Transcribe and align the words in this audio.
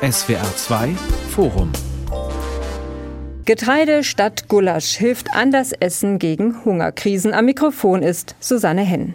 SWR 0.00 0.54
2 0.54 0.94
Forum 1.28 1.72
Getreide 3.44 4.04
statt 4.04 4.46
Gulasch 4.46 4.96
hilft 4.96 5.26
anders 5.32 5.72
Essen 5.72 6.20
gegen 6.20 6.64
Hungerkrisen. 6.64 7.34
Am 7.34 7.46
Mikrofon 7.46 8.04
ist 8.04 8.36
Susanne 8.38 8.82
Henn. 8.82 9.14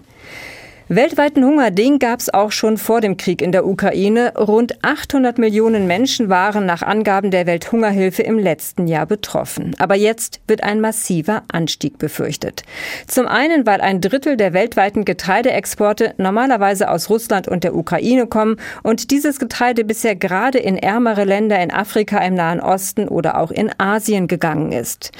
Weltweiten 0.89 1.45
Hunger, 1.45 1.71
den 1.71 1.97
gab 1.97 2.19
es 2.19 2.33
auch 2.33 2.51
schon 2.51 2.77
vor 2.77 2.99
dem 2.99 3.15
Krieg 3.15 3.41
in 3.41 3.53
der 3.53 3.65
Ukraine. 3.65 4.33
Rund 4.35 4.83
800 4.83 5.37
Millionen 5.37 5.87
Menschen 5.87 6.27
waren 6.27 6.65
nach 6.65 6.81
Angaben 6.81 7.31
der 7.31 7.47
Welthungerhilfe 7.47 8.21
im 8.21 8.37
letzten 8.37 8.87
Jahr 8.87 9.05
betroffen. 9.05 9.77
Aber 9.79 9.95
jetzt 9.95 10.41
wird 10.45 10.61
ein 10.61 10.81
massiver 10.81 11.43
Anstieg 11.47 11.99
befürchtet. 11.99 12.63
Zum 13.07 13.27
einen, 13.27 13.65
weil 13.65 13.79
ein 13.79 14.01
Drittel 14.01 14.35
der 14.35 14.51
weltweiten 14.51 15.05
Getreideexporte 15.05 16.15
normalerweise 16.17 16.89
aus 16.89 17.09
Russland 17.09 17.47
und 17.47 17.63
der 17.63 17.75
Ukraine 17.75 18.27
kommen 18.27 18.57
und 18.83 19.09
dieses 19.11 19.39
Getreide 19.39 19.85
bisher 19.85 20.17
gerade 20.17 20.59
in 20.59 20.75
ärmere 20.75 21.23
Länder 21.23 21.61
in 21.63 21.71
Afrika, 21.71 22.17
im 22.17 22.35
Nahen 22.35 22.59
Osten 22.59 23.07
oder 23.07 23.37
auch 23.39 23.51
in 23.51 23.71
Asien 23.77 24.27
gegangen 24.27 24.73
ist. 24.73 25.11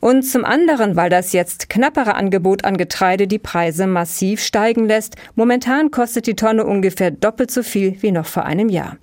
Und 0.00 0.22
zum 0.22 0.46
anderen, 0.46 0.96
weil 0.96 1.10
das 1.10 1.34
jetzt 1.34 1.68
knappere 1.68 2.14
Angebot 2.14 2.64
an 2.64 2.78
Getreide 2.78 3.26
die 3.26 3.38
Preise 3.38 3.86
massiv 3.86 4.40
steigen 4.40 4.86
lässt 4.86 5.09
momentan 5.34 5.90
kostet 5.90 6.26
die 6.26 6.34
Tonne 6.34 6.64
ungefähr 6.64 7.10
doppelt 7.10 7.50
so 7.50 7.62
viel 7.62 8.00
wie 8.02 8.12
noch 8.12 8.26
vor 8.26 8.44
einem 8.44 8.68
Jahr. 8.68 8.98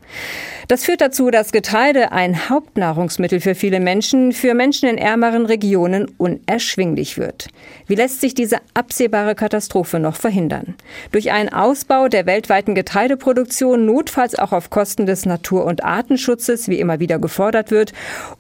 Das 0.68 0.84
führt 0.84 1.00
dazu, 1.00 1.32
dass 1.32 1.54
Getreide 1.54 2.12
ein 2.12 2.50
Hauptnahrungsmittel 2.50 3.40
für 3.40 3.56
viele 3.56 3.80
Menschen, 3.80 4.34
für 4.34 4.54
Menschen 4.54 4.90
in 4.90 4.98
ärmeren 4.98 5.46
Regionen 5.46 6.12
unerschwinglich 6.18 7.18
wird. 7.18 7.48
Wie 7.88 7.96
lässt 7.96 8.20
sich 8.20 8.34
diese 8.34 8.58
absehbare 8.74 9.34
Katastrophe 9.34 10.00
noch 10.00 10.18
verhindern? 10.18 10.76
Durch 11.14 11.32
einen 11.32 11.48
Ausbau 11.48 12.10
der 12.10 12.26
weltweiten 12.26 12.76
Getreideproduktion, 12.76 13.86
notfalls 13.86 14.38
auch 14.38 14.52
auf 14.52 14.70
Kosten 14.70 15.06
des 15.06 15.26
Natur- 15.26 15.64
und 15.64 15.86
Artenschutzes, 15.86 16.68
wie 16.68 16.80
immer 16.80 17.00
wieder 17.00 17.18
gefordert 17.18 17.72
wird, 17.72 17.94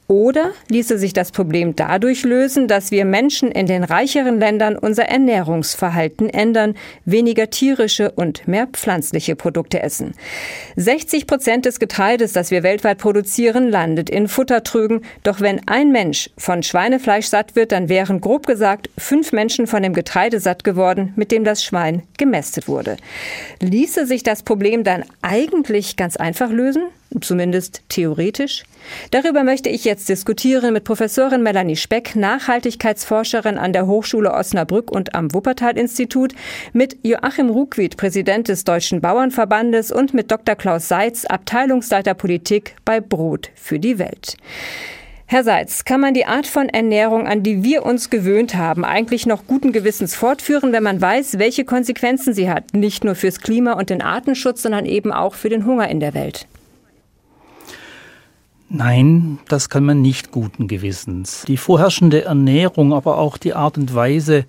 oder 0.09 0.51
ließe 0.69 0.97
sich 0.97 1.13
das 1.13 1.31
Problem 1.31 1.77
dadurch 1.77 2.23
lösen, 2.23 2.67
dass 2.67 2.91
wir 2.91 3.05
Menschen 3.05 3.51
in 3.51 3.67
den 3.67 3.85
reicheren 3.85 4.39
Ländern 4.39 4.77
unser 4.77 5.03
Ernährungsverhalten 5.03 6.29
ändern, 6.29 6.75
weniger 7.05 7.49
tierische 7.49 8.11
und 8.11 8.47
mehr 8.47 8.67
pflanzliche 8.67 9.37
Produkte 9.37 9.81
essen. 9.81 10.13
60 10.75 11.25
Prozent 11.27 11.56
des 11.65 11.79
Getreides, 11.79 12.33
das 12.33 12.51
wir 12.51 12.63
weltweit 12.63 12.97
produzieren, 12.97 13.69
landet 13.69 14.09
in 14.09 14.27
Futtertrügen. 14.27 15.01
Doch 15.23 15.41
wenn 15.41 15.67
ein 15.67 15.91
Mensch 15.91 16.29
von 16.37 16.63
Schweinefleisch 16.63 17.27
satt 17.27 17.55
wird, 17.55 17.71
dann 17.71 17.89
wären 17.89 18.21
grob 18.21 18.45
gesagt 18.45 18.89
fünf 18.97 19.31
Menschen 19.31 19.67
von 19.67 19.83
dem 19.83 19.93
Getreide 19.93 20.39
satt 20.39 20.63
geworden, 20.63 21.13
mit 21.15 21.31
dem 21.31 21.43
das 21.43 21.63
Schwein 21.63 22.03
gemästet 22.17 22.67
wurde. 22.67 22.97
Ließe 23.61 24.05
sich 24.05 24.23
das 24.23 24.43
Problem 24.43 24.83
dann 24.83 25.03
eigentlich 25.21 25.95
ganz 25.95 26.17
einfach 26.17 26.49
lösen? 26.49 26.83
zumindest 27.21 27.81
theoretisch. 27.89 28.63
Darüber 29.11 29.43
möchte 29.43 29.69
ich 29.69 29.85
jetzt 29.85 30.09
diskutieren 30.09 30.73
mit 30.73 30.83
Professorin 30.83 31.43
Melanie 31.43 31.75
Speck, 31.75 32.15
Nachhaltigkeitsforscherin 32.15 33.57
an 33.57 33.73
der 33.73 33.87
Hochschule 33.87 34.33
Osnabrück 34.33 34.91
und 34.91 35.15
am 35.15 35.33
Wuppertal-Institut, 35.33 36.33
mit 36.73 36.97
Joachim 37.03 37.49
Ruckwied, 37.49 37.97
Präsident 37.97 38.47
des 38.47 38.63
Deutschen 38.63 39.01
Bauernverbandes 39.01 39.91
und 39.91 40.13
mit 40.13 40.31
Dr. 40.31 40.55
Klaus 40.55 40.87
Seitz, 40.87 41.25
Abteilungsleiter 41.25 42.13
Politik 42.13 42.75
bei 42.85 42.99
Brot 42.99 43.49
für 43.55 43.79
die 43.79 43.99
Welt. 43.99 44.37
Herr 45.29 45.43
Seitz, 45.43 45.83
kann 45.83 45.99
man 45.99 46.13
die 46.13 46.25
Art 46.25 46.47
von 46.47 46.69
Ernährung, 46.69 47.27
an 47.27 47.43
die 47.43 47.61
wir 47.61 47.85
uns 47.85 48.09
gewöhnt 48.09 48.55
haben, 48.55 48.85
eigentlich 48.85 49.25
noch 49.25 49.45
guten 49.45 49.73
Gewissens 49.73 50.15
fortführen, 50.15 50.71
wenn 50.71 50.83
man 50.83 51.01
weiß, 51.01 51.37
welche 51.37 51.65
Konsequenzen 51.65 52.33
sie 52.33 52.49
hat, 52.49 52.73
nicht 52.73 53.03
nur 53.03 53.13
fürs 53.13 53.41
Klima 53.41 53.73
und 53.73 53.89
den 53.89 54.01
Artenschutz, 54.01 54.61
sondern 54.61 54.85
eben 54.85 55.11
auch 55.11 55.33
für 55.33 55.49
den 55.49 55.65
Hunger 55.65 55.89
in 55.89 55.99
der 55.99 56.13
Welt? 56.13 56.47
Nein, 58.69 59.39
das 59.47 59.69
kann 59.69 59.85
man 59.85 60.01
nicht 60.01 60.31
guten 60.31 60.67
Gewissens. 60.67 61.43
Die 61.47 61.57
vorherrschende 61.57 62.25
Ernährung, 62.25 62.93
aber 62.93 63.17
auch 63.17 63.37
die 63.37 63.53
Art 63.53 63.77
und 63.77 63.95
Weise, 63.95 64.45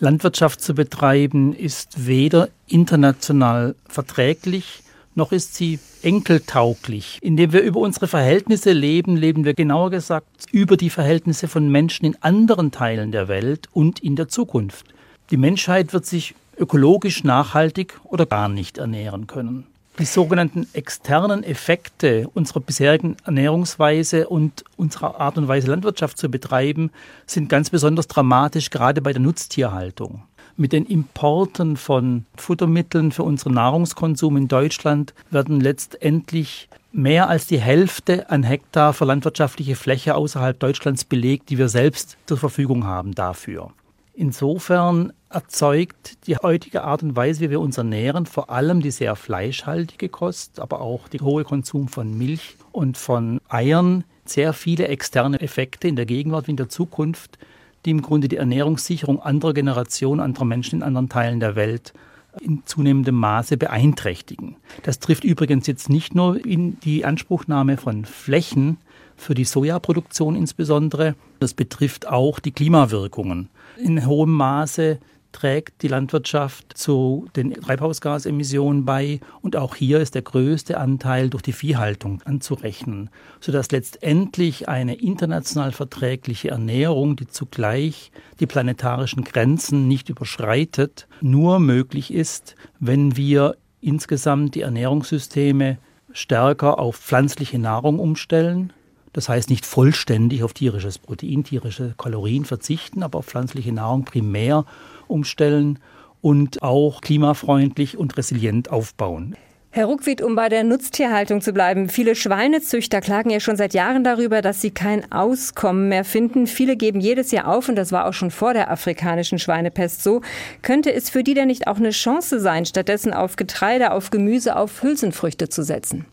Landwirtschaft 0.00 0.60
zu 0.60 0.74
betreiben, 0.74 1.54
ist 1.54 2.06
weder 2.06 2.48
international 2.66 3.76
verträglich, 3.86 4.82
noch 5.14 5.30
ist 5.30 5.54
sie 5.54 5.78
enkeltauglich. 6.02 7.18
Indem 7.22 7.52
wir 7.52 7.62
über 7.62 7.80
unsere 7.80 8.08
Verhältnisse 8.08 8.72
leben, 8.72 9.16
leben 9.16 9.44
wir 9.44 9.54
genauer 9.54 9.90
gesagt 9.90 10.46
über 10.50 10.76
die 10.76 10.90
Verhältnisse 10.90 11.46
von 11.46 11.70
Menschen 11.70 12.06
in 12.06 12.16
anderen 12.20 12.72
Teilen 12.72 13.12
der 13.12 13.28
Welt 13.28 13.68
und 13.72 14.00
in 14.00 14.16
der 14.16 14.28
Zukunft. 14.28 14.86
Die 15.30 15.36
Menschheit 15.36 15.92
wird 15.92 16.06
sich 16.06 16.34
ökologisch 16.58 17.22
nachhaltig 17.24 18.00
oder 18.04 18.26
gar 18.26 18.48
nicht 18.48 18.78
ernähren 18.78 19.26
können. 19.26 19.66
Die 19.98 20.06
sogenannten 20.06 20.66
externen 20.72 21.44
Effekte 21.44 22.28
unserer 22.32 22.60
bisherigen 22.60 23.16
Ernährungsweise 23.24 24.26
und 24.26 24.64
unserer 24.76 25.20
Art 25.20 25.36
und 25.36 25.48
Weise 25.48 25.68
Landwirtschaft 25.68 26.16
zu 26.16 26.30
betreiben, 26.30 26.90
sind 27.26 27.50
ganz 27.50 27.68
besonders 27.68 28.08
dramatisch, 28.08 28.70
gerade 28.70 29.02
bei 29.02 29.12
der 29.12 29.20
Nutztierhaltung. 29.20 30.22
Mit 30.56 30.72
den 30.72 30.86
Importen 30.86 31.76
von 31.76 32.24
Futtermitteln 32.36 33.12
für 33.12 33.22
unseren 33.22 33.54
Nahrungskonsum 33.54 34.36
in 34.38 34.48
Deutschland 34.48 35.12
werden 35.30 35.60
letztendlich 35.60 36.68
mehr 36.92 37.28
als 37.28 37.46
die 37.46 37.60
Hälfte 37.60 38.30
an 38.30 38.42
Hektar 38.42 38.94
für 38.94 39.04
landwirtschaftliche 39.04 39.76
Fläche 39.76 40.14
außerhalb 40.14 40.58
Deutschlands 40.58 41.04
belegt, 41.04 41.50
die 41.50 41.58
wir 41.58 41.68
selbst 41.68 42.16
zur 42.26 42.38
Verfügung 42.38 42.84
haben 42.84 43.14
dafür. 43.14 43.72
Insofern 44.14 45.12
erzeugt 45.30 46.26
die 46.26 46.36
heutige 46.36 46.84
Art 46.84 47.02
und 47.02 47.16
Weise, 47.16 47.40
wie 47.40 47.50
wir 47.50 47.60
uns 47.60 47.78
ernähren, 47.78 48.26
vor 48.26 48.50
allem 48.50 48.80
die 48.80 48.90
sehr 48.90 49.16
fleischhaltige 49.16 50.10
Kost, 50.10 50.60
aber 50.60 50.80
auch 50.80 51.08
der 51.08 51.20
hohe 51.20 51.44
Konsum 51.44 51.88
von 51.88 52.16
Milch 52.16 52.56
und 52.72 52.98
von 52.98 53.40
Eiern, 53.48 54.04
sehr 54.24 54.52
viele 54.52 54.88
externe 54.88 55.40
Effekte 55.40 55.88
in 55.88 55.96
der 55.96 56.06
Gegenwart 56.06 56.46
wie 56.46 56.52
in 56.52 56.56
der 56.56 56.68
Zukunft, 56.68 57.38
die 57.84 57.90
im 57.90 58.02
Grunde 58.02 58.28
die 58.28 58.36
Ernährungssicherung 58.36 59.20
anderer 59.20 59.54
Generationen, 59.54 60.20
anderer 60.20 60.44
Menschen 60.44 60.80
in 60.80 60.82
anderen 60.82 61.08
Teilen 61.08 61.40
der 61.40 61.56
Welt 61.56 61.92
in 62.40 62.62
zunehmendem 62.64 63.16
Maße 63.16 63.56
beeinträchtigen. 63.56 64.56
Das 64.84 64.98
trifft 65.00 65.24
übrigens 65.24 65.66
jetzt 65.66 65.90
nicht 65.90 66.14
nur 66.14 66.42
in 66.44 66.78
die 66.80 67.04
Anspruchnahme 67.04 67.76
von 67.76 68.04
Flächen 68.04 68.78
für 69.16 69.34
die 69.34 69.44
Sojaproduktion 69.44 70.34
insbesondere, 70.34 71.14
das 71.40 71.54
betrifft 71.54 72.08
auch 72.08 72.40
die 72.40 72.52
Klimawirkungen. 72.52 73.48
In 73.76 74.06
hohem 74.06 74.32
Maße 74.32 74.98
trägt 75.32 75.82
die 75.82 75.88
Landwirtschaft 75.88 76.76
zu 76.76 77.26
den 77.34 77.54
Treibhausgasemissionen 77.54 78.84
bei. 78.84 79.20
Und 79.40 79.56
auch 79.56 79.74
hier 79.74 80.00
ist 80.00 80.14
der 80.14 80.22
größte 80.22 80.78
Anteil 80.78 81.30
durch 81.30 81.42
die 81.42 81.52
Viehhaltung 81.52 82.22
anzurechnen, 82.24 83.10
sodass 83.40 83.70
letztendlich 83.70 84.68
eine 84.68 84.94
international 84.94 85.72
verträgliche 85.72 86.50
Ernährung, 86.50 87.16
die 87.16 87.26
zugleich 87.26 88.12
die 88.40 88.46
planetarischen 88.46 89.24
Grenzen 89.24 89.88
nicht 89.88 90.08
überschreitet, 90.08 91.08
nur 91.20 91.58
möglich 91.58 92.12
ist, 92.12 92.54
wenn 92.78 93.16
wir 93.16 93.56
insgesamt 93.80 94.54
die 94.54 94.60
Ernährungssysteme 94.60 95.78
stärker 96.12 96.78
auf 96.78 96.96
pflanzliche 96.96 97.58
Nahrung 97.58 97.98
umstellen, 97.98 98.72
das 99.12 99.28
heißt 99.28 99.50
nicht 99.50 99.66
vollständig 99.66 100.42
auf 100.42 100.52
tierisches 100.52 100.98
Protein, 100.98 101.44
tierische 101.44 101.94
Kalorien 101.98 102.44
verzichten, 102.44 103.02
aber 103.02 103.18
auf 103.18 103.26
pflanzliche 103.26 103.72
Nahrung 103.72 104.04
primär 104.04 104.64
umstellen 105.08 105.78
und 106.20 106.62
auch 106.62 107.00
klimafreundlich 107.00 107.98
und 107.98 108.16
resilient 108.16 108.70
aufbauen. 108.70 109.36
Herr 109.74 109.86
Ruckwied, 109.86 110.20
um 110.20 110.34
bei 110.34 110.50
der 110.50 110.64
Nutztierhaltung 110.64 111.40
zu 111.40 111.54
bleiben. 111.54 111.88
Viele 111.88 112.14
Schweinezüchter 112.14 113.00
klagen 113.00 113.30
ja 113.30 113.40
schon 113.40 113.56
seit 113.56 113.72
Jahren 113.72 114.04
darüber, 114.04 114.42
dass 114.42 114.60
sie 114.60 114.70
kein 114.70 115.10
Auskommen 115.10 115.88
mehr 115.88 116.04
finden. 116.04 116.46
Viele 116.46 116.76
geben 116.76 117.00
jedes 117.00 117.30
Jahr 117.30 117.48
auf 117.48 117.70
und 117.70 117.76
das 117.76 117.90
war 117.90 118.06
auch 118.06 118.12
schon 118.12 118.30
vor 118.30 118.52
der 118.52 118.70
afrikanischen 118.70 119.38
Schweinepest 119.38 120.02
so. 120.02 120.20
Könnte 120.60 120.92
es 120.92 121.08
für 121.08 121.24
die 121.24 121.32
denn 121.32 121.46
nicht 121.46 121.68
auch 121.68 121.78
eine 121.78 121.88
Chance 121.88 122.38
sein, 122.38 122.66
stattdessen 122.66 123.14
auf 123.14 123.36
Getreide, 123.36 123.92
auf 123.92 124.10
Gemüse, 124.10 124.56
auf 124.56 124.82
Hülsenfrüchte 124.82 125.48
zu 125.48 125.62
setzen? 125.62 126.04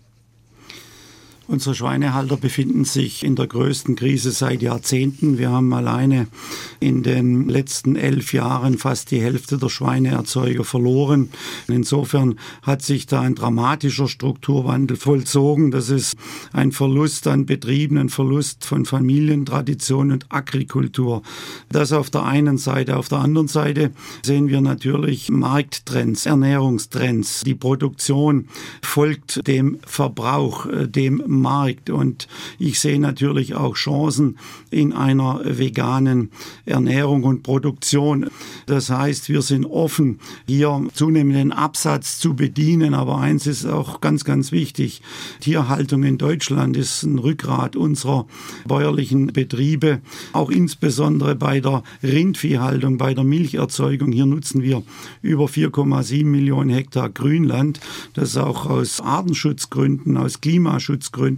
Unsere 1.49 1.73
Schweinehalter 1.73 2.37
befinden 2.37 2.85
sich 2.85 3.23
in 3.23 3.35
der 3.35 3.47
größten 3.47 3.95
Krise 3.95 4.29
seit 4.29 4.61
Jahrzehnten. 4.61 5.39
Wir 5.39 5.49
haben 5.49 5.73
alleine 5.73 6.27
in 6.79 7.01
den 7.01 7.49
letzten 7.49 7.95
elf 7.95 8.33
Jahren 8.33 8.77
fast 8.77 9.09
die 9.09 9.19
Hälfte 9.19 9.57
der 9.57 9.69
Schweineerzeuger 9.69 10.63
verloren. 10.63 11.31
Insofern 11.67 12.35
hat 12.61 12.83
sich 12.83 13.07
da 13.07 13.21
ein 13.21 13.33
dramatischer 13.33 14.07
Strukturwandel 14.07 14.95
vollzogen. 14.95 15.71
Das 15.71 15.89
ist 15.89 16.17
ein 16.53 16.71
Verlust 16.71 17.25
an 17.25 17.47
Betrieben, 17.47 17.97
ein 17.97 18.09
Verlust 18.09 18.63
von 18.63 18.85
Familientradition 18.85 20.11
und 20.11 20.27
Agrikultur. 20.29 21.23
Das 21.69 21.93
auf 21.93 22.11
der 22.11 22.25
einen 22.25 22.59
Seite. 22.59 22.95
Auf 22.95 23.09
der 23.09 23.21
anderen 23.21 23.47
Seite 23.47 23.89
sehen 24.21 24.49
wir 24.49 24.61
natürlich 24.61 25.31
Markttrends, 25.31 26.27
Ernährungstrends. 26.27 27.41
Die 27.43 27.55
Produktion 27.55 28.49
folgt 28.83 29.47
dem 29.47 29.79
Verbrauch, 29.83 30.67
dem 30.85 31.38
Markt. 31.39 31.89
Und 31.89 32.27
ich 32.57 32.79
sehe 32.79 32.99
natürlich 32.99 33.55
auch 33.55 33.75
Chancen 33.75 34.37
in 34.71 34.93
einer 34.93 35.41
veganen 35.43 36.31
Ernährung 36.65 37.23
und 37.23 37.43
Produktion. 37.43 38.29
Das 38.65 38.89
heißt, 38.89 39.29
wir 39.29 39.41
sind 39.41 39.65
offen, 39.65 40.19
hier 40.47 40.87
zunehmenden 40.93 41.51
Absatz 41.51 42.19
zu 42.19 42.35
bedienen. 42.35 42.93
Aber 42.93 43.17
eins 43.19 43.47
ist 43.47 43.65
auch 43.65 44.01
ganz, 44.01 44.23
ganz 44.23 44.51
wichtig. 44.51 45.01
Tierhaltung 45.39 46.03
in 46.03 46.17
Deutschland 46.17 46.77
ist 46.77 47.03
ein 47.03 47.19
Rückgrat 47.19 47.75
unserer 47.75 48.25
bäuerlichen 48.67 49.27
Betriebe, 49.27 50.01
auch 50.33 50.49
insbesondere 50.49 51.35
bei 51.35 51.59
der 51.59 51.83
Rindviehhaltung, 52.03 52.97
bei 52.97 53.13
der 53.13 53.23
Milcherzeugung. 53.23 54.11
Hier 54.11 54.25
nutzen 54.25 54.61
wir 54.61 54.83
über 55.21 55.45
4,7 55.45 56.25
Millionen 56.25 56.69
Hektar 56.69 57.09
Grünland, 57.09 57.79
das 58.13 58.37
auch 58.37 58.65
aus 58.65 59.01
Artenschutzgründen, 59.01 60.17
aus 60.17 60.41
Klimaschutzgründen 60.41 61.28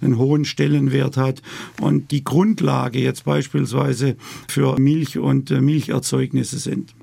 einen 0.00 0.18
hohen 0.18 0.44
Stellenwert 0.44 1.16
hat. 1.16 1.42
Und 1.80 2.10
die 2.10 2.24
Grundlage 2.24 2.98
jetzt 2.98 3.24
beispielsweise 3.24 4.16
für 4.48 4.78
Milch 4.78 5.18
und 5.18 5.50
äh, 5.50 5.60
Milcherzeugnisse 5.60 6.58
sind. 6.58 6.94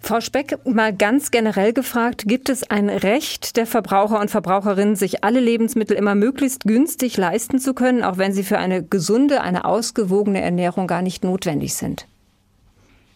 Frau 0.00 0.20
Speck, 0.20 0.58
mal 0.64 0.94
ganz 0.94 1.30
generell 1.30 1.72
gefragt, 1.72 2.24
gibt 2.26 2.48
es 2.48 2.62
ein 2.70 2.88
Recht 2.88 3.56
der 3.56 3.66
Verbraucher 3.66 4.20
und 4.20 4.30
Verbraucherinnen, 4.30 4.96
sich 4.96 5.24
alle 5.24 5.40
Lebensmittel 5.40 5.96
immer 5.96 6.14
möglichst 6.14 6.64
günstig 6.64 7.16
leisten 7.16 7.58
zu 7.58 7.74
können, 7.74 8.04
auch 8.04 8.16
wenn 8.16 8.32
sie 8.32 8.44
für 8.44 8.58
eine 8.58 8.82
gesunde, 8.82 9.42
eine 9.42 9.64
ausgewogene 9.64 10.40
Ernährung 10.40 10.86
gar 10.86 11.02
nicht 11.02 11.24
notwendig 11.24 11.74
sind? 11.74 12.06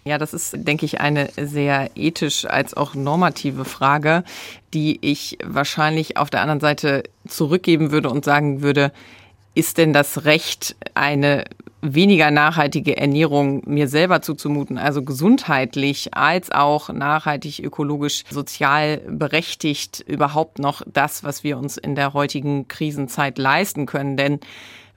Ja, 0.05 0.19
das 0.19 0.35
ist, 0.35 0.55
denke 0.57 0.85
ich, 0.85 1.01
eine 1.01 1.29
sehr 1.37 1.91
ethisch 1.95 2.45
als 2.45 2.75
auch 2.75 2.95
normative 2.95 3.65
Frage, 3.65 4.25
die 4.75 4.99
ich 5.01 5.39
wahrscheinlich 5.45 6.17
auf 6.17 6.29
der 6.29 6.41
anderen 6.41 6.61
Seite 6.61 7.05
zurückgeben 7.29 7.93
würde 7.93 8.11
und 8.11 8.25
sagen 8.25 8.63
würde, 8.63 8.93
ist 9.55 9.79
denn 9.79 9.93
das 9.93 10.25
Recht, 10.25 10.75
eine 10.95 11.45
weniger 11.83 12.31
nachhaltige 12.31 12.97
Ernährung 12.97 13.63
mir 13.67 13.89
selber 13.89 14.23
zuzumuten, 14.23 14.79
also 14.79 15.03
gesundheitlich 15.03 16.15
als 16.15 16.51
auch 16.51 16.89
nachhaltig, 16.89 17.59
ökologisch, 17.59 18.25
sozial 18.31 18.99
berechtigt 19.09 20.01
überhaupt 20.07 20.59
noch 20.59 20.83
das, 20.87 21.25
was 21.25 21.45
wir 21.45 21.59
uns 21.59 21.77
in 21.77 21.95
der 21.95 22.13
heutigen 22.13 22.69
Krisenzeit 22.69 23.37
leisten 23.37 23.87
können. 23.87 24.17
Denn 24.17 24.41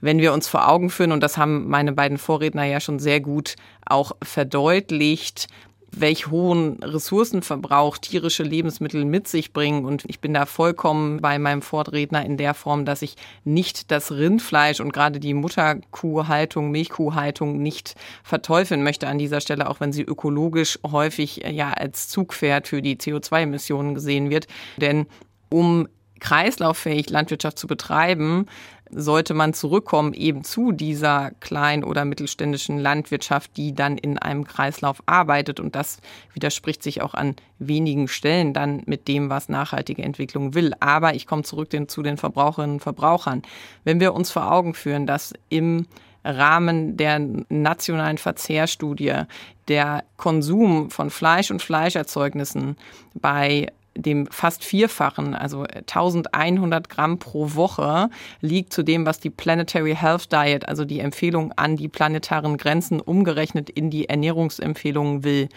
wenn 0.00 0.18
wir 0.18 0.32
uns 0.32 0.48
vor 0.48 0.68
Augen 0.68 0.90
führen, 0.90 1.12
und 1.12 1.20
das 1.20 1.36
haben 1.36 1.68
meine 1.68 1.92
beiden 1.92 2.18
Vorredner 2.18 2.64
ja 2.64 2.80
schon 2.80 2.98
sehr 2.98 3.20
gut 3.20 3.56
auch 3.84 4.12
verdeutlicht, 4.22 5.48
welch 5.92 6.30
hohen 6.30 6.82
Ressourcenverbrauch 6.82 7.98
tierische 7.98 8.42
Lebensmittel 8.42 9.04
mit 9.04 9.28
sich 9.28 9.52
bringen. 9.52 9.84
Und 9.84 10.04
ich 10.06 10.20
bin 10.20 10.34
da 10.34 10.44
vollkommen 10.44 11.20
bei 11.20 11.38
meinem 11.38 11.62
Vorredner 11.62 12.24
in 12.24 12.36
der 12.36 12.54
Form, 12.54 12.84
dass 12.84 13.02
ich 13.02 13.16
nicht 13.44 13.90
das 13.90 14.12
Rindfleisch 14.12 14.80
und 14.80 14.92
gerade 14.92 15.20
die 15.20 15.34
Mutterkuhhaltung, 15.34 16.70
Milchkuhhaltung 16.70 17.62
nicht 17.62 17.94
verteufeln 18.22 18.82
möchte 18.82 19.08
an 19.08 19.18
dieser 19.18 19.40
Stelle, 19.40 19.70
auch 19.70 19.80
wenn 19.80 19.92
sie 19.92 20.02
ökologisch 20.02 20.78
häufig 20.86 21.42
ja 21.50 21.72
als 21.72 22.08
Zugpferd 22.08 22.68
für 22.68 22.82
die 22.82 22.96
CO2-Emissionen 22.96 23.94
gesehen 23.94 24.28
wird. 24.28 24.46
Denn 24.76 25.06
um 25.48 25.88
kreislauffähig 26.20 27.10
Landwirtschaft 27.10 27.58
zu 27.58 27.66
betreiben, 27.66 28.46
sollte 28.90 29.34
man 29.34 29.54
zurückkommen 29.54 30.14
eben 30.14 30.44
zu 30.44 30.72
dieser 30.72 31.30
kleinen 31.40 31.84
oder 31.84 32.04
mittelständischen 32.04 32.78
Landwirtschaft, 32.78 33.56
die 33.56 33.74
dann 33.74 33.98
in 33.98 34.18
einem 34.18 34.44
Kreislauf 34.44 35.02
arbeitet. 35.06 35.60
Und 35.60 35.74
das 35.74 35.98
widerspricht 36.32 36.82
sich 36.82 37.02
auch 37.02 37.14
an 37.14 37.36
wenigen 37.58 38.08
Stellen 38.08 38.52
dann 38.52 38.82
mit 38.86 39.08
dem, 39.08 39.30
was 39.30 39.48
nachhaltige 39.48 40.02
Entwicklung 40.02 40.54
will. 40.54 40.72
Aber 40.80 41.14
ich 41.14 41.26
komme 41.26 41.42
zurück 41.42 41.70
zu 41.88 42.02
den 42.02 42.16
Verbraucherinnen 42.16 42.76
und 42.76 42.80
Verbrauchern. 42.80 43.42
Wenn 43.84 44.00
wir 44.00 44.14
uns 44.14 44.30
vor 44.30 44.50
Augen 44.52 44.74
führen, 44.74 45.06
dass 45.06 45.34
im 45.48 45.86
Rahmen 46.24 46.96
der 46.96 47.20
nationalen 47.48 48.18
Verzehrstudie 48.18 49.22
der 49.68 50.04
Konsum 50.16 50.90
von 50.90 51.10
Fleisch 51.10 51.50
und 51.50 51.62
Fleischerzeugnissen 51.62 52.76
bei 53.14 53.68
dem 53.96 54.26
fast 54.28 54.64
vierfachen, 54.64 55.34
also 55.34 55.62
1100 55.62 56.88
Gramm 56.88 57.18
pro 57.18 57.54
Woche, 57.54 58.10
liegt 58.40 58.72
zu 58.72 58.82
dem, 58.82 59.06
was 59.06 59.20
die 59.20 59.30
Planetary 59.30 59.94
Health 59.94 60.32
Diet, 60.32 60.68
also 60.68 60.84
die 60.84 61.00
Empfehlung 61.00 61.52
an 61.56 61.76
die 61.76 61.88
planetaren 61.88 62.56
Grenzen 62.56 63.00
umgerechnet 63.00 63.70
in 63.70 63.90
die 63.90 64.08
Ernährungsempfehlungen 64.08 65.24
will 65.24 65.48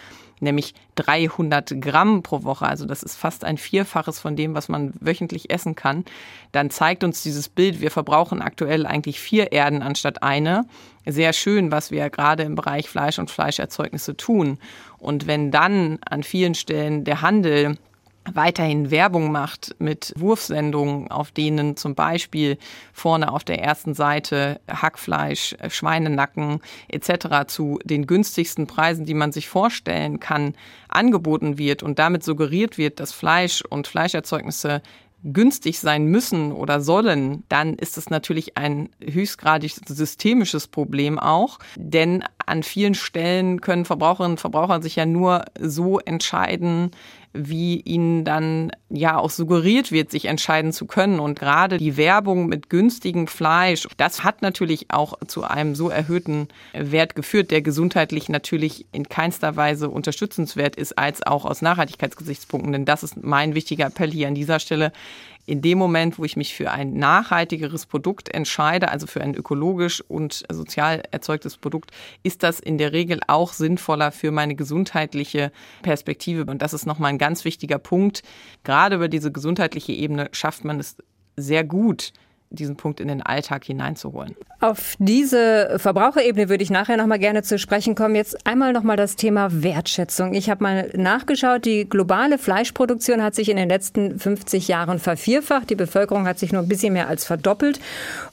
nämlich 0.42 0.74
300 0.96 1.82
Gramm 1.82 2.24
pro 2.24 2.44
Woche, 2.44 2.66
also 2.66 2.86
das 2.86 3.04
ist 3.04 3.16
fast 3.16 3.44
ein 3.44 3.58
Vierfaches 3.58 4.20
von 4.20 4.36
dem, 4.36 4.54
was 4.56 4.70
man 4.70 4.94
wöchentlich 5.00 5.50
essen 5.50 5.76
kann, 5.76 6.06
dann 6.52 6.70
zeigt 6.70 7.04
uns 7.04 7.24
dieses 7.24 7.50
Bild, 7.50 7.82
wir 7.82 7.92
verbrauchen 7.92 8.42
aktuell 8.42 8.86
eigentlich 8.86 9.20
vier 9.20 9.52
Erden 9.52 9.82
anstatt 9.82 10.24
eine. 10.24 10.66
Sehr 11.06 11.34
schön, 11.34 11.72
was 11.72 11.92
wir 11.92 12.10
gerade 12.10 12.44
im 12.44 12.56
Bereich 12.56 12.90
Fleisch 12.90 13.20
und 13.20 13.32
Fleischerzeugnisse 13.32 14.16
tun. 14.16 14.60
Und 14.98 15.28
wenn 15.28 15.50
dann 15.50 16.00
an 16.08 16.24
vielen 16.24 16.56
Stellen 16.56 17.04
der 17.04 17.22
Handel 17.22 17.78
weiterhin 18.34 18.92
Werbung 18.92 19.32
macht 19.32 19.76
mit 19.80 20.14
Wurfsendungen, 20.18 21.10
auf 21.12 21.32
denen 21.32 21.78
zum 21.78 21.96
Beispiel 21.96 22.58
vorne 22.94 23.32
auf 23.32 23.44
der 23.44 23.62
ersten 23.62 23.94
Seite 23.94 24.60
Hackfleisch, 24.70 25.56
Schweinenacken 25.70 26.62
etc. 26.88 27.48
zu 27.48 27.80
den 27.84 28.08
günstigsten 28.08 28.68
Preisen, 28.68 29.06
die 29.06 29.14
man 29.14 29.32
sich 29.32 29.50
vorstellen 29.50 30.20
kann, 30.20 30.56
angeboten 30.88 31.58
wird 31.58 31.84
und 31.84 32.00
damit 32.00 32.24
suggeriert 32.24 32.78
wird, 32.78 33.00
dass 33.00 33.14
Fleisch 33.14 33.62
und 33.62 33.88
Fleischerzeugnisse 33.88 34.82
günstig 35.24 35.80
sein 35.80 36.06
müssen 36.06 36.52
oder 36.52 36.80
sollen, 36.80 37.44
dann 37.50 37.74
ist 37.74 37.98
es 37.98 38.10
natürlich 38.10 38.58
ein 38.58 38.90
höchstgradig 39.04 39.74
systemisches 39.86 40.68
Problem 40.68 41.20
auch. 41.20 41.60
Denn 41.76 42.24
an 42.46 42.64
vielen 42.64 42.96
Stellen 42.96 43.62
können 43.62 43.86
Verbraucherinnen 43.86 44.34
und 44.34 44.40
Verbraucher 44.40 44.82
sich 44.82 44.96
ja 44.96 45.06
nur 45.06 45.46
so 45.60 46.00
entscheiden, 46.00 46.92
wie 47.34 47.82
ihnen 47.82 48.26
dann 48.26 48.72
ja 48.90 49.18
auch 49.18 49.30
suggeriert 49.30 49.92
wird, 49.92 50.10
sich 50.10 50.26
entscheiden 50.26 50.74
zu 50.74 50.86
können. 50.86 51.20
Und 51.20 51.40
gerade 51.40 51.78
die 51.78 51.96
Werbung 51.96 52.48
mit 52.48 52.70
günstigem 52.70 53.28
Fleisch, 53.28 53.88
das 53.98 54.24
hat 54.24 54.42
natürlich 54.42 54.88
auch 54.90 55.14
zu 55.28 55.44
einem 55.44 55.76
so 55.76 55.90
erhöhten 55.90 56.48
Wert 56.74 57.16
geführt, 57.16 57.52
der 57.52 57.62
gesundheitlich 57.62 58.30
natürlich 58.30 58.86
in 58.92 59.08
keinster 59.08 59.56
Weise 59.56 59.90
unterstützenswert 59.90 60.76
ist, 60.76 60.98
als 60.98 61.26
auch 61.26 61.46
aus 61.46 61.62
Nachhaltigkeitsgesichtspunkten. 61.62 62.72
Denn 62.72 62.86
das 62.86 63.04
ist 63.04 63.24
mein 63.24 63.54
wichtiger 63.54 63.88
Appell 63.88 64.12
hier 64.12 64.28
an 64.28 64.36
dieser 64.36 64.60
Stelle 64.60 64.92
in 65.50 65.64
dem 65.64 65.80
Moment, 65.80 66.20
wo 66.20 66.26
ich 66.26 66.38
mich 66.38 66.54
für 66.54 66.70
ein 66.70 66.94
nachhaltigeres 66.94 67.88
Produkt 67.88 68.30
entscheide, 68.30 68.90
also 68.90 69.08
für 69.08 69.22
ein 69.22 69.34
ökologisch 69.34 70.00
und 70.08 70.46
sozial 70.52 71.02
erzeugtes 71.10 71.58
Produkt, 71.58 71.90
ist 72.22 72.44
das 72.44 72.60
in 72.60 72.78
der 72.78 72.94
Regel 72.94 73.20
auch 73.26 73.54
sinnvoller 73.54 74.12
für 74.12 74.30
meine 74.30 74.54
gesundheitliche 74.54 75.52
Perspektive. 75.82 76.46
Und 76.46 76.62
das 76.62 76.74
ist 76.74 76.86
nochmal 76.86 77.10
ein 77.10 77.18
ganz 77.18 77.46
wichtiger 77.46 77.80
Punkt. 77.80 78.22
Gerade 78.64 78.98
über 78.98 79.08
diese 79.08 79.32
gesundheitliche 79.32 79.92
Ebene 79.92 80.30
schafft 80.34 80.66
man 80.66 80.80
es 80.80 80.98
sehr 81.36 81.64
gut, 81.64 82.14
diesen 82.52 82.76
Punkt 82.76 83.00
in 83.00 83.08
den 83.08 83.22
Alltag 83.22 83.64
hineinzuholen. 83.64 84.36
Auf 84.60 84.96
diese 84.98 85.76
Verbraucherebene 85.78 86.50
würde 86.50 86.64
ich 86.64 86.72
nachher 86.72 86.98
noch 86.98 87.06
mal 87.06 87.20
gerne 87.20 87.44
zu 87.44 87.60
sprechen 87.60 87.96
kommen. 87.96 88.16
Jetzt 88.16 88.48
einmal 88.48 88.74
noch 88.74 88.84
mal 88.84 88.98
das 88.98 89.16
Thema 89.16 89.50
Wertschätzung. 89.52 90.34
Ich 90.34 90.50
habe 90.50 90.64
mal 90.64 90.90
nachgeschaut, 90.96 91.66
die 91.66 91.88
globale 91.88 92.38
Fleischproduktion 92.38 93.22
hat 93.24 93.36
sich 93.36 93.50
in 93.50 93.58
den 93.58 93.70
letzten 93.70 94.20
50 94.20 94.68
Jahren 94.68 95.00
vervierfacht. 95.00 95.70
Die 95.70 95.76
Bevölkerung 95.76 96.26
hat 96.26 96.40
sich 96.40 96.52
nur 96.52 96.64
ein 96.64 96.68
bisschen 96.68 96.94
mehr 96.94 97.08
als 97.08 97.24
verdoppelt 97.26 97.80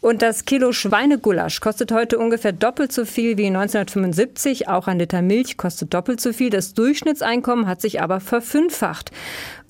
und 0.00 0.22
das 0.22 0.46
Kilo 0.46 0.72
Schweinegulasch 0.72 1.60
kostet 1.60 1.92
heute 1.92 2.18
ungefähr 2.18 2.52
doppelt 2.52 2.92
so 2.92 3.04
viel 3.04 3.36
wie 3.36 3.46
1975. 3.46 4.68
Auch 4.68 4.88
ein 4.88 4.98
Liter 4.98 5.22
Milch 5.22 5.56
kostet 5.58 5.92
doppelt 5.92 6.20
so 6.20 6.32
viel. 6.32 6.50
Das 6.50 6.74
Durchschnittseinkommen 6.74 7.66
hat 7.66 7.80
sich 7.80 8.00
aber 8.00 8.20
verfünffacht. 8.20 9.12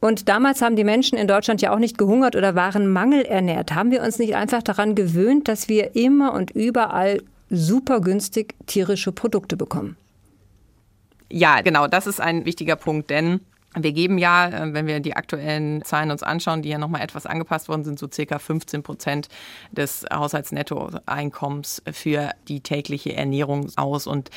Und 0.01 0.29
damals 0.29 0.63
haben 0.63 0.77
die 0.77 0.85
Menschen 0.85 1.19
in 1.19 1.27
Deutschland 1.27 1.63
ja 1.63 1.73
auch 1.73 1.79
nicht 1.79 1.99
gehungert 1.99 2.37
oder 2.37 2.55
waren 2.55 2.93
mangelernährt. 2.93 3.75
Haben 3.75 3.91
wir 3.91 4.03
uns 4.03 4.19
nicht 4.19 4.37
einfach 4.37 4.63
daran 4.63 4.95
gewöhnt, 4.95 5.49
dass 5.49 5.69
wir 5.69 5.97
immer 5.97 6.33
und 6.33 6.51
überall 6.51 7.23
super 7.51 8.01
günstig 8.01 8.55
tierische 8.67 9.13
Produkte 9.13 9.57
bekommen? 9.57 9.97
Ja, 11.31 11.61
genau, 11.61 11.87
das 11.87 12.07
ist 12.07 12.21
ein 12.21 12.45
wichtiger 12.45 12.77
Punkt, 12.77 13.11
denn 13.11 13.41
wir 13.79 13.93
geben 13.93 14.17
ja, 14.17 14.49
äh, 14.49 14.73
wenn 14.73 14.87
wir 14.87 15.01
die 15.01 15.17
aktuellen 15.17 15.85
Zahlen 15.85 16.11
uns 16.11 16.23
anschauen, 16.23 16.63
die 16.63 16.71
ja 16.71 16.79
nochmal 16.79 17.03
etwas 17.03 17.27
angepasst 17.27 17.69
worden 17.69 17.85
sind, 17.85 17.99
so 17.99 18.09
circa 18.11 18.39
15 18.39 18.83
Prozent 18.83 19.29
des 19.71 20.07
Haushaltsnettoeinkommens 20.13 21.83
für 21.93 22.31
die 22.49 22.61
tägliche 22.61 23.15
Ernährung 23.15 23.71
aus. 23.77 24.07
Und 24.07 24.31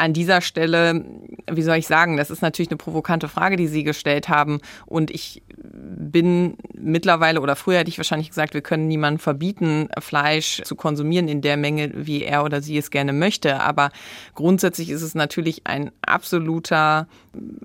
an 0.00 0.14
dieser 0.14 0.40
Stelle, 0.40 1.04
wie 1.50 1.62
soll 1.62 1.76
ich 1.76 1.86
sagen, 1.86 2.16
das 2.16 2.30
ist 2.30 2.40
natürlich 2.40 2.70
eine 2.70 2.78
provokante 2.78 3.28
Frage, 3.28 3.56
die 3.56 3.68
Sie 3.68 3.84
gestellt 3.84 4.28
haben. 4.28 4.60
Und 4.86 5.10
ich 5.10 5.42
bin 5.62 6.56
mittlerweile 6.72 7.40
oder 7.40 7.54
früher 7.54 7.78
hätte 7.78 7.90
ich 7.90 7.98
wahrscheinlich 7.98 8.30
gesagt, 8.30 8.54
wir 8.54 8.62
können 8.62 8.88
niemandem 8.88 9.18
verbieten, 9.18 9.88
Fleisch 9.98 10.62
zu 10.64 10.74
konsumieren 10.74 11.28
in 11.28 11.42
der 11.42 11.58
Menge, 11.58 11.92
wie 11.94 12.24
er 12.24 12.44
oder 12.44 12.62
sie 12.62 12.78
es 12.78 12.90
gerne 12.90 13.12
möchte. 13.12 13.60
Aber 13.60 13.90
grundsätzlich 14.34 14.88
ist 14.88 15.02
es 15.02 15.14
natürlich 15.14 15.66
ein 15.66 15.90
absoluter, 16.00 17.06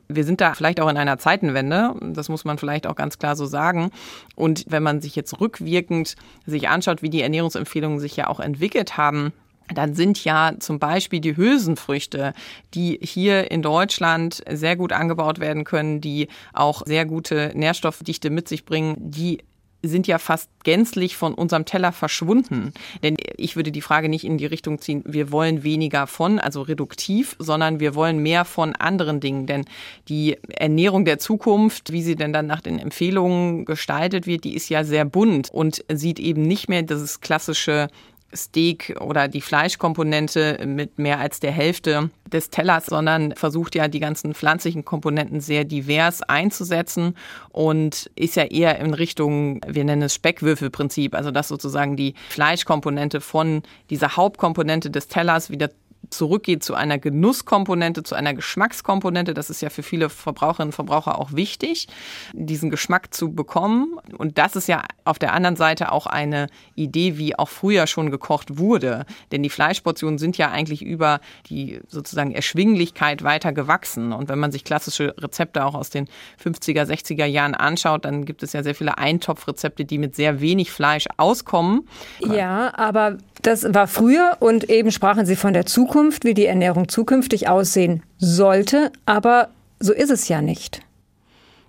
wir 0.09 0.25
sind 0.25 0.41
da 0.41 0.53
vielleicht 0.53 0.81
auch 0.81 0.89
in 0.89 0.97
einer 0.97 1.17
Zeitenwende. 1.17 1.95
Das 2.13 2.27
muss 2.27 2.43
man 2.43 2.57
vielleicht 2.57 2.85
auch 2.85 2.95
ganz 2.95 3.17
klar 3.17 3.37
so 3.37 3.45
sagen. 3.45 3.91
Und 4.35 4.65
wenn 4.67 4.83
man 4.83 5.01
sich 5.01 5.15
jetzt 5.15 5.39
rückwirkend 5.39 6.15
sich 6.45 6.67
anschaut, 6.67 7.01
wie 7.01 7.09
die 7.09 7.21
Ernährungsempfehlungen 7.21 7.99
sich 7.99 8.17
ja 8.17 8.27
auch 8.27 8.41
entwickelt 8.41 8.97
haben, 8.97 9.31
dann 9.73 9.95
sind 9.95 10.23
ja 10.23 10.53
zum 10.59 10.79
Beispiel 10.79 11.19
die 11.19 11.37
Hülsenfrüchte, 11.37 12.33
die 12.73 12.99
hier 13.01 13.51
in 13.51 13.61
Deutschland 13.61 14.43
sehr 14.49 14.75
gut 14.75 14.91
angebaut 14.91 15.39
werden 15.39 15.63
können, 15.63 16.01
die 16.01 16.27
auch 16.53 16.83
sehr 16.85 17.05
gute 17.05 17.51
Nährstoffdichte 17.55 18.29
mit 18.29 18.47
sich 18.47 18.65
bringen, 18.65 18.95
die 18.97 19.39
sind 19.87 20.07
ja 20.07 20.17
fast 20.17 20.49
gänzlich 20.63 21.15
von 21.15 21.33
unserem 21.33 21.65
Teller 21.65 21.91
verschwunden. 21.91 22.73
Denn 23.03 23.15
ich 23.37 23.55
würde 23.55 23.71
die 23.71 23.81
Frage 23.81 24.09
nicht 24.09 24.23
in 24.23 24.37
die 24.37 24.45
Richtung 24.45 24.79
ziehen, 24.79 25.03
wir 25.05 25.31
wollen 25.31 25.63
weniger 25.63 26.07
von, 26.07 26.39
also 26.39 26.61
reduktiv, 26.61 27.35
sondern 27.39 27.79
wir 27.79 27.95
wollen 27.95 28.19
mehr 28.19 28.45
von 28.45 28.75
anderen 28.75 29.19
Dingen. 29.19 29.45
Denn 29.45 29.65
die 30.07 30.37
Ernährung 30.49 31.05
der 31.05 31.19
Zukunft, 31.19 31.91
wie 31.91 32.01
sie 32.01 32.15
denn 32.15 32.33
dann 32.33 32.47
nach 32.47 32.61
den 32.61 32.79
Empfehlungen 32.79 33.65
gestaltet 33.65 34.27
wird, 34.27 34.43
die 34.43 34.55
ist 34.55 34.69
ja 34.69 34.83
sehr 34.83 35.05
bunt 35.05 35.49
und 35.51 35.83
sieht 35.91 36.19
eben 36.19 36.41
nicht 36.41 36.69
mehr 36.69 36.81
dieses 36.81 37.21
klassische 37.21 37.87
Steak 38.35 38.95
oder 38.99 39.27
die 39.27 39.41
Fleischkomponente 39.41 40.59
mit 40.65 40.99
mehr 40.99 41.19
als 41.19 41.39
der 41.39 41.51
Hälfte 41.51 42.09
des 42.31 42.49
Tellers, 42.49 42.87
sondern 42.87 43.33
versucht 43.35 43.75
ja 43.75 43.87
die 43.87 43.99
ganzen 43.99 44.33
pflanzlichen 44.33 44.83
Komponenten 44.83 45.41
sehr 45.41 45.63
divers 45.63 46.21
einzusetzen 46.21 47.15
und 47.49 48.09
ist 48.15 48.35
ja 48.35 48.43
eher 48.43 48.79
in 48.79 48.93
Richtung, 48.93 49.61
wir 49.67 49.83
nennen 49.83 50.03
es 50.03 50.15
Speckwürfelprinzip, 50.15 51.15
also 51.15 51.31
dass 51.31 51.47
sozusagen 51.47 51.95
die 51.95 52.15
Fleischkomponente 52.29 53.21
von 53.21 53.63
dieser 53.89 54.15
Hauptkomponente 54.15 54.89
des 54.89 55.07
Tellers 55.07 55.49
wieder 55.49 55.69
zurückgeht 56.09 56.63
zu 56.63 56.75
einer 56.75 56.97
Genusskomponente, 56.97 58.03
zu 58.03 58.15
einer 58.15 58.33
Geschmackskomponente. 58.33 59.33
Das 59.33 59.49
ist 59.49 59.61
ja 59.61 59.69
für 59.69 59.83
viele 59.83 60.09
Verbraucherinnen 60.09 60.69
und 60.69 60.73
Verbraucher 60.73 61.19
auch 61.19 61.33
wichtig, 61.33 61.87
diesen 62.33 62.69
Geschmack 62.69 63.13
zu 63.13 63.33
bekommen. 63.33 63.97
Und 64.17 64.37
das 64.37 64.55
ist 64.55 64.67
ja 64.67 64.83
auf 65.03 65.19
der 65.19 65.33
anderen 65.33 65.55
Seite 65.55 65.91
auch 65.91 66.07
eine 66.07 66.47
Idee, 66.75 67.17
wie 67.17 67.37
auch 67.37 67.49
früher 67.49 67.87
schon 67.87 68.11
gekocht 68.11 68.57
wurde. 68.57 69.05
Denn 69.31 69.43
die 69.43 69.49
Fleischportionen 69.49 70.17
sind 70.17 70.37
ja 70.37 70.51
eigentlich 70.51 70.81
über 70.81 71.19
die 71.49 71.79
sozusagen 71.87 72.31
Erschwinglichkeit 72.31 73.23
weiter 73.23 73.53
gewachsen. 73.53 74.13
Und 74.13 74.29
wenn 74.29 74.39
man 74.39 74.51
sich 74.51 74.63
klassische 74.63 75.15
Rezepte 75.17 75.65
auch 75.65 75.75
aus 75.75 75.89
den 75.89 76.07
50er, 76.43 76.83
60er 76.83 77.25
Jahren 77.25 77.55
anschaut, 77.55 78.05
dann 78.05 78.25
gibt 78.25 78.43
es 78.43 78.53
ja 78.53 78.63
sehr 78.63 78.75
viele 78.75 78.97
Eintopfrezepte, 78.97 79.85
die 79.85 79.97
mit 79.97 80.15
sehr 80.15 80.41
wenig 80.41 80.71
Fleisch 80.71 81.05
auskommen. 81.17 81.87
Ja, 82.19 82.73
aber 82.77 83.17
das 83.41 83.73
war 83.73 83.87
früher 83.87 84.37
und 84.39 84.69
eben 84.69 84.91
sprachen 84.91 85.25
Sie 85.25 85.35
von 85.35 85.53
der 85.53 85.65
Zukunft, 85.65 85.94
wie 85.95 86.33
die 86.33 86.45
Ernährung 86.45 86.89
zukünftig 86.89 87.47
aussehen 87.47 88.03
sollte, 88.17 88.91
aber 89.05 89.49
so 89.79 89.93
ist 89.93 90.09
es 90.09 90.27
ja 90.27 90.41
nicht. 90.41 90.81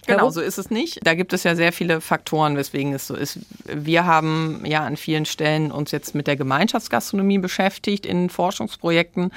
Genau, 0.06 0.30
so 0.30 0.40
ist 0.40 0.58
es 0.58 0.70
nicht. 0.70 1.00
Da 1.02 1.14
gibt 1.14 1.32
es 1.32 1.42
ja 1.42 1.54
sehr 1.56 1.72
viele 1.72 2.00
Faktoren, 2.00 2.56
weswegen 2.56 2.92
es 2.92 3.06
so 3.06 3.14
ist. 3.14 3.40
Wir 3.64 4.04
haben 4.06 4.62
ja 4.64 4.84
an 4.84 4.96
vielen 4.96 5.26
Stellen 5.26 5.72
uns 5.72 5.90
jetzt 5.90 6.14
mit 6.14 6.26
der 6.26 6.36
Gemeinschaftsgastronomie 6.36 7.38
beschäftigt 7.38 8.06
in 8.06 8.30
Forschungsprojekten, 8.30 9.32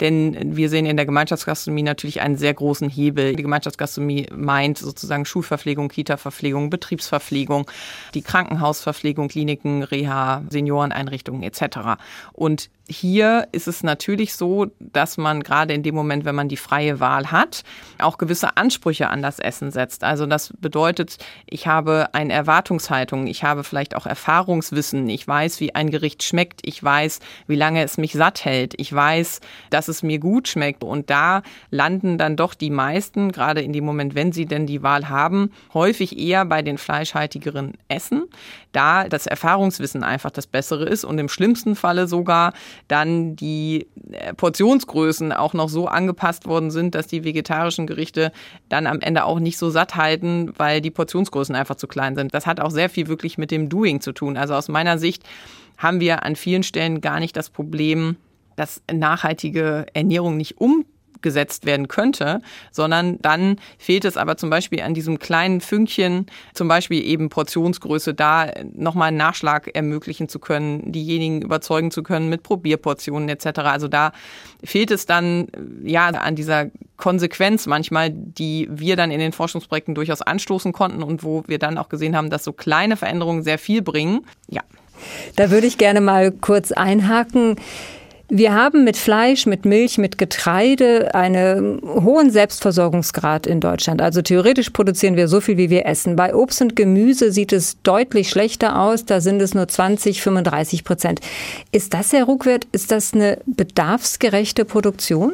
denn 0.00 0.56
wir 0.56 0.68
sehen 0.68 0.86
in 0.86 0.96
der 0.96 1.06
Gemeinschaftsgastronomie 1.06 1.82
natürlich 1.82 2.20
einen 2.20 2.36
sehr 2.36 2.54
großen 2.54 2.90
Hebel. 2.90 3.34
Die 3.34 3.42
Gemeinschaftsgastronomie 3.42 4.26
meint 4.34 4.78
sozusagen 4.78 5.24
Schulverpflegung, 5.24 5.88
Kita-Verpflegung, 5.88 6.70
Betriebsverpflegung, 6.70 7.70
die 8.14 8.22
Krankenhausverpflegung, 8.22 9.28
Kliniken, 9.28 9.82
Reha, 9.82 10.42
Senioreneinrichtungen 10.50 11.42
etc. 11.42 11.98
Und 12.32 12.68
hier 12.90 13.46
ist 13.52 13.68
es 13.68 13.84
natürlich 13.84 14.34
so, 14.34 14.66
dass 14.80 15.16
man 15.16 15.44
gerade 15.44 15.74
in 15.74 15.84
dem 15.84 15.94
Moment, 15.94 16.24
wenn 16.24 16.34
man 16.34 16.48
die 16.48 16.56
freie 16.56 16.98
Wahl 16.98 17.30
hat, 17.30 17.62
auch 17.98 18.18
gewisse 18.18 18.56
Ansprüche 18.56 19.08
an 19.08 19.22
das 19.22 19.38
Essen 19.38 19.70
setzt. 19.70 20.02
Also 20.02 20.26
das 20.26 20.52
bedeutet, 20.60 21.18
ich 21.46 21.68
habe 21.68 22.08
eine 22.12 22.32
Erwartungshaltung, 22.32 23.28
ich 23.28 23.44
habe 23.44 23.62
vielleicht 23.62 23.94
auch 23.94 24.06
Erfahrungswissen, 24.06 25.08
ich 25.08 25.26
weiß, 25.26 25.60
wie 25.60 25.72
ein 25.74 25.90
Gericht 25.90 26.24
schmeckt, 26.24 26.60
ich 26.64 26.82
weiß, 26.82 27.20
wie 27.46 27.54
lange 27.54 27.84
es 27.84 27.96
mich 27.96 28.12
satt 28.12 28.44
hält, 28.44 28.74
ich 28.76 28.92
weiß, 28.92 29.40
dass 29.70 29.86
es 29.86 30.02
mir 30.02 30.18
gut 30.18 30.48
schmeckt. 30.48 30.82
Und 30.82 31.10
da 31.10 31.42
landen 31.70 32.18
dann 32.18 32.34
doch 32.34 32.54
die 32.54 32.70
meisten, 32.70 33.30
gerade 33.30 33.60
in 33.60 33.72
dem 33.72 33.84
Moment, 33.84 34.16
wenn 34.16 34.32
sie 34.32 34.46
denn 34.46 34.66
die 34.66 34.82
Wahl 34.82 35.08
haben, 35.08 35.52
häufig 35.74 36.18
eher 36.18 36.44
bei 36.44 36.62
den 36.62 36.76
fleischhaltigeren 36.76 37.74
Essen, 37.86 38.24
da 38.72 39.08
das 39.08 39.26
Erfahrungswissen 39.26 40.04
einfach 40.04 40.30
das 40.30 40.46
Bessere 40.46 40.84
ist 40.84 41.04
und 41.04 41.18
im 41.18 41.28
schlimmsten 41.28 41.76
Falle 41.76 42.06
sogar 42.06 42.52
dann 42.88 43.36
die 43.36 43.88
äh, 44.12 44.34
Portionsgrößen 44.34 45.32
auch 45.32 45.54
noch 45.54 45.68
so 45.68 45.86
angepasst 45.86 46.46
worden 46.46 46.70
sind, 46.70 46.94
dass 46.94 47.06
die 47.06 47.24
vegetarischen 47.24 47.86
Gerichte 47.86 48.32
dann 48.68 48.86
am 48.86 49.00
Ende 49.00 49.24
auch 49.24 49.40
nicht 49.40 49.58
so 49.58 49.70
satt 49.70 49.96
halten, 49.96 50.52
weil 50.56 50.80
die 50.80 50.90
Portionsgrößen 50.90 51.54
einfach 51.54 51.76
zu 51.76 51.88
klein 51.88 52.14
sind. 52.14 52.34
Das 52.34 52.46
hat 52.46 52.60
auch 52.60 52.70
sehr 52.70 52.88
viel 52.88 53.08
wirklich 53.08 53.38
mit 53.38 53.50
dem 53.50 53.68
Doing 53.68 54.00
zu 54.00 54.12
tun. 54.12 54.36
Also 54.36 54.54
aus 54.54 54.68
meiner 54.68 54.98
Sicht 54.98 55.24
haben 55.76 56.00
wir 56.00 56.24
an 56.24 56.36
vielen 56.36 56.62
Stellen 56.62 57.00
gar 57.00 57.20
nicht 57.20 57.36
das 57.36 57.50
Problem, 57.50 58.16
dass 58.56 58.82
nachhaltige 58.92 59.86
Ernährung 59.94 60.36
nicht 60.36 60.60
um 60.60 60.84
gesetzt 61.22 61.66
werden 61.66 61.88
könnte, 61.88 62.40
sondern 62.70 63.18
dann 63.20 63.56
fehlt 63.78 64.04
es 64.04 64.16
aber 64.16 64.36
zum 64.36 64.50
Beispiel 64.50 64.82
an 64.82 64.94
diesem 64.94 65.18
kleinen 65.18 65.60
Fünkchen, 65.60 66.26
zum 66.54 66.68
Beispiel 66.68 67.04
eben 67.04 67.28
Portionsgröße, 67.28 68.14
da 68.14 68.50
nochmal 68.74 69.08
einen 69.08 69.16
Nachschlag 69.16 69.70
ermöglichen 69.74 70.28
zu 70.28 70.38
können, 70.38 70.92
diejenigen 70.92 71.42
überzeugen 71.42 71.90
zu 71.90 72.02
können 72.02 72.28
mit 72.28 72.42
Probierportionen 72.42 73.28
etc. 73.28 73.60
Also 73.60 73.88
da 73.88 74.12
fehlt 74.64 74.90
es 74.90 75.06
dann 75.06 75.48
ja 75.82 76.08
an 76.08 76.36
dieser 76.36 76.66
Konsequenz 76.96 77.66
manchmal, 77.66 78.10
die 78.10 78.68
wir 78.70 78.96
dann 78.96 79.10
in 79.10 79.20
den 79.20 79.32
Forschungsprojekten 79.32 79.94
durchaus 79.94 80.22
anstoßen 80.22 80.72
konnten 80.72 81.02
und 81.02 81.24
wo 81.24 81.42
wir 81.46 81.58
dann 81.58 81.78
auch 81.78 81.88
gesehen 81.88 82.16
haben, 82.16 82.30
dass 82.30 82.44
so 82.44 82.52
kleine 82.52 82.96
Veränderungen 82.96 83.42
sehr 83.42 83.58
viel 83.58 83.82
bringen. 83.82 84.26
Ja. 84.48 84.62
Da 85.36 85.50
würde 85.50 85.66
ich 85.66 85.78
gerne 85.78 86.00
mal 86.00 86.30
kurz 86.30 86.72
einhaken. 86.72 87.56
Wir 88.32 88.54
haben 88.54 88.84
mit 88.84 88.96
Fleisch, 88.96 89.46
mit 89.46 89.64
Milch, 89.64 89.98
mit 89.98 90.16
Getreide 90.16 91.16
einen 91.16 91.82
hohen 91.82 92.30
Selbstversorgungsgrad 92.30 93.44
in 93.44 93.60
Deutschland. 93.60 94.00
Also 94.00 94.22
theoretisch 94.22 94.70
produzieren 94.70 95.16
wir 95.16 95.26
so 95.26 95.40
viel, 95.40 95.56
wie 95.56 95.68
wir 95.68 95.84
essen. 95.84 96.14
Bei 96.14 96.32
Obst 96.32 96.62
und 96.62 96.76
Gemüse 96.76 97.32
sieht 97.32 97.52
es 97.52 97.82
deutlich 97.82 98.30
schlechter 98.30 98.80
aus. 98.80 99.04
Da 99.04 99.20
sind 99.20 99.42
es 99.42 99.52
nur 99.52 99.66
20, 99.66 100.22
35 100.22 100.84
Prozent. 100.84 101.20
Ist 101.72 101.92
das, 101.92 102.12
Herr 102.12 102.24
Ruckwert, 102.24 102.68
ist 102.70 102.92
das 102.92 103.14
eine 103.14 103.38
bedarfsgerechte 103.46 104.64
Produktion? 104.64 105.32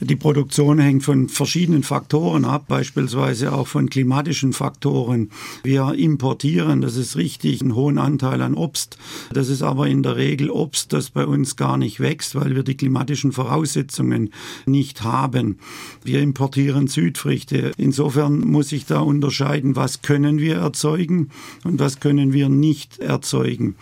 Die 0.00 0.16
Produktion 0.16 0.78
hängt 0.78 1.04
von 1.04 1.28
verschiedenen 1.30 1.82
Faktoren 1.82 2.44
ab, 2.44 2.66
beispielsweise 2.68 3.52
auch 3.52 3.66
von 3.66 3.88
klimatischen 3.88 4.52
Faktoren. 4.52 5.30
Wir 5.62 5.94
importieren, 5.94 6.82
das 6.82 6.96
ist 6.96 7.16
richtig, 7.16 7.62
einen 7.62 7.74
hohen 7.74 7.96
Anteil 7.96 8.42
an 8.42 8.54
Obst. 8.54 8.98
Das 9.32 9.48
ist 9.48 9.62
aber 9.62 9.86
in 9.88 10.02
der 10.02 10.16
Regel 10.16 10.50
Obst, 10.50 10.92
das 10.92 11.10
bei 11.10 11.26
uns 11.26 11.56
gar 11.56 11.78
nicht 11.78 11.98
wächst, 11.98 12.34
weil 12.34 12.54
wir 12.54 12.62
die 12.62 12.76
klimatischen 12.76 13.32
Voraussetzungen 13.32 14.30
nicht 14.66 15.02
haben. 15.02 15.58
Wir 16.04 16.20
importieren 16.20 16.88
Südfrüchte. 16.88 17.72
Insofern 17.78 18.40
muss 18.40 18.72
ich 18.72 18.84
da 18.84 19.00
unterscheiden, 19.00 19.76
was 19.76 20.02
können 20.02 20.38
wir 20.38 20.56
erzeugen 20.56 21.30
und 21.64 21.78
was 21.78 22.00
können 22.00 22.34
wir 22.34 22.50
nicht 22.50 22.98
erzeugen. 22.98 23.76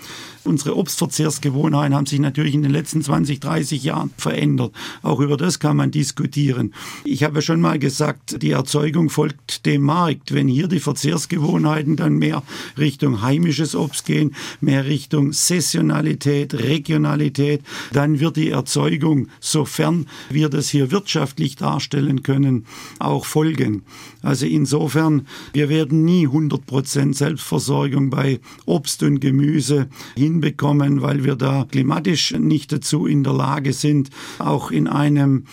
Unsere 0.45 0.77
Obstverzehrsgewohnheiten 0.77 1.95
haben 1.95 2.07
sich 2.07 2.21
natürlich 2.21 2.55
in 2.55 2.63
den 2.63 2.71
letzten 2.71 3.03
20, 3.03 3.41
30 3.41 3.83
Jahren 3.83 4.11
verändert. 4.17 4.73
Auch 5.03 5.21
über 5.21 5.39
das 5.39 5.59
kann 5.59 5.77
man 5.77 5.91
diskutieren. 6.05 6.75
Ich 7.05 7.25
habe 7.25 7.41
schon 7.41 7.63
mal 7.63 7.79
gesagt, 7.79 8.43
die 8.43 8.51
Erzeugung 8.51 9.09
folgt 9.09 9.65
dem 9.65 9.83
Markt. 9.83 10.35
Wenn 10.35 10.49
hier 10.49 10.69
die 10.69 10.81
Verzehrsgewohnheiten 10.81 11.97
dann 11.97 12.19
mehr 12.19 12.43
Richtung 12.77 13.23
heimisches 13.23 13.75
Obst 13.75 14.05
gehen, 14.05 14.35
mehr 14.61 14.85
Richtung 14.85 15.33
Saisonalität, 15.33 16.53
Regionalität, 16.53 17.63
dann 17.95 18.21
wird 18.21 18.37
die 18.37 18.51
Erzeugung, 18.51 19.29
sofern 19.41 20.07
wir 20.29 20.51
das 20.51 20.69
hier 20.69 20.91
wirtschaftlich 20.91 21.57
darstellen 21.57 22.23
können, 22.23 22.67
auch 22.99 23.25
folgen. 23.25 23.83
Also 24.21 24.45
insofern, 24.45 25.27
wir 25.55 25.71
werden 25.71 26.05
nie 26.05 26.27
100 26.27 26.67
Prozent 26.67 27.17
Selbstversorgung 27.17 28.11
bei 28.11 28.41
Obst 28.67 29.03
und 29.03 29.21
Gemüse 29.21 29.89
hin 30.17 30.35
hinbekommen, 30.35 31.01
weil 31.01 31.23
wir 31.25 31.37
da 31.37 31.65
klimatisch 31.71 32.33
nicht 32.33 32.73
dazu 32.73 33.07
in 33.07 33.23
der 33.23 33.33
Lage 33.33 33.73
sind, 33.73 34.11
auch 34.39 34.73
in 34.73 34.89
einem 34.89 35.45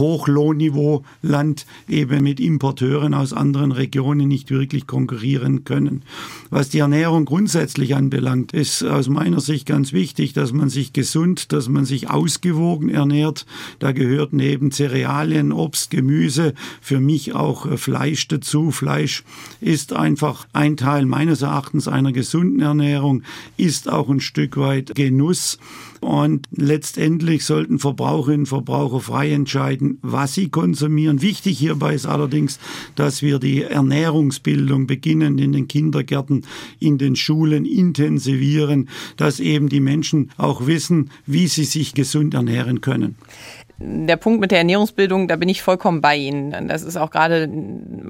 Hochlohnniveau 0.00 1.04
Land 1.22 1.66
eben 1.88 2.24
mit 2.24 2.40
Importeuren 2.40 3.14
aus 3.14 3.32
anderen 3.32 3.70
Regionen 3.70 4.26
nicht 4.26 4.50
wirklich 4.50 4.88
konkurrieren 4.88 5.64
können. 5.64 6.02
Was 6.50 6.70
die 6.70 6.80
Ernährung 6.80 7.26
grundsätzlich 7.26 7.94
anbelangt, 7.94 8.52
ist 8.52 8.82
aus 8.82 9.08
meiner 9.08 9.40
Sicht 9.40 9.66
ganz 9.66 9.92
wichtig, 9.92 10.32
dass 10.32 10.52
man 10.52 10.68
sich 10.68 10.92
gesund, 10.92 11.52
dass 11.52 11.68
man 11.68 11.84
sich 11.84 12.10
ausgewogen 12.10 12.88
ernährt. 12.88 13.46
Da 13.78 13.92
gehört 13.92 14.32
neben 14.32 14.72
Cerealien, 14.72 15.52
Obst, 15.52 15.90
Gemüse 15.90 16.54
für 16.80 16.98
mich 16.98 17.34
auch 17.34 17.66
äh, 17.66 17.76
Fleisch 17.76 18.26
dazu. 18.26 18.70
Fleisch 18.72 19.22
ist 19.60 19.92
einfach 19.92 20.48
ein 20.52 20.76
Teil 20.76 21.06
meines 21.06 21.42
Erachtens 21.42 21.86
einer 21.86 22.12
gesunden 22.12 22.60
Ernährung, 22.60 23.22
ist 23.56 23.88
auch 23.88 24.08
ein 24.08 24.20
Stück 24.20 24.56
weit 24.56 24.94
Genuss. 24.94 25.58
Und 26.00 26.48
letztendlich 26.50 27.44
sollten 27.44 27.78
Verbraucherinnen 27.78 28.40
und 28.40 28.46
Verbraucher 28.46 29.00
frei 29.00 29.32
entscheiden, 29.32 29.98
was 30.00 30.34
sie 30.34 30.48
konsumieren. 30.48 31.20
Wichtig 31.20 31.58
hierbei 31.58 31.94
ist 31.94 32.06
allerdings, 32.06 32.58
dass 32.94 33.20
wir 33.20 33.38
die 33.38 33.62
Ernährungsbildung 33.62 34.86
beginnen 34.86 35.38
in 35.38 35.52
den 35.52 35.68
Kindergärten, 35.68 36.46
in 36.78 36.96
den 36.96 37.16
Schulen 37.16 37.66
intensivieren, 37.66 38.88
dass 39.18 39.40
eben 39.40 39.68
die 39.68 39.80
Menschen 39.80 40.30
auch 40.38 40.66
wissen, 40.66 41.10
wie 41.26 41.48
sie 41.48 41.64
sich 41.64 41.92
gesund 41.92 42.32
ernähren 42.32 42.80
können 42.80 43.16
der 43.82 44.16
Punkt 44.16 44.40
mit 44.40 44.50
der 44.50 44.58
Ernährungsbildung, 44.58 45.26
da 45.26 45.36
bin 45.36 45.48
ich 45.48 45.62
vollkommen 45.62 46.02
bei 46.02 46.14
Ihnen. 46.14 46.68
Das 46.68 46.82
ist 46.82 46.98
auch 46.98 47.10
gerade 47.10 47.50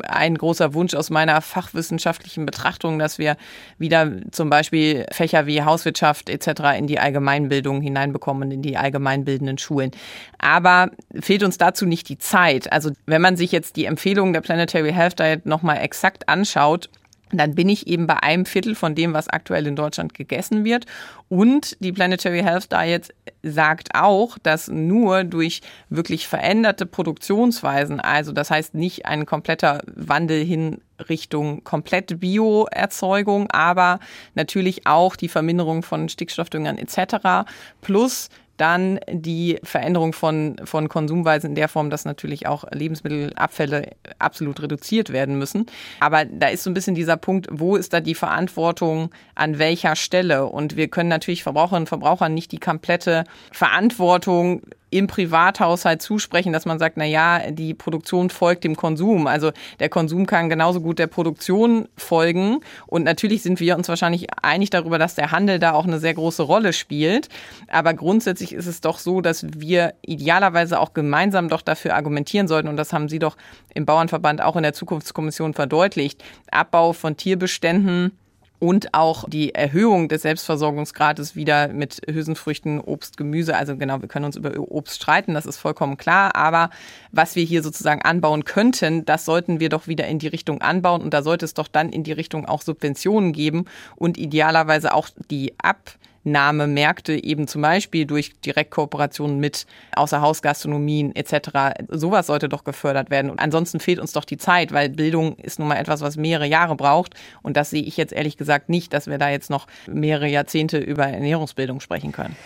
ein 0.03 0.37
großer 0.37 0.75
Wunsch 0.75 0.95
aus 0.95 1.11
meiner 1.11 1.41
fachwissenschaftlichen 1.41 2.45
Betrachtung, 2.45 2.99
dass 2.99 3.19
wir 3.19 3.37
wieder 3.79 4.11
zum 4.33 4.51
Beispiel 4.51 5.07
Fächer 5.13 5.47
wie 5.47 5.63
Hauswirtschaft 5.63 6.29
etc. 6.29 6.77
in 6.77 6.89
die 6.89 6.99
Allgemeinbildung 6.99 7.83
hineinbekommen, 7.83 8.51
in 8.51 8.63
die 8.63 8.77
allgemeinbildenden 8.77 9.59
Schulen. 9.59 9.93
Aber 10.39 10.91
fehlt 11.21 11.45
uns 11.45 11.57
dazu 11.57 11.87
nicht 11.87 12.09
die 12.09 12.19
Zeit. 12.19 12.73
Also 12.73 12.91
wenn 13.07 13.23
man 13.23 13.37
sich 13.37 13.53
jetzt 13.53 13.77
die 13.77 13.85
Empfehlungen 13.85 14.33
der 14.33 14.41
Planetary 14.41 14.93
Health 14.93 15.21
Diet 15.21 15.47
nochmal 15.47 15.79
exakt 15.79 16.29
anschaut, 16.29 16.91
dann 17.33 17.55
bin 17.55 17.69
ich 17.69 17.87
eben 17.87 18.07
bei 18.07 18.23
einem 18.23 18.47
Viertel 18.47 18.75
von 18.75 18.95
dem, 18.95 19.13
was 19.13 19.29
aktuell 19.29 19.67
in 19.67 19.77
Deutschland 19.77 20.15
gegessen 20.15 20.65
wird. 20.65 20.87
Und 21.29 21.77
die 21.81 21.93
Planetary 21.93 22.43
Health 22.43 22.73
Diet 22.73 23.15
sagt 23.43 23.95
auch, 23.95 24.37
dass 24.39 24.69
nur 24.69 25.25
durch 25.25 25.61
wirklich 25.89 26.27
veränderte 26.27 26.87
Produktionsweisen, 26.87 28.01
also 28.01 28.33
das 28.33 28.51
heißt 28.51 28.75
nicht 28.75 29.07
ein 29.07 29.27
kompletter 29.27 29.83
Wandel 29.87 30.45
hin 30.45 30.81
Richtung 31.09 31.65
komplette 31.65 32.17
Bioerzeugung, 32.17 33.51
aber 33.51 34.01
natürlich 34.35 34.87
auch 34.87 35.17
die 35.17 35.29
Verminderung 35.29 35.83
von 35.83 36.09
Stickstoffdüngern 36.09 36.77
etc. 36.77 37.49
plus 37.81 38.29
dann 38.61 39.01
die 39.11 39.59
Veränderung 39.63 40.13
von, 40.13 40.57
von 40.65 40.89
Konsumweisen 40.89 41.51
in 41.51 41.55
der 41.55 41.69
Form, 41.69 41.89
dass 41.89 42.05
natürlich 42.05 42.47
auch 42.47 42.65
Lebensmittelabfälle 42.71 43.93
absolut 44.19 44.61
reduziert 44.61 45.11
werden 45.11 45.39
müssen. 45.39 45.67
Aber 46.01 46.25
da 46.27 46.49
ist 46.49 46.65
so 46.65 46.71
ein 46.71 46.75
bisschen 46.75 46.95
dieser 46.95 47.17
Punkt, 47.17 47.49
wo 47.51 47.77
ist 47.77 47.93
da 47.93 48.01
die 48.01 48.15
Verantwortung 48.15 49.11
an 49.35 49.59
welcher 49.59 49.97
Stelle? 49.97 50.47
Und 50.47 50.77
wir 50.77 50.89
können 50.89 51.09
natürlich 51.09 51.43
Verbraucherinnen 51.43 51.83
und 51.83 51.89
Verbrauchern 51.89 52.35
nicht 52.35 52.53
die 52.53 52.61
komplette 52.61 53.25
Verantwortung 53.51 54.63
im 54.91 55.07
Privathaushalt 55.07 56.03
zusprechen, 56.03 56.53
dass 56.53 56.67
man 56.67 56.79
sagt, 56.79 56.97
na 56.97 57.05
ja, 57.05 57.51
die 57.51 57.75
Produktion 57.75 58.29
folgt 58.31 58.65
dem 58.65 58.77
Konsum. 58.77 59.27
Also 59.27 59.53
der 59.79 59.89
Konsum 59.89 60.27
kann 60.27 60.51
genauso 60.51 60.81
gut 60.81 60.99
der 60.99 61.07
Produktion 61.07 61.89
folgen. 61.97 62.61
Und 62.87 63.05
natürlich 63.05 63.43
sind 63.43 63.61
wir 63.61 63.77
uns 63.77 63.89
wahrscheinlich 63.89 64.27
einig 64.43 64.71
darüber, 64.71 64.99
dass 64.99 65.15
der 65.15 65.31
Handel 65.31 65.59
da 65.59 65.73
auch 65.73 65.87
eine 65.87 65.99
sehr 66.01 66.15
große 66.15 66.43
Rolle 66.43 66.73
spielt. 66.73 67.29
Aber 67.69 67.95
grundsätzlich 67.95 68.53
ist 68.53 68.67
es 68.67 68.81
doch 68.81 68.99
so, 68.99 69.21
dass 69.21 69.47
wir 69.57 69.95
idealerweise 70.03 70.81
auch 70.81 70.93
gemeinsam 70.93 71.49
doch 71.49 71.63
dafür 71.63 71.95
argumentieren 71.95 72.49
sollten. 72.49 72.69
Und 72.69 72.77
das 72.77 72.93
haben 72.93 73.09
Sie 73.09 73.19
doch 73.19 73.37
im 73.75 73.87
Bauernverband 73.87 74.43
auch 74.43 74.57
in 74.57 74.63
der 74.63 74.73
Zukunftskommission 74.73 75.55
verdeutlicht. 75.55 76.25
Abbau 76.51 76.93
von 76.93 77.17
Tierbeständen 77.17 78.13
und 78.61 78.93
auch 78.95 79.29
die 79.29 79.55
Erhöhung 79.55 80.09
des 80.09 80.23
Selbstversorgungsgrades 80.23 81.35
wieder 81.35 81.69
mit 81.69 82.03
Hülsenfrüchten, 82.09 82.79
Obst, 82.79 83.17
Gemüse. 83.17 83.57
Also 83.57 83.77
genau, 83.77 84.03
wir 84.03 84.09
können 84.09 84.27
uns 84.27 84.37
über 84.37 84.57
Obst 84.59 84.97
streiten, 84.97 85.35
das 85.35 85.47
ist 85.47 85.57
vollkommen 85.57 85.97
klar. 85.97 86.37
Aber 86.37 86.71
was 87.11 87.35
wir 87.35 87.43
hier 87.43 87.63
sozusagen 87.63 88.03
anbauen 88.03 88.45
könnten, 88.45 89.07
das 89.07 89.25
sollten 89.25 89.61
wir 89.61 89.71
doch 89.71 89.89
wieder 89.89 90.07
in 90.07 90.19
die 90.19 90.29
Richtung 90.29 90.61
anbauen. 90.61 91.01
Und 91.01 91.15
da 91.15 91.23
sollte 91.23 91.47
es 91.47 91.55
doch 91.55 91.69
dann 91.69 91.91
in 91.91 92.05
die 92.05 92.13
Richtung 92.13 92.45
auch 92.45 92.61
Subventionen 92.61 93.33
geben 93.33 93.65
und 93.97 94.19
idealerweise 94.19 94.95
auch 94.95 95.09
die 95.31 95.55
Ab 95.59 95.93
Märkte 96.25 97.23
eben 97.23 97.49
zum 97.49 97.63
Beispiel 97.63 98.07
durch 98.07 98.33
Direktkooperationen 98.41 99.39
mit 99.39 99.67
Außerhausgastronomien 99.97 101.15
etc. 101.17 101.81
Sowas 101.89 102.27
sollte 102.27 102.49
doch 102.49 102.65
gefördert 102.65 103.11
werden. 103.11 103.31
Und 103.31 103.41
ansonsten 103.41 103.81
fehlt 103.81 103.99
uns 103.99 104.13
doch 104.13 104.25
die 104.25 104.37
Zeit, 104.37 104.73
weil 104.73 104.91
Bildung 104.91 105.37
ist 105.37 105.59
nun 105.59 105.69
mal 105.69 105.77
etwas, 105.77 106.01
was 106.01 106.17
mehrere 106.17 106.47
Jahre 106.47 106.77
braucht. 106.77 107.15
Und 107.43 107.57
das 107.57 107.71
sehe 107.71 107.83
ich 107.83 107.97
jetzt 107.97 108.13
ehrlich 108.13 108.37
gesagt 108.37 108.69
nicht, 108.69 108.93
dass 108.93 109.07
wir 109.07 109.19
da 109.19 109.31
jetzt 109.31 109.51
noch 109.51 109.67
mehrere 109.87 110.29
Jahrzehnte 110.29 110.79
über 110.79 111.07
Ernährungsbildung 111.07 111.81
sprechen 111.81 112.13
können. 112.13 112.37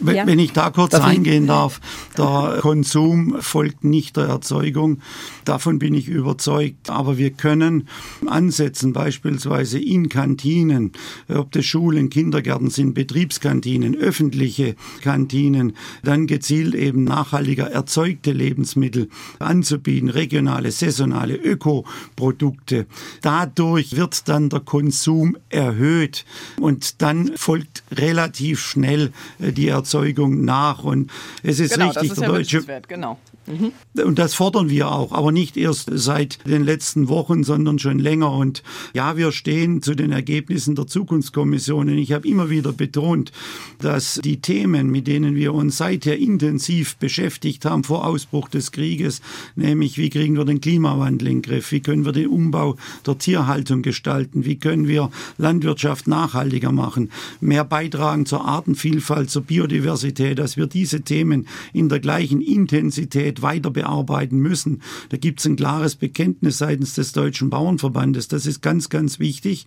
Wenn, 0.00 0.16
ja. 0.16 0.26
wenn 0.26 0.38
ich 0.38 0.52
da 0.52 0.70
kurz 0.70 0.92
darf 0.92 1.04
eingehen 1.04 1.44
ich? 1.44 1.48
darf, 1.48 1.80
der 2.16 2.58
Konsum 2.60 3.36
folgt 3.40 3.84
nicht 3.84 4.16
der 4.16 4.26
Erzeugung. 4.26 5.00
Davon 5.44 5.78
bin 5.78 5.94
ich 5.94 6.08
überzeugt. 6.08 6.90
Aber 6.90 7.18
wir 7.18 7.30
können 7.30 7.88
ansetzen, 8.26 8.92
beispielsweise 8.92 9.78
in 9.78 10.08
Kantinen, 10.08 10.92
ob 11.28 11.52
das 11.52 11.64
Schulen, 11.64 12.10
Kindergärten 12.10 12.70
sind, 12.70 12.94
Betriebskantinen, 12.94 13.96
öffentliche 13.96 14.74
Kantinen, 15.02 15.74
dann 16.02 16.26
gezielt 16.26 16.74
eben 16.74 17.04
nachhaltiger 17.04 17.70
erzeugte 17.70 18.32
Lebensmittel 18.32 19.08
anzubieten, 19.38 20.08
regionale, 20.08 20.70
saisonale 20.70 21.36
Ökoprodukte. 21.36 22.86
Dadurch 23.22 23.96
wird 23.96 24.28
dann 24.28 24.48
der 24.48 24.60
Konsum 24.60 25.36
erhöht 25.48 26.24
und 26.60 27.02
dann 27.02 27.32
folgt 27.36 27.82
relativ 27.90 28.60
schnell 28.60 29.12
äh, 29.38 29.52
die 29.52 29.67
Erzeugung 29.68 30.44
nach. 30.44 30.84
Und 30.84 31.10
es 31.42 31.60
ist 31.60 31.74
genau, 31.74 31.86
richtig, 31.86 32.12
ist 32.12 32.20
der 32.20 32.28
deutsche. 32.28 32.64
Genau. 32.88 33.18
Mhm. 33.48 33.72
Und 34.04 34.18
das 34.18 34.34
fordern 34.34 34.70
wir 34.70 34.90
auch, 34.90 35.12
aber 35.12 35.32
nicht 35.32 35.56
erst 35.56 35.90
seit 35.92 36.46
den 36.46 36.64
letzten 36.64 37.08
Wochen, 37.08 37.44
sondern 37.44 37.78
schon 37.78 37.98
länger. 37.98 38.32
Und 38.32 38.62
ja, 38.94 39.16
wir 39.16 39.32
stehen 39.32 39.82
zu 39.82 39.94
den 39.94 40.12
Ergebnissen 40.12 40.74
der 40.74 40.86
Zukunftskommission. 40.86 41.88
Und 41.88 41.98
ich 41.98 42.12
habe 42.12 42.28
immer 42.28 42.50
wieder 42.50 42.72
betont, 42.72 43.32
dass 43.80 44.20
die 44.22 44.40
Themen, 44.40 44.90
mit 44.90 45.06
denen 45.06 45.34
wir 45.34 45.54
uns 45.54 45.78
seither 45.78 46.18
intensiv 46.18 46.96
beschäftigt 46.96 47.64
haben 47.64 47.84
vor 47.84 48.06
Ausbruch 48.06 48.48
des 48.48 48.72
Krieges, 48.72 49.20
nämlich 49.56 49.98
wie 49.98 50.10
kriegen 50.10 50.36
wir 50.36 50.44
den 50.44 50.60
Klimawandel 50.60 51.28
in 51.28 51.36
den 51.36 51.42
Griff, 51.42 51.72
wie 51.72 51.80
können 51.80 52.04
wir 52.04 52.12
den 52.12 52.28
Umbau 52.28 52.76
der 53.06 53.18
Tierhaltung 53.18 53.82
gestalten, 53.82 54.44
wie 54.44 54.56
können 54.56 54.88
wir 54.88 55.10
Landwirtschaft 55.38 56.06
nachhaltiger 56.06 56.72
machen, 56.72 57.10
mehr 57.40 57.64
beitragen 57.64 58.26
zur 58.26 58.44
Artenvielfalt, 58.44 59.30
zur 59.30 59.42
Biodiversität, 59.42 60.38
dass 60.38 60.56
wir 60.56 60.66
diese 60.66 61.02
Themen 61.02 61.46
in 61.72 61.88
der 61.88 62.00
gleichen 62.00 62.40
Intensität 62.40 63.37
weiter 63.42 63.70
bearbeiten 63.70 64.38
müssen. 64.38 64.82
Da 65.10 65.16
gibt 65.16 65.40
es 65.40 65.46
ein 65.46 65.56
klares 65.56 65.94
Bekenntnis 65.94 66.58
seitens 66.58 66.94
des 66.94 67.12
Deutschen 67.12 67.50
Bauernverbandes. 67.50 68.28
Das 68.28 68.46
ist 68.46 68.62
ganz, 68.62 68.88
ganz 68.88 69.18
wichtig. 69.18 69.66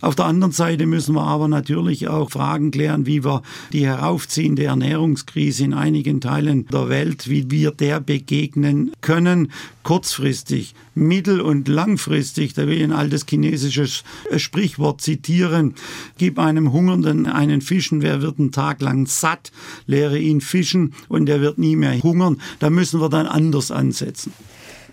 Auf 0.00 0.14
der 0.14 0.26
anderen 0.26 0.52
Seite 0.52 0.86
müssen 0.86 1.14
wir 1.14 1.22
aber 1.22 1.48
natürlich 1.48 2.08
auch 2.08 2.30
Fragen 2.30 2.70
klären, 2.70 3.06
wie 3.06 3.24
wir 3.24 3.42
die 3.72 3.86
heraufziehende 3.86 4.64
Ernährungskrise 4.64 5.64
in 5.64 5.74
einigen 5.74 6.20
Teilen 6.20 6.66
der 6.66 6.88
Welt, 6.88 7.28
wie 7.28 7.50
wir 7.50 7.70
der 7.70 8.00
begegnen 8.00 8.92
können, 9.00 9.50
kurzfristig, 9.82 10.74
mittel- 10.94 11.40
und 11.40 11.68
langfristig. 11.68 12.54
Da 12.54 12.66
will 12.66 12.78
ich 12.78 12.84
ein 12.84 12.92
altes 12.92 13.26
chinesisches 13.28 14.02
Sprichwort 14.36 15.00
zitieren. 15.00 15.74
Gib 16.18 16.38
einem 16.38 16.72
Hungernden 16.72 17.26
einen 17.26 17.60
Fischen, 17.60 18.02
wer 18.02 18.22
wird 18.22 18.38
einen 18.38 18.52
Tag 18.52 18.80
lang 18.80 19.06
satt? 19.06 19.52
Lehre 19.86 20.18
ihn 20.18 20.40
fischen 20.40 20.94
und 21.08 21.28
er 21.28 21.40
wird 21.40 21.58
nie 21.58 21.76
mehr 21.76 21.98
hungern. 22.02 22.40
Da 22.58 22.70
müssen 22.70 23.00
wir 23.00 23.03
dann 23.08 23.26
anders 23.26 23.70
ansetzen. 23.70 24.32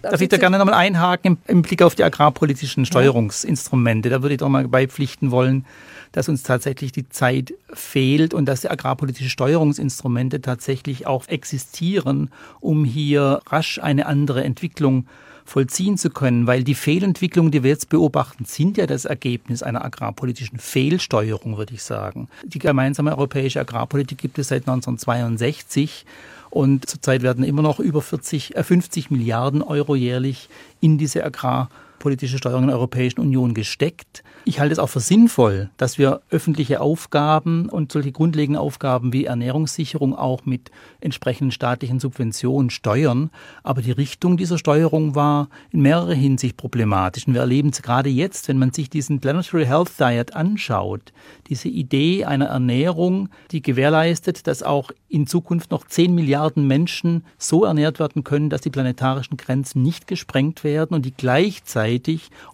Darf 0.02 0.20
ich 0.20 0.30
da 0.30 0.38
gerne 0.38 0.58
nochmal 0.58 0.74
einhaken 0.74 1.38
im, 1.46 1.58
im, 1.58 1.62
Blick 1.62 1.84
auf 1.84 1.94
die 1.94 2.04
agrarpolitischen 2.04 2.86
Steuerungsinstrumente? 2.86 4.10
Da 4.10 4.24
würde 4.24 4.34
ich 4.34 4.40
doch 4.40 4.50
mal 4.50 4.68
beipflichten 4.68 5.30
wollen, 5.30 5.66
dass 6.12 6.28
uns 6.28 6.44
tatsächlich 6.44 6.92
die 6.92 7.08
Zeit 7.08 7.54
fehlt 7.72 8.34
und 8.34 8.46
dass 8.46 8.62
die 8.62 8.70
agrarpolitischen 8.70 9.30
Steuerungsinstrumente 9.30 10.42
tatsächlich 10.42 11.06
auch 11.06 11.28
existieren, 11.28 12.32
um 12.60 12.84
hier 12.84 13.42
rasch 13.48 13.80
eine 13.80 14.08
andere 14.08 14.44
Entwicklung 14.44 15.06
vollziehen 15.46 15.98
zu 15.98 16.10
können, 16.10 16.48
weil 16.48 16.64
die 16.64 16.76
Fehlentwicklungen, 16.76 17.52
die 17.52 17.64
wir 17.64 17.72
jetzt 17.72 17.90
beobachten, 17.90 18.46
sind 18.46 18.78
ja 18.78 18.88
das 18.88 19.06
Ergebnis 19.06 19.64
einer 19.64 19.84
agrarpolitischen 19.84 20.60
Fehlsteuerung, 20.60 21.58
würde 21.58 21.74
ich 21.74 21.84
sagen. 21.84 22.30
Die 22.44 22.60
gemeinsame 22.60 23.12
europäische 23.12 23.60
Agrarpolitik 23.60 24.18
gibt 24.18 24.40
es 24.40 24.48
seit 24.48 24.62
1962 24.62 26.06
und 26.52 26.88
zurzeit 26.88 27.24
werden 27.24 27.44
immer 27.44 27.64
noch 27.64 27.80
über 27.80 28.02
40, 28.02 28.56
äh 28.56 28.64
50 28.64 29.10
Milliarden 29.10 29.64
Euro 29.64 29.96
jährlich 29.96 30.50
in 30.82 31.00
diese 31.00 31.24
Agrarpolitik 31.24 31.91
politische 32.02 32.40
Steuerung 32.40 32.64
in 32.64 32.68
der 32.68 32.78
Europäischen 32.78 33.22
Union 33.22 33.54
gesteckt. 33.54 34.24
Ich 34.44 34.60
halte 34.60 34.74
es 34.74 34.80
auch 34.80 34.88
für 34.88 35.00
sinnvoll, 35.00 35.70
dass 35.78 36.00
wir 36.00 36.22
öffentliche 36.32 36.82
Aufgaben 36.82 37.70
und 37.70 37.92
solche 37.92 38.12
grundlegenden 38.12 38.60
Aufgaben 38.60 39.14
wie 39.14 39.26
Ernährungssicherung 39.26 40.16
auch 40.16 40.46
mit 40.46 40.72
entsprechenden 41.00 41.52
staatlichen 41.52 42.00
Subventionen 42.00 42.72
steuern. 42.72 43.30
Aber 43.62 43.84
die 43.84 43.92
Richtung 43.92 44.36
dieser 44.36 44.58
Steuerung 44.58 45.14
war 45.14 45.50
in 45.70 45.82
mehrerer 45.82 46.16
Hinsicht 46.16 46.58
problematisch. 46.58 47.28
Und 47.28 47.36
wir 47.36 47.42
erleben 47.42 47.70
es 47.70 47.84
gerade 47.84 48.10
jetzt, 48.10 48.48
wenn 48.48 48.58
man 48.58 48.74
sich 48.74 48.90
diesen 48.90 49.20
Planetary 49.20 49.66
Health 49.66 49.92
Diet 50.00 50.36
anschaut, 50.36 51.14
diese 51.48 51.70
Idee 51.70 52.26
einer 52.26 52.48
Ernährung, 52.48 53.30
die 53.52 53.62
gewährleistet, 53.62 54.48
dass 54.48 54.64
auch 54.64 54.92
in 55.08 55.28
Zukunft 55.28 55.70
noch 55.70 55.86
10 55.86 56.16
Milliarden 56.16 56.66
Menschen 56.66 57.26
so 57.38 57.64
ernährt 57.64 58.00
werden 58.00 58.24
können, 58.24 58.50
dass 58.50 58.62
die 58.62 58.70
planetarischen 58.72 59.38
Grenzen 59.38 59.84
nicht 59.84 60.08
gesprengt 60.08 60.64
werden 60.64 60.96
und 60.96 61.06
die 61.06 61.14
gleichzeitig 61.14 61.91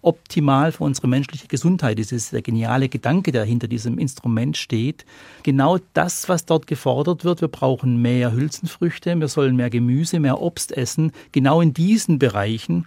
optimal 0.02 0.72
für 0.72 0.84
unsere 0.84 1.08
menschliche 1.08 1.48
Gesundheit, 1.48 2.00
das 2.00 2.12
ist 2.12 2.34
der 2.34 2.42
geniale 2.42 2.90
Gedanke, 2.90 3.32
der 3.32 3.44
hinter 3.44 3.68
diesem 3.68 4.00
Instrument 4.00 4.58
steht. 4.58 5.06
Genau 5.44 5.78
das, 5.94 6.30
was 6.30 6.46
dort 6.46 6.68
gefordert 6.68 7.24
wird, 7.24 7.42
wir 7.42 7.48
brauchen 7.48 8.02
mehr 8.02 8.32
Hülsenfrüchte, 8.32 9.20
wir 9.20 9.28
sollen 9.28 9.56
mehr 9.56 9.70
Gemüse, 9.70 10.20
mehr 10.20 10.42
Obst 10.42 10.76
essen, 10.76 11.12
genau 11.32 11.62
in 11.62 11.74
diesen 11.74 12.20
Bereichen 12.20 12.86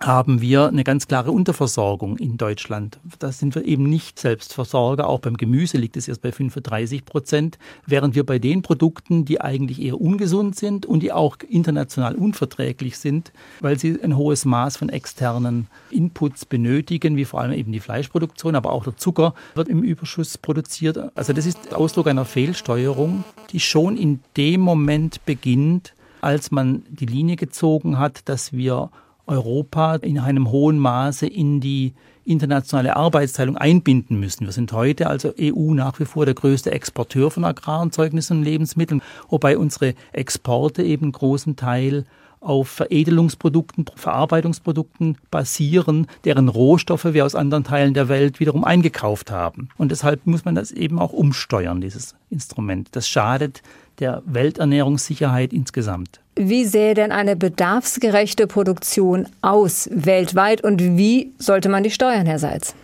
haben 0.00 0.40
wir 0.40 0.68
eine 0.68 0.84
ganz 0.84 1.08
klare 1.08 1.30
Unterversorgung 1.30 2.18
in 2.18 2.36
Deutschland. 2.36 2.98
Da 3.18 3.32
sind 3.32 3.54
wir 3.54 3.64
eben 3.64 3.84
nicht 3.84 4.18
Selbstversorger. 4.18 5.08
Auch 5.08 5.20
beim 5.20 5.36
Gemüse 5.36 5.78
liegt 5.78 5.96
es 5.96 6.06
erst 6.06 6.22
bei 6.22 6.32
35 6.32 7.04
Prozent, 7.04 7.58
während 7.86 8.14
wir 8.14 8.26
bei 8.26 8.38
den 8.38 8.62
Produkten, 8.62 9.24
die 9.24 9.40
eigentlich 9.40 9.80
eher 9.80 10.00
ungesund 10.00 10.56
sind 10.56 10.84
und 10.84 11.02
die 11.02 11.12
auch 11.12 11.38
international 11.48 12.14
unverträglich 12.14 12.98
sind, 12.98 13.32
weil 13.60 13.78
sie 13.78 13.98
ein 14.02 14.16
hohes 14.16 14.44
Maß 14.44 14.76
von 14.76 14.90
externen 14.90 15.68
Inputs 15.90 16.44
benötigen, 16.44 17.16
wie 17.16 17.24
vor 17.24 17.40
allem 17.40 17.52
eben 17.52 17.72
die 17.72 17.80
Fleischproduktion, 17.80 18.54
aber 18.54 18.72
auch 18.72 18.84
der 18.84 18.96
Zucker 18.96 19.34
wird 19.54 19.68
im 19.68 19.82
Überschuss 19.82 20.36
produziert. 20.36 20.98
Also 21.16 21.32
das 21.32 21.46
ist 21.46 21.74
Ausdruck 21.74 22.08
einer 22.08 22.26
Fehlsteuerung, 22.26 23.24
die 23.50 23.60
schon 23.60 23.96
in 23.96 24.20
dem 24.36 24.60
Moment 24.60 25.24
beginnt, 25.24 25.94
als 26.20 26.50
man 26.50 26.84
die 26.90 27.06
Linie 27.06 27.36
gezogen 27.36 27.98
hat, 27.98 28.28
dass 28.28 28.52
wir 28.52 28.90
Europa 29.26 29.96
in 29.96 30.18
einem 30.18 30.50
hohen 30.50 30.78
Maße 30.78 31.26
in 31.26 31.60
die 31.60 31.94
internationale 32.24 32.96
Arbeitsteilung 32.96 33.56
einbinden 33.56 34.18
müssen. 34.18 34.46
Wir 34.46 34.52
sind 34.52 34.72
heute 34.72 35.06
also 35.06 35.32
EU 35.40 35.74
nach 35.74 35.98
wie 36.00 36.04
vor 36.04 36.24
der 36.24 36.34
größte 36.34 36.72
Exporteur 36.72 37.30
von 37.30 37.44
Agrarerzeugnissen 37.44 38.38
und 38.38 38.44
Lebensmitteln, 38.44 39.02
wobei 39.28 39.56
unsere 39.56 39.94
Exporte 40.12 40.82
eben 40.82 41.12
großen 41.12 41.56
Teil 41.56 42.04
auf 42.40 42.68
Veredelungsprodukten, 42.68 43.86
Verarbeitungsprodukten 43.96 45.18
basieren, 45.30 46.06
deren 46.24 46.48
Rohstoffe 46.48 47.06
wir 47.12 47.24
aus 47.24 47.34
anderen 47.34 47.64
Teilen 47.64 47.94
der 47.94 48.08
Welt 48.08 48.40
wiederum 48.40 48.64
eingekauft 48.64 49.30
haben. 49.30 49.68
Und 49.76 49.90
deshalb 49.90 50.26
muss 50.26 50.44
man 50.44 50.54
das 50.54 50.70
eben 50.70 50.98
auch 50.98 51.12
umsteuern, 51.12 51.80
dieses 51.80 52.14
Instrument. 52.30 52.88
Das 52.92 53.08
schadet 53.08 53.62
der 53.98 54.22
Welternährungssicherheit 54.26 55.52
insgesamt. 55.52 56.20
Wie 56.36 56.64
sähe 56.64 56.94
denn 56.94 57.12
eine 57.12 57.34
bedarfsgerechte 57.34 58.46
Produktion 58.46 59.26
aus 59.40 59.88
weltweit 59.92 60.62
und 60.62 60.82
wie 60.98 61.32
sollte 61.38 61.68
man 61.68 61.82
die 61.82 61.90
steuern, 61.90 62.26
Herr 62.26 62.38
Seitz? 62.38 62.74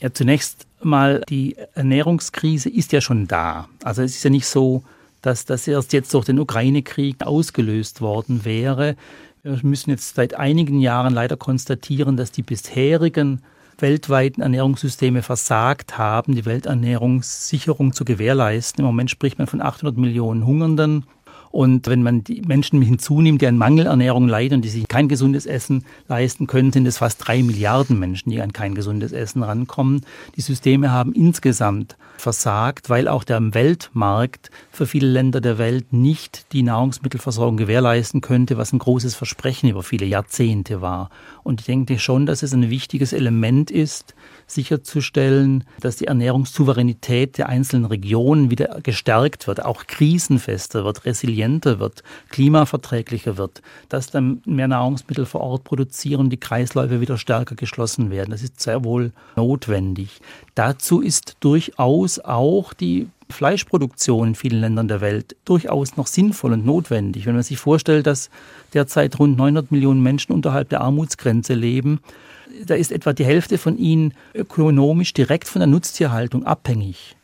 Ja, 0.00 0.12
zunächst 0.12 0.66
mal, 0.82 1.22
die 1.28 1.56
Ernährungskrise 1.74 2.68
ist 2.68 2.92
ja 2.92 3.00
schon 3.00 3.28
da. 3.28 3.68
Also 3.82 4.02
es 4.02 4.16
ist 4.16 4.24
ja 4.24 4.30
nicht 4.30 4.46
so, 4.46 4.82
dass 5.22 5.44
das 5.44 5.66
erst 5.66 5.92
jetzt 5.92 6.12
durch 6.12 6.24
den 6.24 6.38
Ukraine-Krieg 6.38 7.22
ausgelöst 7.24 8.00
worden 8.00 8.44
wäre. 8.44 8.96
Wir 9.42 9.58
müssen 9.62 9.90
jetzt 9.90 10.16
seit 10.16 10.34
einigen 10.34 10.80
Jahren 10.80 11.14
leider 11.14 11.36
konstatieren, 11.36 12.16
dass 12.16 12.32
die 12.32 12.42
bisherigen 12.42 13.42
weltweiten 13.78 14.42
Ernährungssysteme 14.42 15.22
versagt 15.22 15.98
haben, 15.98 16.34
die 16.34 16.44
Welternährungssicherung 16.44 17.92
zu 17.92 18.04
gewährleisten. 18.04 18.80
Im 18.80 18.86
Moment 18.86 19.10
spricht 19.10 19.38
man 19.38 19.46
von 19.46 19.60
800 19.60 19.96
Millionen 19.96 20.46
Hungernden. 20.46 21.06
Und 21.56 21.86
wenn 21.86 22.02
man 22.02 22.22
die 22.22 22.42
Menschen 22.42 22.82
hinzunimmt, 22.82 23.40
die 23.40 23.46
an 23.46 23.56
Mangelernährung 23.56 24.28
leiden 24.28 24.56
und 24.56 24.62
die 24.62 24.68
sich 24.68 24.86
kein 24.88 25.08
gesundes 25.08 25.46
Essen 25.46 25.86
leisten 26.06 26.46
können, 26.46 26.70
sind 26.70 26.84
es 26.84 26.98
fast 26.98 27.26
drei 27.26 27.42
Milliarden 27.42 27.98
Menschen, 27.98 28.28
die 28.28 28.42
an 28.42 28.52
kein 28.52 28.74
gesundes 28.74 29.12
Essen 29.12 29.42
rankommen. 29.42 30.04
Die 30.36 30.42
Systeme 30.42 30.92
haben 30.92 31.14
insgesamt 31.14 31.96
versagt, 32.18 32.90
weil 32.90 33.08
auch 33.08 33.24
der 33.24 33.54
Weltmarkt 33.54 34.50
für 34.70 34.86
viele 34.86 35.06
Länder 35.06 35.40
der 35.40 35.56
Welt 35.56 35.94
nicht 35.94 36.52
die 36.52 36.62
Nahrungsmittelversorgung 36.62 37.56
gewährleisten 37.56 38.20
könnte, 38.20 38.58
was 38.58 38.74
ein 38.74 38.78
großes 38.78 39.14
Versprechen 39.14 39.70
über 39.70 39.82
viele 39.82 40.04
Jahrzehnte 40.04 40.82
war. 40.82 41.08
Und 41.42 41.62
ich 41.62 41.66
denke 41.66 41.98
schon, 41.98 42.26
dass 42.26 42.42
es 42.42 42.52
ein 42.52 42.68
wichtiges 42.68 43.14
Element 43.14 43.70
ist, 43.70 44.14
sicherzustellen, 44.46 45.64
dass 45.80 45.96
die 45.96 46.06
Ernährungssouveränität 46.06 47.38
der 47.38 47.48
einzelnen 47.48 47.84
Regionen 47.84 48.50
wieder 48.50 48.80
gestärkt 48.82 49.46
wird, 49.46 49.64
auch 49.64 49.86
krisenfester 49.86 50.84
wird, 50.84 51.04
resilienter 51.04 51.78
wird, 51.78 52.02
klimaverträglicher 52.30 53.36
wird, 53.36 53.62
dass 53.88 54.10
dann 54.10 54.42
mehr 54.44 54.68
Nahrungsmittel 54.68 55.26
vor 55.26 55.40
Ort 55.40 55.64
produzieren, 55.64 56.30
die 56.30 56.36
Kreisläufe 56.38 57.00
wieder 57.00 57.18
stärker 57.18 57.54
geschlossen 57.54 58.10
werden. 58.10 58.30
Das 58.30 58.42
ist 58.42 58.60
sehr 58.60 58.84
wohl 58.84 59.12
notwendig. 59.34 60.20
Dazu 60.54 61.00
ist 61.00 61.36
durchaus 61.40 62.18
auch 62.18 62.72
die 62.72 63.08
Fleischproduktion 63.28 64.28
in 64.28 64.34
vielen 64.34 64.60
Ländern 64.60 64.88
der 64.88 65.00
Welt 65.00 65.36
durchaus 65.44 65.96
noch 65.96 66.06
sinnvoll 66.06 66.52
und 66.52 66.64
notwendig. 66.64 67.26
Wenn 67.26 67.34
man 67.34 67.42
sich 67.42 67.58
vorstellt, 67.58 68.06
dass 68.06 68.30
derzeit 68.72 69.18
rund 69.18 69.36
900 69.36 69.72
Millionen 69.72 70.02
Menschen 70.02 70.32
unterhalb 70.32 70.68
der 70.68 70.80
Armutsgrenze 70.80 71.54
leben, 71.54 72.00
da 72.64 72.74
ist 72.74 72.92
etwa 72.92 73.12
die 73.12 73.24
Hälfte 73.24 73.58
von 73.58 73.76
ihnen 73.76 74.14
ökonomisch 74.34 75.12
direkt 75.12 75.48
von 75.48 75.60
der 75.60 75.66
Nutztierhaltung 75.66 76.44
abhängig. 76.44 77.16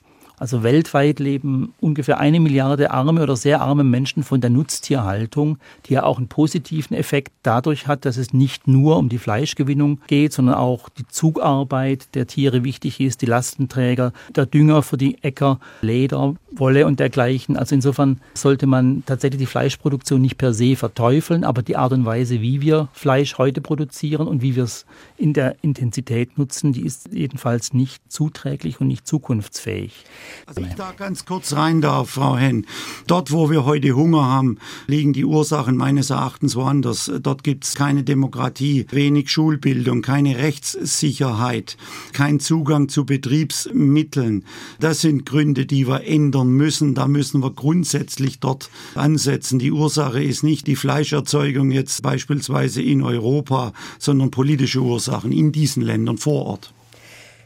Also 0.42 0.64
weltweit 0.64 1.20
leben 1.20 1.72
ungefähr 1.78 2.18
eine 2.18 2.40
Milliarde 2.40 2.90
arme 2.90 3.22
oder 3.22 3.36
sehr 3.36 3.60
arme 3.60 3.84
Menschen 3.84 4.24
von 4.24 4.40
der 4.40 4.50
Nutztierhaltung, 4.50 5.58
die 5.86 5.92
ja 5.92 6.02
auch 6.02 6.18
einen 6.18 6.26
positiven 6.26 6.96
Effekt 6.96 7.30
dadurch 7.44 7.86
hat, 7.86 8.04
dass 8.04 8.16
es 8.16 8.32
nicht 8.32 8.66
nur 8.66 8.96
um 8.96 9.08
die 9.08 9.18
Fleischgewinnung 9.18 10.00
geht, 10.08 10.32
sondern 10.32 10.56
auch 10.56 10.88
die 10.88 11.06
Zugarbeit 11.06 12.12
der 12.16 12.26
Tiere 12.26 12.64
wichtig 12.64 12.98
ist, 12.98 13.22
die 13.22 13.26
Lastenträger, 13.26 14.12
der 14.34 14.46
Dünger 14.46 14.82
für 14.82 14.96
die 14.96 15.22
Äcker, 15.22 15.60
Leder, 15.80 16.34
Wolle 16.50 16.86
und 16.88 16.98
dergleichen. 16.98 17.56
Also 17.56 17.76
insofern 17.76 18.20
sollte 18.34 18.66
man 18.66 19.04
tatsächlich 19.06 19.38
die 19.38 19.46
Fleischproduktion 19.46 20.20
nicht 20.20 20.38
per 20.38 20.52
se 20.52 20.74
verteufeln, 20.74 21.44
aber 21.44 21.62
die 21.62 21.76
Art 21.76 21.92
und 21.92 22.04
Weise, 22.04 22.40
wie 22.40 22.60
wir 22.60 22.88
Fleisch 22.94 23.38
heute 23.38 23.60
produzieren 23.60 24.26
und 24.26 24.42
wie 24.42 24.56
wir 24.56 24.64
es 24.64 24.86
in 25.16 25.34
der 25.34 25.54
Intensität 25.62 26.36
nutzen, 26.36 26.72
die 26.72 26.84
ist 26.84 27.10
jedenfalls 27.12 27.72
nicht 27.72 28.02
zuträglich 28.10 28.80
und 28.80 28.88
nicht 28.88 29.06
zukunftsfähig. 29.06 30.04
Also 30.46 30.60
ich 30.60 30.74
da 30.74 30.92
ganz 30.92 31.24
kurz 31.24 31.52
rein 31.52 31.80
darf, 31.80 32.10
Frau 32.10 32.36
Henn. 32.36 32.66
Dort, 33.06 33.32
wo 33.32 33.50
wir 33.50 33.64
heute 33.64 33.92
Hunger 33.92 34.24
haben, 34.24 34.58
liegen 34.86 35.12
die 35.12 35.24
Ursachen 35.24 35.76
meines 35.76 36.10
Erachtens 36.10 36.56
woanders. 36.56 37.10
Dort 37.22 37.44
gibt 37.44 37.64
es 37.64 37.74
keine 37.74 38.02
Demokratie, 38.02 38.86
wenig 38.90 39.30
Schulbildung, 39.30 40.02
keine 40.02 40.38
Rechtssicherheit, 40.38 41.76
kein 42.12 42.40
Zugang 42.40 42.88
zu 42.88 43.04
Betriebsmitteln. 43.04 44.44
Das 44.80 45.00
sind 45.00 45.26
Gründe, 45.26 45.66
die 45.66 45.86
wir 45.86 46.04
ändern 46.04 46.50
müssen. 46.50 46.94
Da 46.94 47.08
müssen 47.08 47.42
wir 47.42 47.50
grundsätzlich 47.50 48.40
dort 48.40 48.70
ansetzen. 48.94 49.58
Die 49.58 49.72
Ursache 49.72 50.22
ist 50.22 50.42
nicht 50.42 50.66
die 50.66 50.76
Fleischerzeugung 50.76 51.70
jetzt 51.70 52.02
beispielsweise 52.02 52.82
in 52.82 53.02
Europa, 53.02 53.72
sondern 53.98 54.30
politische 54.30 54.80
Ursachen 54.80 55.32
in 55.32 55.52
diesen 55.52 55.82
Ländern 55.82 56.18
vor 56.18 56.46
Ort. 56.46 56.72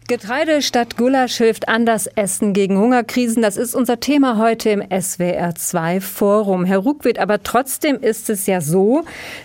Getreide 0.09 0.62
statt 0.62 0.97
Gulasch 0.97 1.38
hilft 1.38 1.69
anders 1.69 2.07
Essen 2.07 2.53
gegen 2.53 2.79
Hungerkrisen. 2.79 3.42
Das 3.42 3.57
ist 3.57 3.75
unser 3.75 3.99
Thema 3.99 4.38
heute 4.38 4.71
im 4.71 4.81
SWR2 4.81 6.01
Forum. 6.01 6.64
Herr 6.64 6.79
Ruckwitt, 6.79 7.19
aber 7.19 7.42
trotzdem 7.42 7.99
ist 8.01 8.31
es 8.31 8.47
ja 8.47 8.61
so, 8.61 9.03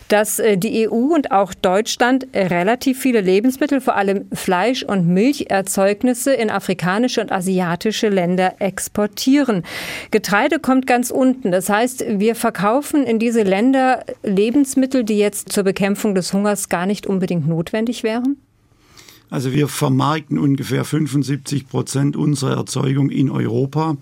dass 0.07 0.37
äh, 0.37 0.57
die 0.57 0.87
EU 0.87 1.15
und 1.15 1.31
auch 1.31 1.55
Deutschland 1.55 2.27
relativ 2.35 2.99
viele 2.99 3.21
Lebensmittel, 3.21 3.81
vor 3.81 3.95
allem 3.95 4.27
Fleisch- 4.33 4.83
und 4.83 5.07
Milcherzeugnisse 5.07 6.33
in 6.33 6.51
afrikanische 6.51 7.21
und 7.21 7.31
asiatische 7.31 8.09
Länder 8.09 8.53
exportieren. 8.59 9.63
Getreide 10.11 10.59
kommt 10.59 10.85
ganz 10.85 11.09
unten. 11.09 11.51
Das 11.51 11.69
heißt, 11.69 12.05
wir 12.07 12.35
verkaufen 12.35 13.03
in 13.07 13.17
diese 13.17 13.41
Länder 13.41 14.05
Lebensmittel, 14.21 15.03
die 15.03 15.17
jetzt 15.17 15.51
zur 15.51 15.63
Bekämpfung 15.63 16.13
des 16.13 16.33
Hungers 16.33 16.69
gar 16.69 16.85
nicht 16.85 17.07
unbedingt 17.07 17.47
notwendig 17.47 18.03
wären? 18.03 18.37
Also 19.31 19.53
wir 19.53 19.69
vermarkten 19.69 20.37
ungefähr 20.37 20.83
75 20.83 21.69
Prozent 21.69 22.17
unserer 22.17 22.57
Erzeugung 22.57 23.09
in 23.09 23.31
Europa. 23.31 23.95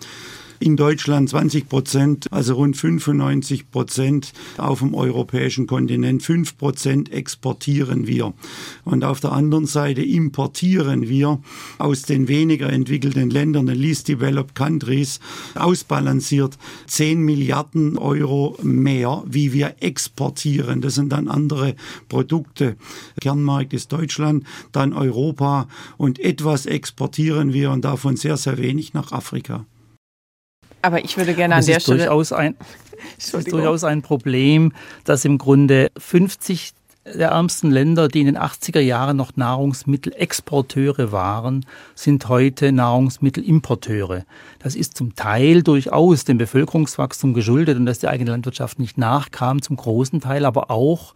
In 0.59 0.75
Deutschland 0.75 1.29
20 1.29 1.69
Prozent, 1.69 2.31
also 2.31 2.55
rund 2.55 2.75
95 2.75 3.71
Prozent 3.71 4.33
auf 4.57 4.79
dem 4.79 4.93
europäischen 4.93 5.67
Kontinent. 5.67 6.21
5 6.21 6.57
Prozent 6.57 7.11
exportieren 7.11 8.07
wir. 8.07 8.33
Und 8.83 9.03
auf 9.03 9.19
der 9.19 9.31
anderen 9.31 9.65
Seite 9.65 10.03
importieren 10.03 11.07
wir 11.07 11.39
aus 11.77 12.03
den 12.03 12.27
weniger 12.27 12.71
entwickelten 12.71 13.29
Ländern, 13.29 13.67
den 13.67 13.79
least 13.79 14.07
developed 14.07 14.55
countries, 14.55 15.19
ausbalanciert 15.55 16.57
10 16.87 17.21
Milliarden 17.21 17.97
Euro 17.97 18.57
mehr, 18.61 19.23
wie 19.25 19.53
wir 19.53 19.75
exportieren. 19.79 20.81
Das 20.81 20.95
sind 20.95 21.11
dann 21.11 21.27
andere 21.27 21.75
Produkte. 22.09 22.75
Kernmarkt 23.21 23.73
ist 23.73 23.91
Deutschland, 23.91 24.43
dann 24.71 24.93
Europa 24.93 25.67
und 25.97 26.19
etwas 26.19 26.65
exportieren 26.65 27.53
wir 27.53 27.71
und 27.71 27.85
davon 27.85 28.17
sehr, 28.17 28.37
sehr 28.37 28.57
wenig 28.57 28.93
nach 28.93 29.11
Afrika. 29.11 29.65
Aber 30.81 31.03
ich 31.03 31.17
würde 31.17 31.33
gerne 31.33 31.55
an 31.55 31.65
der 31.65 31.79
Stelle. 31.79 31.99
Durchaus 31.99 32.31
ein, 32.31 32.55
das 33.17 33.33
ist 33.33 33.51
durchaus 33.51 33.83
ein 33.83 34.01
Problem, 34.01 34.71
dass 35.03 35.25
im 35.25 35.37
Grunde 35.37 35.91
50 35.97 36.73
der 37.05 37.29
ärmsten 37.29 37.71
Länder, 37.71 38.07
die 38.07 38.19
in 38.19 38.27
den 38.27 38.37
80er 38.37 38.79
Jahren 38.79 39.17
noch 39.17 39.35
Nahrungsmittelexporteure 39.35 41.11
waren, 41.11 41.65
sind 41.95 42.27
heute 42.27 42.71
Nahrungsmittelimporteure. 42.71 44.25
Das 44.59 44.75
ist 44.75 44.95
zum 44.95 45.15
Teil 45.15 45.63
durchaus 45.63 46.25
dem 46.25 46.37
Bevölkerungswachstum 46.37 47.33
geschuldet 47.33 47.77
und 47.77 47.85
dass 47.85 47.99
die 47.99 48.07
eigene 48.07 48.31
Landwirtschaft 48.31 48.79
nicht 48.79 48.97
nachkam, 48.97 49.61
zum 49.61 49.77
großen 49.77 50.21
Teil 50.21 50.45
aber 50.45 50.69
auch 50.69 51.15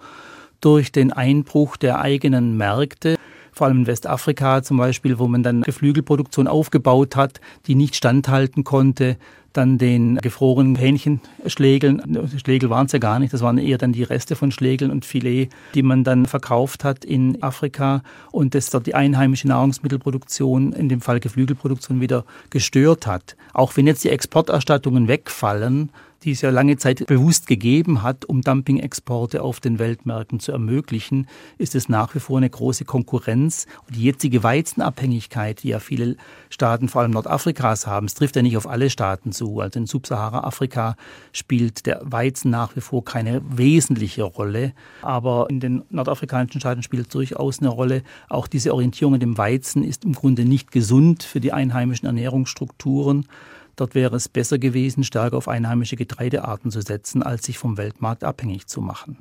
durch 0.62 0.92
den 0.92 1.12
Einbruch 1.12 1.78
der 1.78 2.00
eigenen 2.00 2.58
Märkte 2.58 3.18
vor 3.54 3.68
allem 3.68 3.80
in 3.80 3.88
Westafrika 3.88 4.64
zum 4.64 4.78
Beispiel, 4.78 5.20
wo 5.20 5.28
man 5.28 5.44
dann 5.44 5.62
Geflügelproduktion 5.62 6.48
aufgebaut 6.48 7.16
hat, 7.16 7.40
die 7.68 7.76
nicht 7.76 7.96
standhalten 7.96 8.64
konnte, 8.64 9.18
dann 9.54 9.78
den 9.78 10.18
gefrorenen 10.18 10.76
Hähnchenschlägeln, 10.76 12.30
Schlägel 12.38 12.70
waren 12.70 12.88
es 12.88 12.92
ja 12.92 13.00
gar 13.00 13.20
nicht, 13.20 13.34
das 13.34 13.42
waren 13.42 13.58
eher 13.58 13.78
dann 13.78 13.94
die 13.94 14.04
Reste 14.04 14.36
von 14.36 14.52
Schlägeln 14.52 14.92
und 14.92 15.06
Filet, 15.06 15.50
die 15.74 15.84
man 15.84 16.04
dann 16.04 16.26
verkauft 16.26 16.84
hat 16.84 17.06
in 17.06 17.42
Afrika 17.42 18.02
und 18.32 18.56
das 18.56 18.70
dort 18.70 18.88
die 18.88 18.96
einheimische 18.96 19.48
Nahrungsmittelproduktion, 19.48 20.74
in 20.74 20.90
dem 20.90 21.02
Fall 21.02 21.20
Geflügelproduktion, 21.20 22.02
wieder 22.02 22.26
gestört 22.50 23.08
hat. 23.08 23.36
Auch 23.54 23.76
wenn 23.78 23.88
jetzt 23.88 24.04
die 24.04 24.10
Exporterstattungen 24.10 25.08
wegfallen, 25.08 25.90
die 26.24 26.32
es 26.32 26.42
ja 26.42 26.50
lange 26.50 26.78
Zeit 26.78 27.06
bewusst 27.06 27.48
gegeben 27.48 28.02
hat, 28.02 28.26
um 28.26 28.42
Dumping-Exporte 28.42 29.42
auf 29.42 29.60
den 29.60 29.80
Weltmärkten 29.80 30.40
zu 30.40 30.52
ermöglichen, 30.52 31.28
ist 31.58 31.76
es 31.76 31.90
nach 31.90 32.16
wie 32.16 32.20
vor 32.20 32.38
eine 32.38 32.50
große 32.50 32.86
Konkurrenz. 32.86 33.66
Und 33.88 33.96
die 33.96 34.04
jetzige 34.04 34.44
Weizenabhängigkeit, 34.44 35.64
die 35.64 35.70
ja 35.70 35.80
viele 35.80 36.16
Staaten, 36.50 36.90
vor 36.90 37.02
allem 37.02 37.12
Nordafrikas 37.12 37.88
haben, 37.88 38.06
es 38.06 38.14
trifft 38.14 38.36
ja 38.36 38.42
nicht 38.42 38.58
auf 38.58 38.68
alle 38.68 38.90
Staaten 38.90 39.32
zu. 39.32 39.60
Also 39.60 39.80
in 39.80 39.86
Subsahara-Afrika 39.86 40.96
spielt 41.32 41.86
der 41.86 42.02
Weizen 42.04 42.52
nach 42.52 42.76
wie 42.76 42.82
vor 42.82 43.04
keine 43.04 43.42
wesentliche 43.50 44.24
Rolle. 44.24 44.74
Aber 45.02 45.48
in 45.50 45.60
den 45.60 45.84
nordafrikanischen 45.90 46.60
Staaten 46.62 46.84
spielt 46.84 47.04
es 47.04 47.10
durchaus 47.10 47.60
eine 47.60 47.70
Rolle. 47.70 48.04
Auch 48.30 48.48
diese 48.48 48.74
Orientierung 48.74 49.16
an 49.16 49.20
dem 49.20 49.38
Weizen 49.38 49.84
ist 49.84 50.06
im 50.06 50.14
Grunde 50.14 50.46
nicht 50.46 50.72
gesund 50.72 51.24
für 51.24 51.40
die 51.40 51.54
einheimischen 51.54 52.06
Ernährungsstrukturen. 52.06 53.28
Dort 53.76 53.96
wäre 53.96 54.16
es 54.16 54.30
besser 54.30 54.60
gewesen, 54.60 55.04
stärker 55.04 55.38
auf 55.38 55.48
einheimische 55.48 55.96
Getreidearten 55.96 56.72
zu 56.72 56.82
setzen, 56.82 57.24
als 57.24 57.46
sich 57.46 57.58
vom 57.58 57.78
Weltmarkt 57.78 58.24
abhängig 58.24 58.68
zu 58.68 58.82
machen. 58.82 59.18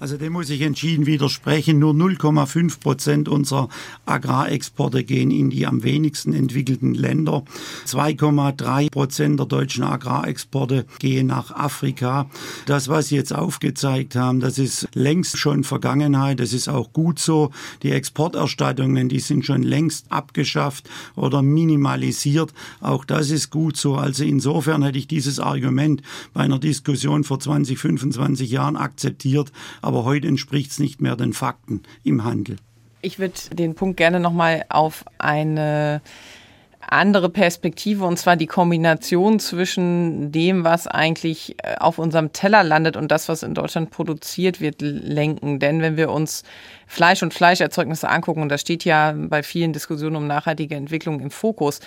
Also 0.00 0.16
dem 0.16 0.32
muss 0.32 0.50
ich 0.50 0.60
entschieden 0.62 1.06
widersprechen. 1.06 1.78
Nur 1.78 1.94
0,5 1.94 2.80
Prozent 2.80 3.28
unserer 3.28 3.68
Agrarexporte 4.06 5.04
gehen 5.04 5.30
in 5.30 5.50
die 5.50 5.66
am 5.66 5.84
wenigsten 5.84 6.34
entwickelten 6.34 6.94
Länder. 6.94 7.44
2,3 7.86 8.90
Prozent 8.90 9.38
der 9.38 9.46
deutschen 9.46 9.84
Agrarexporte 9.84 10.84
gehen 10.98 11.28
nach 11.28 11.52
Afrika. 11.52 12.28
Das, 12.66 12.88
was 12.88 13.08
Sie 13.08 13.14
jetzt 13.14 13.32
aufgezeigt 13.32 14.16
haben, 14.16 14.40
das 14.40 14.58
ist 14.58 14.88
längst 14.94 15.38
schon 15.38 15.62
Vergangenheit. 15.62 16.40
Das 16.40 16.52
ist 16.52 16.68
auch 16.68 16.92
gut 16.92 17.20
so. 17.20 17.52
Die 17.84 17.92
Exporterstattungen, 17.92 19.08
die 19.08 19.20
sind 19.20 19.46
schon 19.46 19.62
längst 19.62 20.10
abgeschafft 20.10 20.90
oder 21.14 21.40
minimalisiert. 21.40 22.52
Auch 22.80 23.04
das 23.04 23.30
ist 23.30 23.50
gut 23.50 23.76
so. 23.76 23.94
Also 23.94 24.24
insofern 24.24 24.82
hätte 24.82 24.98
ich 24.98 25.06
dieses 25.06 25.38
Argument 25.38 26.02
bei 26.32 26.40
einer 26.40 26.58
Diskussion 26.58 27.22
vor 27.22 27.38
20, 27.38 27.78
25 27.78 28.50
Jahren 28.50 28.76
akzeptiert 28.76 29.52
aber 29.84 30.04
heute 30.04 30.28
entspricht 30.28 30.70
es 30.72 30.78
nicht 30.78 31.00
mehr 31.00 31.16
den 31.16 31.32
Fakten 31.32 31.82
im 32.02 32.24
Handel. 32.24 32.56
Ich 33.02 33.18
würde 33.18 33.34
den 33.52 33.74
Punkt 33.74 33.98
gerne 33.98 34.18
nochmal 34.18 34.64
auf 34.70 35.04
eine 35.18 36.00
andere 36.80 37.28
Perspektive 37.28 38.04
und 38.04 38.18
zwar 38.18 38.36
die 38.36 38.46
Kombination 38.46 39.40
zwischen 39.40 40.32
dem, 40.32 40.64
was 40.64 40.86
eigentlich 40.86 41.56
äh, 41.62 41.76
auf 41.78 41.98
unserem 41.98 42.32
Teller 42.32 42.62
landet 42.62 42.96
und 42.96 43.10
das, 43.10 43.28
was 43.28 43.42
in 43.42 43.54
Deutschland 43.54 43.90
produziert 43.90 44.60
wird, 44.60 44.76
lenken. 44.80 45.58
Denn 45.58 45.80
wenn 45.80 45.96
wir 45.96 46.10
uns 46.10 46.44
Fleisch 46.86 47.22
und 47.22 47.34
Fleischerzeugnisse 47.34 48.08
angucken, 48.08 48.42
und 48.42 48.48
das 48.48 48.60
steht 48.60 48.84
ja 48.84 49.14
bei 49.16 49.42
vielen 49.42 49.72
Diskussionen 49.72 50.16
um 50.16 50.26
nachhaltige 50.26 50.74
Entwicklung 50.74 51.20
im 51.20 51.30
Fokus, 51.30 51.80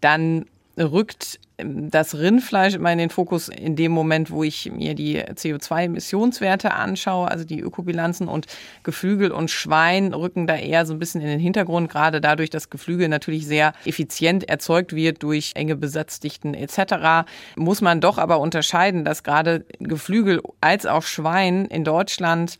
dann 0.00 0.46
rückt 0.78 1.38
das 1.64 2.14
Rindfleisch 2.14 2.74
immer 2.74 2.92
in 2.92 2.98
den 2.98 3.10
Fokus 3.10 3.48
in 3.48 3.76
dem 3.76 3.92
Moment, 3.92 4.30
wo 4.30 4.44
ich 4.44 4.70
mir 4.72 4.94
die 4.94 5.20
CO2-Emissionswerte 5.22 6.72
anschaue, 6.72 7.30
also 7.30 7.44
die 7.44 7.60
Ökobilanzen 7.60 8.28
und 8.28 8.46
Geflügel 8.82 9.30
und 9.30 9.50
Schwein 9.50 10.14
rücken 10.14 10.46
da 10.46 10.56
eher 10.56 10.86
so 10.86 10.92
ein 10.92 10.98
bisschen 10.98 11.20
in 11.20 11.28
den 11.28 11.40
Hintergrund, 11.40 11.90
gerade 11.90 12.20
dadurch, 12.20 12.50
dass 12.50 12.70
Geflügel 12.70 13.08
natürlich 13.08 13.46
sehr 13.46 13.72
effizient 13.84 14.48
erzeugt 14.48 14.94
wird 14.94 15.22
durch 15.22 15.52
enge 15.54 15.76
Besatzdichten 15.76 16.54
etc. 16.54 17.26
Muss 17.56 17.80
man 17.80 18.00
doch 18.00 18.18
aber 18.18 18.40
unterscheiden, 18.40 19.04
dass 19.04 19.22
gerade 19.22 19.64
Geflügel 19.78 20.40
als 20.60 20.86
auch 20.86 21.02
Schwein 21.02 21.66
in 21.66 21.84
Deutschland 21.84 22.58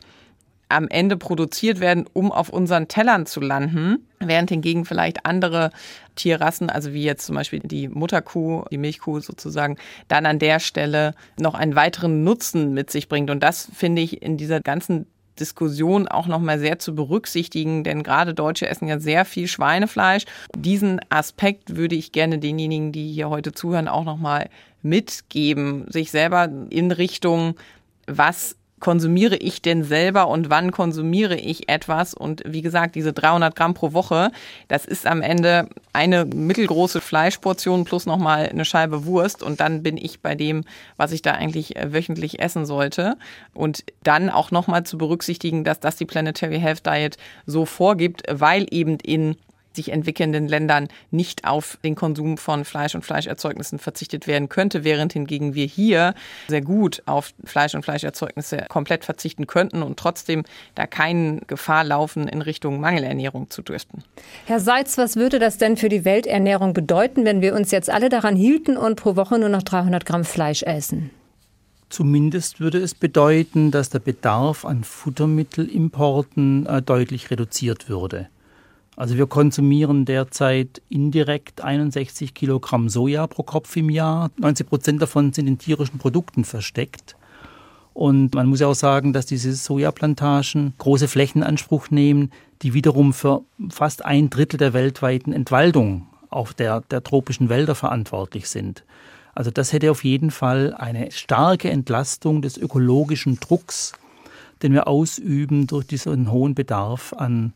am 0.69 0.87
Ende 0.87 1.17
produziert 1.17 1.79
werden, 1.79 2.05
um 2.13 2.31
auf 2.31 2.49
unseren 2.49 2.87
Tellern 2.87 3.25
zu 3.25 3.39
landen, 3.39 4.07
während 4.27 4.49
hingegen 4.49 4.85
vielleicht 4.85 5.25
andere 5.25 5.71
Tierrassen, 6.15 6.69
also 6.69 6.93
wie 6.93 7.03
jetzt 7.03 7.25
zum 7.25 7.35
Beispiel 7.35 7.59
die 7.59 7.87
Mutterkuh, 7.87 8.65
die 8.71 8.77
Milchkuh 8.77 9.19
sozusagen, 9.19 9.77
dann 10.07 10.25
an 10.25 10.39
der 10.39 10.59
Stelle 10.59 11.15
noch 11.39 11.55
einen 11.55 11.75
weiteren 11.75 12.23
Nutzen 12.23 12.73
mit 12.73 12.91
sich 12.91 13.09
bringt. 13.09 13.29
Und 13.29 13.41
das 13.41 13.69
finde 13.73 14.01
ich 14.01 14.21
in 14.21 14.37
dieser 14.37 14.59
ganzen 14.59 15.07
Diskussion 15.39 16.07
auch 16.07 16.27
nochmal 16.27 16.59
sehr 16.59 16.79
zu 16.79 16.93
berücksichtigen, 16.93 17.83
denn 17.83 18.03
gerade 18.03 18.33
Deutsche 18.33 18.67
essen 18.67 18.87
ja 18.87 18.99
sehr 18.99 19.25
viel 19.25 19.47
Schweinefleisch. 19.47 20.25
Diesen 20.55 20.99
Aspekt 21.09 21.75
würde 21.75 21.95
ich 21.95 22.11
gerne 22.11 22.37
denjenigen, 22.37 22.91
die 22.91 23.11
hier 23.11 23.29
heute 23.29 23.51
zuhören, 23.51 23.87
auch 23.87 24.03
nochmal 24.03 24.49
mitgeben, 24.81 25.85
sich 25.89 26.11
selber 26.11 26.49
in 26.69 26.91
Richtung, 26.91 27.55
was 28.05 28.57
konsumiere 28.83 29.37
ich 29.37 29.61
denn 29.61 29.85
selber 29.85 30.27
und 30.27 30.49
wann 30.49 30.73
konsumiere 30.73 31.37
ich 31.37 31.69
etwas? 31.69 32.13
Und 32.13 32.43
wie 32.45 32.61
gesagt, 32.61 32.95
diese 32.95 33.13
300 33.13 33.55
Gramm 33.55 33.73
pro 33.73 33.93
Woche, 33.93 34.29
das 34.67 34.83
ist 34.83 35.07
am 35.07 35.21
Ende 35.21 35.69
eine 35.93 36.25
mittelgroße 36.25 36.99
Fleischportion 36.99 37.85
plus 37.85 38.05
nochmal 38.05 38.49
eine 38.49 38.65
Scheibe 38.65 39.05
Wurst. 39.05 39.41
Und 39.41 39.61
dann 39.61 39.83
bin 39.83 39.95
ich 39.95 40.19
bei 40.19 40.35
dem, 40.35 40.65
was 40.97 41.13
ich 41.13 41.21
da 41.21 41.31
eigentlich 41.31 41.77
äh, 41.77 41.93
wöchentlich 41.93 42.41
essen 42.41 42.65
sollte. 42.65 43.15
Und 43.53 43.85
dann 44.03 44.29
auch 44.29 44.51
nochmal 44.51 44.83
zu 44.83 44.97
berücksichtigen, 44.97 45.63
dass 45.63 45.79
das 45.79 45.95
die 45.95 46.05
Planetary 46.05 46.59
Health 46.59 46.85
Diet 46.85 47.15
so 47.45 47.65
vorgibt, 47.65 48.23
weil 48.29 48.67
eben 48.69 48.97
in 48.99 49.37
sich 49.75 49.91
entwickelnden 49.91 50.47
Ländern 50.47 50.87
nicht 51.11 51.45
auf 51.45 51.77
den 51.83 51.95
Konsum 51.95 52.37
von 52.37 52.65
Fleisch 52.65 52.95
und 52.95 53.05
Fleischerzeugnissen 53.05 53.79
verzichtet 53.79 54.27
werden 54.27 54.49
könnte, 54.49 54.83
während 54.83 55.13
hingegen 55.13 55.53
wir 55.53 55.65
hier 55.65 56.13
sehr 56.47 56.61
gut 56.61 57.01
auf 57.05 57.33
Fleisch 57.43 57.75
und 57.75 57.83
Fleischerzeugnisse 57.83 58.65
komplett 58.69 59.05
verzichten 59.05 59.47
könnten 59.47 59.83
und 59.83 59.97
trotzdem 59.97 60.43
da 60.75 60.87
keine 60.87 61.41
Gefahr 61.47 61.83
laufen, 61.83 62.27
in 62.27 62.41
Richtung 62.41 62.79
Mangelernährung 62.79 63.49
zu 63.49 63.61
driften. 63.61 64.03
Herr 64.45 64.59
Seitz, 64.59 64.97
was 64.97 65.15
würde 65.15 65.39
das 65.39 65.57
denn 65.57 65.77
für 65.77 65.89
die 65.89 66.05
Welternährung 66.05 66.73
bedeuten, 66.73 67.25
wenn 67.25 67.41
wir 67.41 67.53
uns 67.53 67.71
jetzt 67.71 67.89
alle 67.89 68.09
daran 68.09 68.35
hielten 68.35 68.77
und 68.77 68.95
pro 68.95 69.15
Woche 69.15 69.39
nur 69.39 69.49
noch 69.49 69.63
300 69.63 70.05
Gramm 70.05 70.25
Fleisch 70.25 70.63
essen? 70.63 71.11
Zumindest 71.93 72.59
würde 72.59 72.79
es 72.79 72.95
bedeuten, 72.95 73.69
dass 73.69 73.91
der 73.91 73.99
Bedarf 73.99 74.65
an 74.65 74.83
Futtermittelimporten 74.83 76.65
äh, 76.65 76.81
deutlich 76.81 77.29
reduziert 77.29 77.87
würde. 77.87 78.29
Also 78.95 79.17
wir 79.17 79.25
konsumieren 79.25 80.05
derzeit 80.05 80.81
indirekt 80.89 81.63
61 81.63 82.33
Kilogramm 82.33 82.89
Soja 82.89 83.25
pro 83.27 83.43
Kopf 83.43 83.75
im 83.75 83.89
Jahr. 83.89 84.29
90 84.37 84.67
Prozent 84.67 85.01
davon 85.01 85.33
sind 85.33 85.47
in 85.47 85.57
tierischen 85.57 85.97
Produkten 85.97 86.43
versteckt. 86.43 87.15
Und 87.93 88.35
man 88.35 88.47
muss 88.47 88.59
ja 88.59 88.67
auch 88.67 88.75
sagen, 88.75 89.13
dass 89.13 89.25
diese 89.25 89.53
Sojaplantagen 89.53 90.73
große 90.77 91.07
Flächen 91.07 91.43
Anspruch 91.43 91.89
nehmen, 91.89 92.31
die 92.61 92.73
wiederum 92.73 93.13
für 93.13 93.41
fast 93.69 94.05
ein 94.05 94.29
Drittel 94.29 94.57
der 94.57 94.73
weltweiten 94.73 95.33
Entwaldung 95.33 96.07
auf 96.29 96.53
der, 96.53 96.81
der 96.81 97.03
tropischen 97.03 97.49
Wälder 97.49 97.75
verantwortlich 97.75 98.49
sind. 98.49 98.83
Also 99.35 99.51
das 99.51 99.73
hätte 99.73 99.91
auf 99.91 100.03
jeden 100.03 100.31
Fall 100.31 100.73
eine 100.77 101.11
starke 101.11 101.69
Entlastung 101.69 102.41
des 102.41 102.57
ökologischen 102.57 103.39
Drucks, 103.39 103.93
den 104.61 104.73
wir 104.73 104.87
ausüben 104.87 105.67
durch 105.67 105.85
diesen 105.85 106.31
hohen 106.31 106.55
Bedarf 106.55 107.13
an 107.13 107.53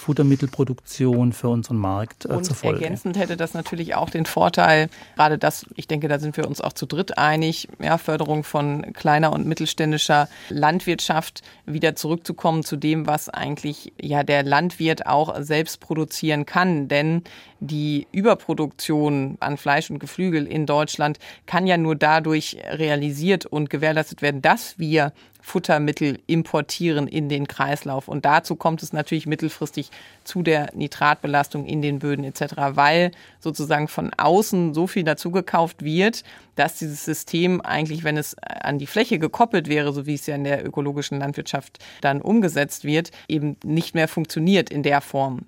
Futtermittelproduktion 0.00 1.32
für 1.32 1.48
unseren 1.48 1.76
Markt 1.76 2.24
äh, 2.24 2.28
Und 2.28 2.44
zur 2.44 2.56
Folge. 2.56 2.82
ergänzend 2.82 3.18
hätte 3.18 3.36
das 3.36 3.54
natürlich 3.54 3.94
auch 3.94 4.10
den 4.10 4.26
Vorteil, 4.26 4.88
gerade 5.14 5.38
das, 5.38 5.66
ich 5.76 5.86
denke, 5.86 6.08
da 6.08 6.18
sind 6.18 6.36
wir 6.36 6.46
uns 6.46 6.60
auch 6.60 6.72
zu 6.72 6.86
dritt 6.86 7.18
einig, 7.18 7.68
ja, 7.78 7.98
Förderung 7.98 8.42
von 8.42 8.92
kleiner 8.94 9.32
und 9.32 9.46
mittelständischer 9.46 10.28
Landwirtschaft 10.48 11.42
wieder 11.66 11.94
zurückzukommen 11.94 12.64
zu 12.64 12.76
dem, 12.76 13.06
was 13.06 13.28
eigentlich 13.28 13.92
ja 14.00 14.22
der 14.22 14.42
Landwirt 14.42 15.06
auch 15.06 15.40
selbst 15.42 15.80
produzieren 15.80 16.46
kann. 16.46 16.88
Denn 16.88 17.22
die 17.60 18.06
Überproduktion 18.10 19.36
an 19.40 19.58
Fleisch 19.58 19.90
und 19.90 19.98
Geflügel 19.98 20.46
in 20.46 20.64
Deutschland 20.64 21.18
kann 21.46 21.66
ja 21.66 21.76
nur 21.76 21.94
dadurch 21.94 22.56
realisiert 22.70 23.44
und 23.44 23.68
gewährleistet 23.68 24.22
werden, 24.22 24.40
dass 24.40 24.78
wir 24.78 25.12
Futtermittel 25.50 26.20
importieren 26.28 27.08
in 27.08 27.28
den 27.28 27.48
Kreislauf. 27.48 28.06
Und 28.06 28.24
dazu 28.24 28.54
kommt 28.54 28.84
es 28.84 28.92
natürlich 28.92 29.26
mittelfristig 29.26 29.90
zu 30.22 30.44
der 30.44 30.70
Nitratbelastung 30.74 31.66
in 31.66 31.82
den 31.82 31.98
Böden 31.98 32.24
etc., 32.24 32.54
weil 32.74 33.10
sozusagen 33.40 33.88
von 33.88 34.12
außen 34.16 34.74
so 34.74 34.86
viel 34.86 35.02
dazugekauft 35.02 35.82
wird, 35.82 36.22
dass 36.54 36.78
dieses 36.78 37.04
System 37.04 37.60
eigentlich, 37.62 38.04
wenn 38.04 38.16
es 38.16 38.36
an 38.38 38.78
die 38.78 38.86
Fläche 38.86 39.18
gekoppelt 39.18 39.68
wäre, 39.68 39.92
so 39.92 40.06
wie 40.06 40.14
es 40.14 40.26
ja 40.26 40.36
in 40.36 40.44
der 40.44 40.64
ökologischen 40.64 41.18
Landwirtschaft 41.18 41.78
dann 42.00 42.22
umgesetzt 42.22 42.84
wird, 42.84 43.10
eben 43.26 43.56
nicht 43.64 43.96
mehr 43.96 44.06
funktioniert 44.06 44.70
in 44.70 44.84
der 44.84 45.00
Form. 45.00 45.46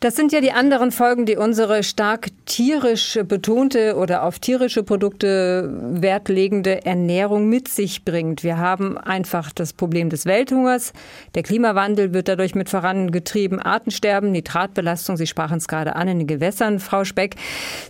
Das 0.00 0.16
sind 0.16 0.32
ja 0.32 0.40
die 0.40 0.52
anderen 0.52 0.92
Folgen, 0.92 1.26
die 1.26 1.36
unsere 1.36 1.82
stark 1.82 2.28
tierisch 2.46 3.18
betonte 3.24 3.96
oder 3.96 4.22
auf 4.22 4.38
tierische 4.38 4.82
Produkte 4.82 5.68
Wert 6.00 6.28
legende 6.28 6.86
Ernährung 6.86 7.48
mit 7.48 7.68
sich 7.68 8.04
bringt. 8.04 8.42
Wir 8.42 8.58
haben 8.58 8.96
einfach 8.96 9.52
das 9.52 9.72
Problem 9.72 10.08
des 10.08 10.24
Welthungers. 10.26 10.92
Der 11.34 11.42
Klimawandel 11.42 12.14
wird 12.14 12.28
dadurch 12.28 12.54
mit 12.54 12.68
vorangetrieben. 12.68 13.60
Artensterben, 13.60 14.32
Nitratbelastung, 14.32 15.16
Sie 15.16 15.26
sprachen 15.26 15.58
es 15.58 15.68
gerade 15.68 15.96
an, 15.96 16.08
in 16.08 16.18
den 16.20 16.26
Gewässern, 16.26 16.78
Frau 16.78 17.04
Speck. 17.04 17.36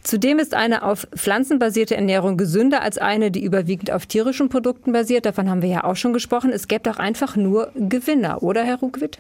Zudem 0.03 0.38
ist 0.38 0.55
eine 0.55 0.83
auf 0.83 1.07
Pflanzen 1.14 1.59
basierte 1.59 1.94
Ernährung 1.94 2.37
gesünder 2.37 2.83
als 2.83 2.99
eine, 2.99 3.31
die 3.31 3.44
überwiegend 3.44 3.90
auf 3.90 4.07
tierischen 4.07 4.49
Produkten 4.49 4.92
basiert. 4.92 5.27
Davon 5.27 5.49
haben 5.49 5.62
wir 5.62 5.68
ja 5.68 5.85
auch 5.85 5.96
schon 5.96 6.12
gesprochen. 6.12 6.51
Es 6.53 6.68
gäbe 6.68 6.90
auch 6.90 6.99
einfach 6.99 7.37
nur 7.37 7.70
Gewinner, 7.77 8.42
oder 8.42 8.64
Herr 8.64 8.79
Ruckwitt? 8.81 9.18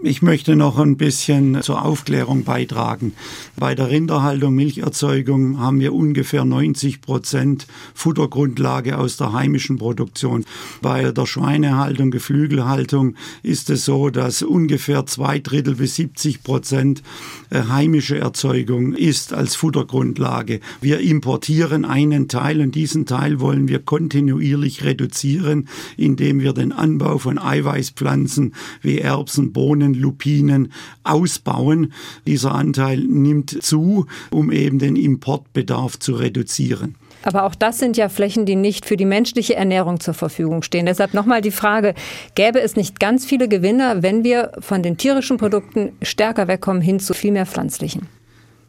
Ich 0.00 0.22
möchte 0.22 0.54
noch 0.54 0.78
ein 0.78 0.96
bisschen 0.96 1.60
zur 1.60 1.84
Aufklärung 1.84 2.44
beitragen. 2.44 3.14
Bei 3.56 3.74
der 3.74 3.90
Rinderhaltung, 3.90 4.54
Milcherzeugung 4.54 5.58
haben 5.58 5.80
wir 5.80 5.92
ungefähr 5.92 6.44
90 6.44 7.00
Prozent 7.00 7.66
Futtergrundlage 7.94 8.96
aus 8.96 9.16
der 9.16 9.32
heimischen 9.32 9.76
Produktion. 9.76 10.44
Bei 10.82 11.10
der 11.10 11.26
Schweinehaltung, 11.26 12.12
Geflügelhaltung 12.12 13.16
ist 13.42 13.70
es 13.70 13.86
so, 13.86 14.08
dass 14.10 14.42
ungefähr 14.42 15.04
zwei 15.06 15.40
Drittel 15.40 15.74
bis 15.74 15.96
70 15.96 16.44
Prozent 16.44 17.02
äh, 17.50 17.62
heimische 17.62 18.18
Erzeugung 18.18 18.92
ist 18.92 19.32
als 19.32 19.56
Futtergrundlage. 19.56 20.60
Wir 20.80 21.00
importieren 21.00 21.84
einen 21.84 22.28
Teil 22.28 22.60
und 22.60 22.76
diesen 22.76 23.04
Teil 23.04 23.40
wollen 23.40 23.66
wir 23.66 23.80
kontinuierlich 23.80 24.84
reduzieren, 24.84 25.68
indem 25.96 26.38
wir 26.38 26.52
den 26.52 26.70
Anbau 26.70 27.18
von 27.18 27.36
Eiweißpflanzen 27.36 28.54
wie 28.80 29.00
Erbsen, 29.00 29.52
Bohnen, 29.52 29.87
Bohnen, 29.88 29.94
Lupinen 29.94 30.72
ausbauen. 31.04 31.92
Dieser 32.26 32.54
Anteil 32.54 32.98
nimmt 32.98 33.62
zu, 33.62 34.06
um 34.30 34.50
eben 34.50 34.78
den 34.78 34.96
Importbedarf 34.96 35.98
zu 35.98 36.14
reduzieren. 36.14 36.96
Aber 37.22 37.44
auch 37.44 37.54
das 37.54 37.78
sind 37.78 37.96
ja 37.96 38.08
Flächen, 38.08 38.46
die 38.46 38.54
nicht 38.54 38.86
für 38.86 38.96
die 38.96 39.04
menschliche 39.04 39.56
Ernährung 39.56 39.98
zur 39.98 40.14
Verfügung 40.14 40.62
stehen. 40.62 40.86
Deshalb 40.86 41.14
nochmal 41.14 41.40
die 41.40 41.50
Frage, 41.50 41.94
gäbe 42.36 42.60
es 42.60 42.76
nicht 42.76 43.00
ganz 43.00 43.26
viele 43.26 43.48
Gewinner, 43.48 44.02
wenn 44.02 44.22
wir 44.22 44.52
von 44.60 44.82
den 44.82 44.96
tierischen 44.96 45.36
Produkten 45.36 45.92
stärker 46.00 46.46
wegkommen 46.46 46.80
hin 46.80 47.00
zu 47.00 47.14
viel 47.14 47.32
mehr 47.32 47.46
pflanzlichen? 47.46 48.06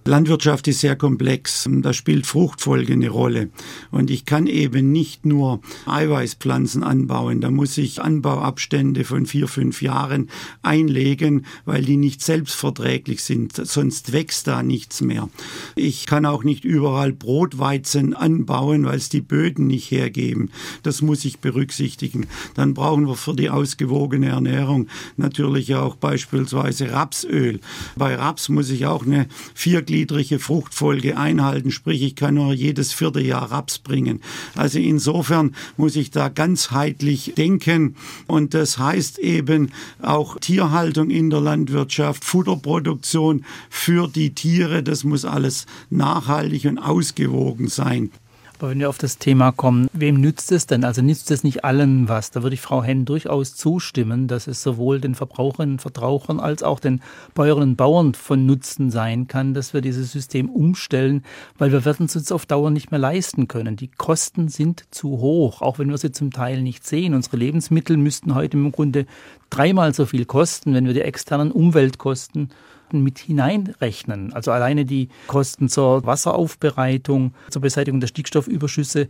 Landwirtschaft 0.09 0.67
ist 0.67 0.79
sehr 0.79 0.95
komplex. 0.95 1.69
Da 1.71 1.93
spielt 1.93 2.25
Fruchtfolge 2.25 2.93
eine 2.93 3.09
Rolle. 3.09 3.51
Und 3.91 4.09
ich 4.09 4.25
kann 4.25 4.47
eben 4.47 4.91
nicht 4.91 5.23
nur 5.23 5.61
Eiweißpflanzen 5.85 6.83
anbauen. 6.83 7.41
Da 7.41 7.51
muss 7.51 7.77
ich 7.77 8.01
Anbauabstände 8.01 9.03
von 9.03 9.27
vier, 9.27 9.47
fünf 9.47 9.83
Jahren 9.83 10.31
einlegen, 10.63 11.45
weil 11.65 11.83
die 11.85 11.95
nicht 11.95 12.23
selbstverträglich 12.23 13.23
sind. 13.23 13.55
Sonst 13.55 14.11
wächst 14.11 14.47
da 14.47 14.63
nichts 14.63 15.01
mehr. 15.01 15.29
Ich 15.75 16.07
kann 16.07 16.25
auch 16.25 16.43
nicht 16.43 16.65
überall 16.65 17.13
Brotweizen 17.13 18.15
anbauen, 18.15 18.85
weil 18.85 18.97
es 18.97 19.09
die 19.09 19.21
Böden 19.21 19.67
nicht 19.67 19.91
hergeben. 19.91 20.49
Das 20.81 21.03
muss 21.03 21.23
ich 21.23 21.37
berücksichtigen. 21.37 22.25
Dann 22.55 22.73
brauchen 22.73 23.07
wir 23.07 23.15
für 23.15 23.35
die 23.35 23.51
ausgewogene 23.51 24.29
Ernährung 24.29 24.87
natürlich 25.17 25.75
auch 25.75 25.95
beispielsweise 25.95 26.91
Rapsöl. 26.91 27.59
Bei 27.95 28.15
Raps 28.15 28.49
muss 28.49 28.71
ich 28.71 28.87
auch 28.87 29.05
eine 29.05 29.27
viergliedrige 29.53 29.98
viergliedrige 29.99 30.39
Fruchtfolge 30.39 31.17
einhalten, 31.17 31.71
sprich 31.71 32.01
ich 32.01 32.15
kann 32.15 32.35
nur 32.35 32.53
jedes 32.53 32.93
vierte 32.93 33.19
Jahr 33.19 33.51
Raps 33.51 33.79
bringen. 33.79 34.21
Also 34.55 34.79
insofern 34.79 35.55
muss 35.75 35.97
ich 35.97 36.09
da 36.09 36.29
ganzheitlich 36.29 37.33
denken 37.35 37.95
und 38.25 38.53
das 38.53 38.77
heißt 38.77 39.19
eben 39.19 39.71
auch 40.01 40.37
Tierhaltung 40.39 41.09
in 41.09 41.29
der 41.29 41.41
Landwirtschaft, 41.41 42.23
Futterproduktion 42.23 43.43
für 43.69 44.07
die 44.07 44.33
Tiere, 44.33 44.83
das 44.83 45.03
muss 45.03 45.25
alles 45.25 45.65
nachhaltig 45.89 46.65
und 46.65 46.77
ausgewogen 46.77 47.67
sein. 47.67 48.11
Aber 48.59 48.71
wenn 48.71 48.79
wir 48.81 48.89
auf 48.89 48.97
das 48.97 49.17
Thema 49.17 49.53
kommen, 49.53 49.87
wem 49.93 50.19
nützt 50.19 50.51
es 50.51 50.67
denn? 50.67 50.83
Also 50.83 51.01
nützt 51.01 51.31
es 51.31 51.45
nicht 51.45 51.63
allen 51.63 52.09
was? 52.09 52.29
Da 52.31 52.43
würde 52.43 52.55
ich 52.55 52.61
Frau 52.61 52.83
Henn 52.83 53.05
durchaus 53.05 53.55
zustimmen, 53.55 54.27
dass 54.27 54.47
es 54.47 54.61
sowohl 54.61 54.99
den 54.99 55.15
Verbraucherinnen 55.15 55.75
und 55.75 55.81
Verbrauchern 55.81 56.41
als 56.41 56.61
auch 56.61 56.81
den 56.81 57.01
Bäuerinnen 57.35 57.69
und 57.69 57.75
Bauern 57.77 58.13
von 58.15 58.45
Nutzen 58.45 58.91
sein 58.91 59.29
kann, 59.29 59.53
dass 59.53 59.73
wir 59.73 59.79
dieses 59.79 60.11
System 60.11 60.49
umstellen, 60.49 61.23
weil 61.57 61.71
wir 61.71 61.85
werden 61.85 62.07
es 62.07 62.17
uns 62.17 62.33
auf 62.33 62.45
Dauer 62.45 62.69
nicht 62.69 62.91
mehr 62.91 62.99
leisten 62.99 63.47
können. 63.47 63.77
Die 63.77 63.87
Kosten 63.87 64.49
sind 64.49 64.83
zu 64.91 65.19
hoch, 65.19 65.61
auch 65.61 65.79
wenn 65.79 65.89
wir 65.89 65.97
sie 65.97 66.11
zum 66.11 66.31
Teil 66.31 66.61
nicht 66.61 66.85
sehen. 66.85 67.13
Unsere 67.13 67.37
Lebensmittel 67.37 67.95
müssten 67.95 68.35
heute 68.35 68.57
im 68.57 68.73
Grunde 68.73 69.05
dreimal 69.49 69.93
so 69.93 70.05
viel 70.05 70.25
kosten, 70.25 70.73
wenn 70.73 70.85
wir 70.85 70.93
die 70.93 71.01
externen 71.01 71.53
Umweltkosten 71.53 72.49
Kosten 72.89 73.03
mit 73.03 73.19
hineinrechnen. 73.19 74.33
Also 74.33 74.51
alleine 74.51 74.83
die 74.83 75.09
Kosten 75.27 75.69
zur 75.69 76.05
Wasseraufbereitung, 76.05 77.33
zur 77.51 77.61
Beseitigung 77.61 77.99
der 77.99 78.07
Stickstoffüberschüsse 78.07 79.07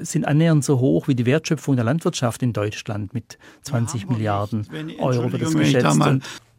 sind 0.00 0.26
annähernd 0.26 0.64
so 0.64 0.78
hoch 0.78 1.08
wie 1.08 1.14
die 1.14 1.26
Wertschöpfung 1.26 1.76
der 1.76 1.84
Landwirtschaft 1.84 2.42
in 2.42 2.52
Deutschland 2.52 3.12
mit 3.12 3.38
20 3.62 4.02
ja, 4.02 4.08
Milliarden 4.08 4.66
Euro 4.98 5.32
wird 5.32 5.42
das 5.42 5.54
geschätzt. 5.54 6.00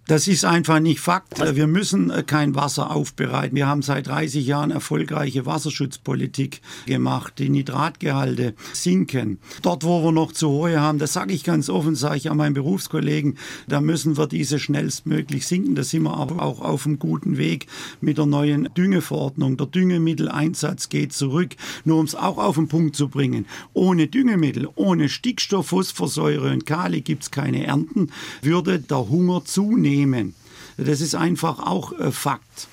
Das 0.07 0.27
ist 0.27 0.45
einfach 0.45 0.79
nicht 0.79 0.99
Fakt. 0.99 1.39
Wir 1.55 1.67
müssen 1.67 2.09
äh, 2.09 2.23
kein 2.23 2.55
Wasser 2.55 2.91
aufbereiten. 2.91 3.55
Wir 3.55 3.67
haben 3.67 3.83
seit 3.83 4.07
30 4.07 4.45
Jahren 4.45 4.71
erfolgreiche 4.71 5.45
Wasserschutzpolitik 5.45 6.61
gemacht. 6.87 7.35
Die 7.37 7.49
Nitratgehalte 7.49 8.55
sinken. 8.73 9.37
Dort, 9.61 9.83
wo 9.83 10.03
wir 10.03 10.11
noch 10.11 10.31
zu 10.31 10.49
hohe 10.49 10.81
haben, 10.81 10.97
das 10.97 11.13
sage 11.13 11.33
ich 11.33 11.43
ganz 11.43 11.69
offen, 11.69 11.95
sage 11.95 12.17
ich 12.17 12.31
an 12.31 12.37
meinen 12.37 12.55
Berufskollegen, 12.55 13.37
da 13.67 13.79
müssen 13.79 14.17
wir 14.17 14.27
diese 14.27 14.59
schnellstmöglich 14.59 15.45
sinken. 15.45 15.75
Da 15.75 15.83
sind 15.83 16.03
wir 16.03 16.17
aber 16.17 16.41
auch 16.41 16.61
auf 16.61 16.87
einem 16.87 16.99
guten 16.99 17.37
Weg 17.37 17.67
mit 18.01 18.17
der 18.17 18.25
neuen 18.25 18.69
Düngeverordnung. 18.75 19.55
Der 19.55 19.67
Düngemitteleinsatz 19.67 20.89
geht 20.89 21.13
zurück. 21.13 21.55
Nur 21.85 21.99
um 21.99 22.05
es 22.05 22.15
auch 22.15 22.39
auf 22.39 22.55
den 22.55 22.67
Punkt 22.67 22.95
zu 22.95 23.07
bringen. 23.07 23.45
Ohne 23.73 24.07
Düngemittel, 24.07 24.67
ohne 24.75 25.09
Stickstoff, 25.09 25.67
Phosphorsäure 25.67 26.51
und 26.51 26.65
Kali 26.65 27.01
gibt 27.01 27.23
es 27.23 27.31
keine 27.31 27.65
Ernten, 27.65 28.09
würde 28.41 28.79
der 28.79 29.07
Hunger 29.07 29.45
zunehmen 29.45 29.90
nehmen. 29.91 30.36
Das 30.77 31.01
ist 31.01 31.15
einfach 31.15 31.60
auch 31.60 31.91
äh, 31.99 32.12
Fakt. 32.12 32.67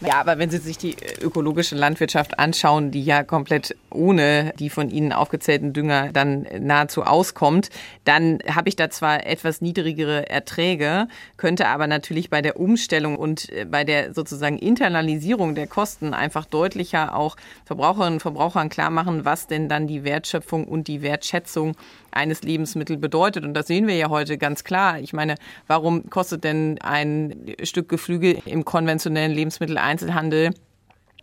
Ja, 0.00 0.20
aber 0.20 0.38
wenn 0.38 0.50
Sie 0.50 0.58
sich 0.58 0.78
die 0.78 0.96
ökologische 1.22 1.74
Landwirtschaft 1.74 2.38
anschauen, 2.38 2.90
die 2.90 3.02
ja 3.02 3.24
komplett 3.24 3.74
ohne 3.90 4.52
die 4.58 4.70
von 4.70 4.90
Ihnen 4.90 5.12
aufgezählten 5.12 5.72
Dünger 5.72 6.10
dann 6.12 6.46
nahezu 6.60 7.02
auskommt, 7.02 7.70
dann 8.04 8.38
habe 8.48 8.68
ich 8.68 8.76
da 8.76 8.90
zwar 8.90 9.26
etwas 9.26 9.60
niedrigere 9.60 10.28
Erträge, 10.28 11.08
könnte 11.36 11.68
aber 11.68 11.86
natürlich 11.86 12.30
bei 12.30 12.42
der 12.42 12.60
Umstellung 12.60 13.16
und 13.16 13.50
äh, 13.50 13.64
bei 13.64 13.84
der 13.84 14.12
sozusagen 14.12 14.58
Internalisierung 14.58 15.54
der 15.54 15.66
Kosten 15.66 16.12
einfach 16.14 16.44
deutlicher 16.44 17.16
auch 17.16 17.36
Verbraucherinnen 17.64 18.14
und 18.14 18.20
Verbrauchern 18.20 18.68
klar 18.68 18.90
machen, 18.90 19.24
was 19.24 19.46
denn 19.46 19.68
dann 19.68 19.86
die 19.86 20.04
Wertschöpfung 20.04 20.66
und 20.66 20.88
die 20.88 21.02
Wertschätzung 21.02 21.74
eines 22.16 22.42
Lebensmittels 22.42 23.00
bedeutet. 23.00 23.44
Und 23.44 23.54
das 23.54 23.66
sehen 23.66 23.86
wir 23.86 23.96
ja 23.96 24.08
heute 24.08 24.38
ganz 24.38 24.64
klar. 24.64 24.98
Ich 24.98 25.12
meine, 25.12 25.36
warum 25.66 26.10
kostet 26.10 26.44
denn 26.44 26.78
ein 26.80 27.54
Stück 27.62 27.88
Geflügel 27.88 28.38
im 28.44 28.64
konventionellen 28.64 29.32
Lebensmitteleinzelhandel 29.32 30.50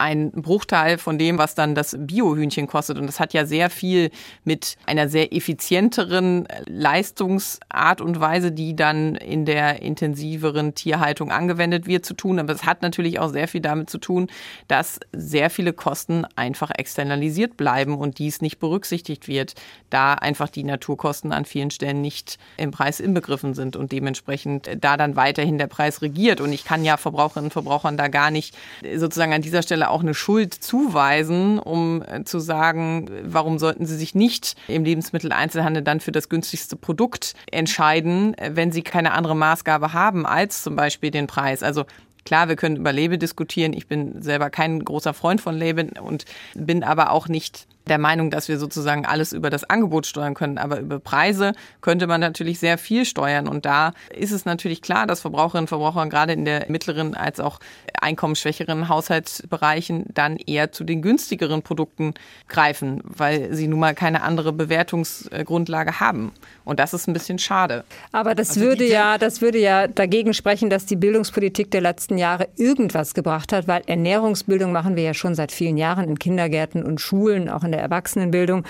ein 0.03 0.31
Bruchteil 0.33 0.97
von 0.97 1.17
dem, 1.17 1.37
was 1.37 1.55
dann 1.55 1.75
das 1.75 1.95
Biohühnchen 1.97 2.67
kostet. 2.67 2.97
Und 2.97 3.07
das 3.07 3.21
hat 3.21 3.33
ja 3.33 3.45
sehr 3.45 3.69
viel 3.69 4.11
mit 4.43 4.75
einer 4.85 5.07
sehr 5.07 5.33
effizienteren 5.33 6.45
Leistungsart 6.65 8.01
und 8.01 8.19
Weise, 8.19 8.51
die 8.51 8.75
dann 8.75 9.15
in 9.15 9.45
der 9.45 9.81
intensiveren 9.81 10.75
Tierhaltung 10.75 11.31
angewendet 11.31 11.87
wird, 11.87 12.05
zu 12.05 12.15
tun. 12.15 12.37
Aber 12.39 12.51
es 12.51 12.65
hat 12.65 12.81
natürlich 12.81 13.19
auch 13.19 13.29
sehr 13.29 13.47
viel 13.47 13.61
damit 13.61 13.89
zu 13.89 13.97
tun, 13.97 14.27
dass 14.67 14.99
sehr 15.13 15.49
viele 15.49 15.71
Kosten 15.71 16.25
einfach 16.35 16.71
externalisiert 16.77 17.55
bleiben 17.55 17.95
und 17.95 18.19
dies 18.19 18.41
nicht 18.41 18.59
berücksichtigt 18.59 19.29
wird, 19.29 19.53
da 19.89 20.15
einfach 20.15 20.49
die 20.49 20.65
Naturkosten 20.65 21.31
an 21.31 21.45
vielen 21.45 21.71
Stellen 21.71 22.01
nicht 22.01 22.39
im 22.57 22.71
Preis 22.71 22.99
inbegriffen 22.99 23.53
sind 23.53 23.77
und 23.77 23.93
dementsprechend 23.93 24.69
da 24.81 24.97
dann 24.97 25.15
weiterhin 25.15 25.57
der 25.57 25.67
Preis 25.67 26.01
regiert. 26.01 26.41
Und 26.41 26.51
ich 26.51 26.65
kann 26.65 26.83
ja 26.83 26.97
Verbraucherinnen 26.97 27.45
und 27.45 27.53
Verbrauchern 27.53 27.95
da 27.95 28.09
gar 28.09 28.31
nicht 28.31 28.53
sozusagen 28.97 29.31
an 29.31 29.41
dieser 29.41 29.61
Stelle 29.61 29.92
auch 29.93 30.01
eine 30.01 30.13
Schuld 30.13 30.53
zuweisen, 30.53 31.59
um 31.59 32.03
zu 32.25 32.39
sagen, 32.39 33.09
warum 33.23 33.59
sollten 33.59 33.85
sie 33.85 33.95
sich 33.95 34.15
nicht 34.15 34.55
im 34.67 34.83
Lebensmitteleinzelhandel 34.83 35.83
dann 35.83 35.99
für 35.99 36.11
das 36.11 36.27
günstigste 36.27 36.75
Produkt 36.75 37.35
entscheiden, 37.51 38.35
wenn 38.51 38.71
sie 38.71 38.81
keine 38.81 39.13
andere 39.13 39.35
Maßgabe 39.35 39.93
haben 39.93 40.25
als 40.25 40.63
zum 40.63 40.75
Beispiel 40.75 41.11
den 41.11 41.27
Preis. 41.27 41.63
Also 41.63 41.85
Klar, 42.25 42.47
wir 42.47 42.55
können 42.55 42.77
über 42.77 42.93
Label 42.93 43.17
diskutieren. 43.17 43.73
Ich 43.73 43.87
bin 43.87 44.21
selber 44.21 44.49
kein 44.49 44.83
großer 44.83 45.13
Freund 45.13 45.41
von 45.41 45.57
Label 45.57 45.89
und 46.01 46.25
bin 46.55 46.83
aber 46.83 47.11
auch 47.11 47.27
nicht 47.27 47.67
der 47.87 47.97
Meinung, 47.97 48.31
dass 48.31 48.47
wir 48.47 48.57
sozusagen 48.57 49.05
alles 49.05 49.33
über 49.33 49.49
das 49.49 49.63
Angebot 49.69 50.05
steuern 50.05 50.33
können. 50.33 50.57
Aber 50.57 50.79
über 50.79 50.99
Preise 50.99 51.53
könnte 51.81 52.07
man 52.07 52.21
natürlich 52.21 52.59
sehr 52.59 52.77
viel 52.77 53.05
steuern. 53.05 53.47
Und 53.47 53.65
da 53.65 53.93
ist 54.15 54.31
es 54.31 54.45
natürlich 54.45 54.81
klar, 54.81 55.05
dass 55.07 55.21
Verbraucherinnen 55.21 55.63
und 55.63 55.67
Verbraucher 55.67 56.07
gerade 56.07 56.33
in 56.33 56.45
der 56.45 56.65
mittleren 56.69 57.15
als 57.15 57.39
auch 57.39 57.59
einkommensschwächeren 57.99 58.89
Haushaltsbereichen 58.89 60.05
dann 60.13 60.37
eher 60.37 60.71
zu 60.71 60.83
den 60.83 61.01
günstigeren 61.01 61.61
Produkten 61.61 62.13
greifen, 62.47 63.01
weil 63.03 63.53
sie 63.53 63.67
nun 63.67 63.79
mal 63.79 63.95
keine 63.95 64.23
andere 64.23 64.53
Bewertungsgrundlage 64.53 65.99
haben. 65.99 66.31
Und 66.65 66.79
das 66.79 66.93
ist 66.93 67.07
ein 67.07 67.13
bisschen 67.13 67.39
schade. 67.39 67.83
Aber 68.11 68.35
das 68.35 68.51
also 68.51 68.61
würde 68.61 68.87
ja, 68.87 69.17
das 69.17 69.41
würde 69.41 69.59
ja 69.59 69.87
dagegen 69.87 70.33
sprechen, 70.33 70.69
dass 70.69 70.85
die 70.85 70.95
Bildungspolitik 70.95 71.71
der 71.71 71.81
letzten 71.81 72.17
Jahre 72.17 72.47
irgendwas 72.55 73.13
gebracht 73.13 73.51
hat, 73.51 73.67
weil 73.67 73.81
Ernährungsbildung 73.87 74.71
machen 74.71 74.95
wir 74.95 75.03
ja 75.03 75.13
schon 75.13 75.35
seit 75.35 75.51
vielen 75.51 75.77
Jahren 75.77 76.07
in 76.07 76.19
Kindergärten 76.19 76.83
und 76.83 77.01
Schulen, 77.01 77.49
auch 77.49 77.63
in 77.63 77.72
der 77.73 77.81
Erwachsenenbildung. 77.81 78.63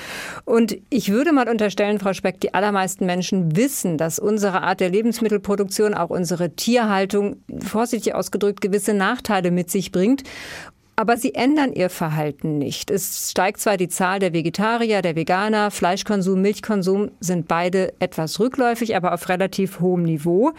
Und 0.45 0.77
ich 0.89 1.11
würde 1.11 1.33
mal 1.33 1.49
unterstellen, 1.49 1.99
Frau 1.99 2.13
Speck, 2.13 2.39
die 2.39 2.53
allermeisten 2.53 3.05
Menschen 3.05 3.55
wissen, 3.55 3.97
dass 3.97 4.17
unsere 4.17 4.61
Art 4.61 4.79
der 4.79 4.89
Lebensmittelproduktion, 4.89 5.93
auch 5.93 6.09
unsere 6.09 6.55
Tierhaltung, 6.55 7.37
vorsichtig 7.59 8.15
ausgedrückt, 8.15 8.61
gewisse 8.61 8.93
Nachteile 8.93 9.51
mit 9.51 9.69
sich 9.69 9.91
bringt. 9.91 10.23
Aber 10.95 11.17
sie 11.17 11.33
ändern 11.33 11.73
ihr 11.73 11.89
Verhalten 11.89 12.59
nicht. 12.59 12.91
Es 12.91 13.31
steigt 13.31 13.59
zwar 13.59 13.77
die 13.77 13.87
Zahl 13.87 14.19
der 14.19 14.31
Vegetarier, 14.31 15.01
der 15.01 15.15
Veganer, 15.15 15.71
Fleischkonsum, 15.71 16.39
Milchkonsum 16.39 17.09
sind 17.19 17.47
beide 17.47 17.93
etwas 17.99 18.39
rückläufig, 18.39 18.95
aber 18.95 19.13
auf 19.13 19.27
relativ 19.27 19.79
hohem 19.79 20.03
Niveau. 20.03 20.51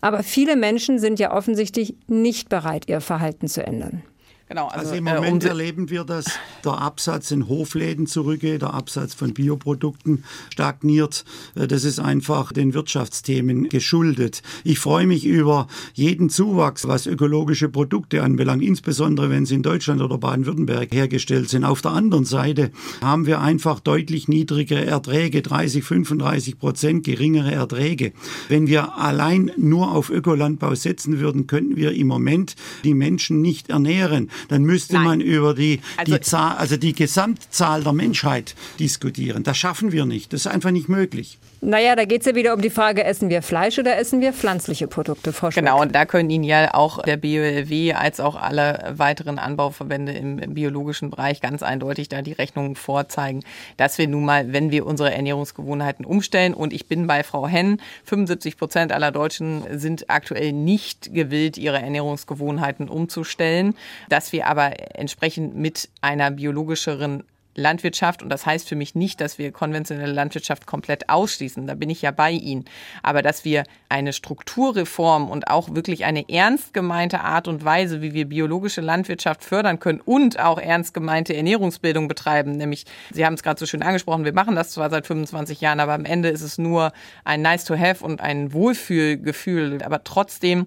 Aber 0.00 0.22
viele 0.22 0.56
Menschen 0.56 0.98
sind 0.98 1.18
ja 1.18 1.34
offensichtlich 1.34 1.96
nicht 2.06 2.48
bereit, 2.48 2.88
ihr 2.88 3.02
Verhalten 3.02 3.46
zu 3.46 3.64
ändern. 3.64 4.02
Genau, 4.46 4.66
also, 4.66 4.90
also 4.90 4.94
im 4.94 5.06
äh, 5.06 5.14
Moment 5.14 5.42
äh, 5.42 5.46
um 5.46 5.50
erleben 5.52 5.90
wir, 5.90 6.04
dass 6.04 6.26
der 6.66 6.78
Absatz 6.78 7.30
in 7.30 7.48
Hofläden 7.48 8.06
zurückgeht, 8.06 8.60
der 8.60 8.74
Absatz 8.74 9.14
von 9.14 9.32
Bioprodukten 9.32 10.24
stagniert. 10.52 11.24
Äh, 11.54 11.66
das 11.66 11.84
ist 11.84 11.98
einfach 11.98 12.52
den 12.52 12.74
Wirtschaftsthemen 12.74 13.70
geschuldet. 13.70 14.42
Ich 14.62 14.80
freue 14.80 15.06
mich 15.06 15.24
über 15.24 15.66
jeden 15.94 16.28
Zuwachs, 16.28 16.86
was 16.86 17.06
ökologische 17.06 17.70
Produkte 17.70 18.22
anbelangt, 18.22 18.62
insbesondere 18.62 19.30
wenn 19.30 19.46
sie 19.46 19.54
in 19.54 19.62
Deutschland 19.62 20.02
oder 20.02 20.18
Baden-Württemberg 20.18 20.92
hergestellt 20.92 21.48
sind. 21.48 21.64
Auf 21.64 21.80
der 21.80 21.92
anderen 21.92 22.26
Seite 22.26 22.70
haben 23.00 23.24
wir 23.24 23.40
einfach 23.40 23.80
deutlich 23.80 24.28
niedrigere 24.28 24.84
Erträge, 24.84 25.40
30, 25.40 25.82
35 25.82 26.58
Prozent 26.58 27.04
geringere 27.04 27.50
Erträge. 27.50 28.12
Wenn 28.48 28.66
wir 28.66 28.98
allein 28.98 29.52
nur 29.56 29.92
auf 29.92 30.10
Ökolandbau 30.10 30.74
setzen 30.74 31.18
würden, 31.18 31.46
könnten 31.46 31.76
wir 31.76 31.92
im 31.92 32.08
Moment 32.08 32.56
die 32.84 32.92
Menschen 32.92 33.40
nicht 33.40 33.70
ernähren 33.70 34.28
dann 34.48 34.62
müsste 34.62 34.94
Nein. 34.94 35.04
man 35.04 35.20
über 35.20 35.54
die, 35.54 35.80
also, 35.96 36.12
die 36.12 36.20
Zahl, 36.20 36.56
also 36.56 36.76
die 36.76 36.92
Gesamtzahl 36.92 37.82
der 37.82 37.92
Menschheit 37.92 38.54
diskutieren. 38.78 39.42
Das 39.42 39.56
schaffen 39.56 39.92
wir 39.92 40.06
nicht. 40.06 40.32
Das 40.32 40.42
ist 40.42 40.46
einfach 40.46 40.70
nicht 40.70 40.88
möglich. 40.88 41.38
Naja, 41.66 41.96
da 41.96 42.04
geht 42.04 42.20
es 42.20 42.26
ja 42.26 42.34
wieder 42.34 42.52
um 42.52 42.60
die 42.60 42.68
Frage, 42.68 43.04
essen 43.04 43.30
wir 43.30 43.40
Fleisch 43.40 43.78
oder 43.78 43.96
essen 43.96 44.20
wir 44.20 44.34
pflanzliche 44.34 44.86
Produkte, 44.86 45.32
Frau? 45.32 45.48
Genau, 45.48 45.80
und 45.80 45.94
da 45.94 46.04
können 46.04 46.28
Ihnen 46.28 46.44
ja 46.44 46.74
auch 46.74 47.00
der 47.02 47.16
BOLW 47.16 47.94
als 47.94 48.20
auch 48.20 48.36
alle 48.36 48.92
weiteren 48.98 49.38
Anbauverbände 49.38 50.12
im 50.12 50.36
biologischen 50.52 51.08
Bereich 51.08 51.40
ganz 51.40 51.62
eindeutig 51.62 52.10
da 52.10 52.20
die 52.20 52.32
Rechnungen 52.32 52.76
vorzeigen, 52.76 53.40
dass 53.78 53.96
wir 53.96 54.06
nun 54.08 54.26
mal, 54.26 54.52
wenn 54.52 54.72
wir 54.72 54.84
unsere 54.84 55.14
Ernährungsgewohnheiten 55.14 56.04
umstellen, 56.04 56.52
und 56.52 56.74
ich 56.74 56.86
bin 56.86 57.06
bei 57.06 57.22
Frau 57.22 57.48
Henn, 57.48 57.80
75 58.04 58.58
Prozent 58.58 58.92
aller 58.92 59.10
Deutschen 59.10 59.64
sind 59.78 60.10
aktuell 60.10 60.52
nicht 60.52 61.14
gewillt, 61.14 61.56
ihre 61.56 61.80
Ernährungsgewohnheiten 61.80 62.90
umzustellen, 62.90 63.74
dass 64.10 64.32
wir 64.32 64.48
aber 64.48 64.98
entsprechend 64.98 65.56
mit 65.56 65.88
einer 66.02 66.30
biologischeren 66.30 67.24
Landwirtschaft. 67.54 68.22
Und 68.22 68.28
das 68.28 68.46
heißt 68.46 68.68
für 68.68 68.76
mich 68.76 68.94
nicht, 68.94 69.20
dass 69.20 69.38
wir 69.38 69.52
konventionelle 69.52 70.12
Landwirtschaft 70.12 70.66
komplett 70.66 71.08
ausschließen, 71.08 71.66
da 71.66 71.74
bin 71.74 71.90
ich 71.90 72.02
ja 72.02 72.10
bei 72.10 72.30
Ihnen, 72.30 72.64
aber 73.02 73.22
dass 73.22 73.44
wir 73.44 73.64
eine 73.88 74.12
Strukturreform 74.12 75.30
und 75.30 75.48
auch 75.48 75.74
wirklich 75.74 76.04
eine 76.04 76.28
ernst 76.28 76.74
gemeinte 76.74 77.20
Art 77.20 77.48
und 77.48 77.64
Weise, 77.64 78.02
wie 78.02 78.14
wir 78.14 78.28
biologische 78.28 78.80
Landwirtschaft 78.80 79.44
fördern 79.44 79.78
können 79.78 80.00
und 80.00 80.38
auch 80.38 80.58
ernst 80.58 80.94
gemeinte 80.94 81.34
Ernährungsbildung 81.34 82.08
betreiben, 82.08 82.52
nämlich 82.52 82.84
Sie 83.12 83.24
haben 83.24 83.34
es 83.34 83.42
gerade 83.42 83.60
so 83.60 83.66
schön 83.66 83.82
angesprochen, 83.82 84.24
wir 84.24 84.32
machen 84.32 84.56
das 84.56 84.70
zwar 84.70 84.90
seit 84.90 85.06
25 85.06 85.60
Jahren, 85.60 85.80
aber 85.80 85.94
am 85.94 86.04
Ende 86.04 86.28
ist 86.28 86.42
es 86.42 86.58
nur 86.58 86.92
ein 87.24 87.42
nice 87.42 87.64
to 87.64 87.76
have 87.78 88.04
und 88.04 88.20
ein 88.20 88.52
Wohlfühlgefühl, 88.52 89.82
aber 89.82 90.04
trotzdem 90.04 90.66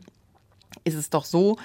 ist 0.83 0.95
es 0.95 1.09
doch 1.09 1.25
so, 1.25 1.57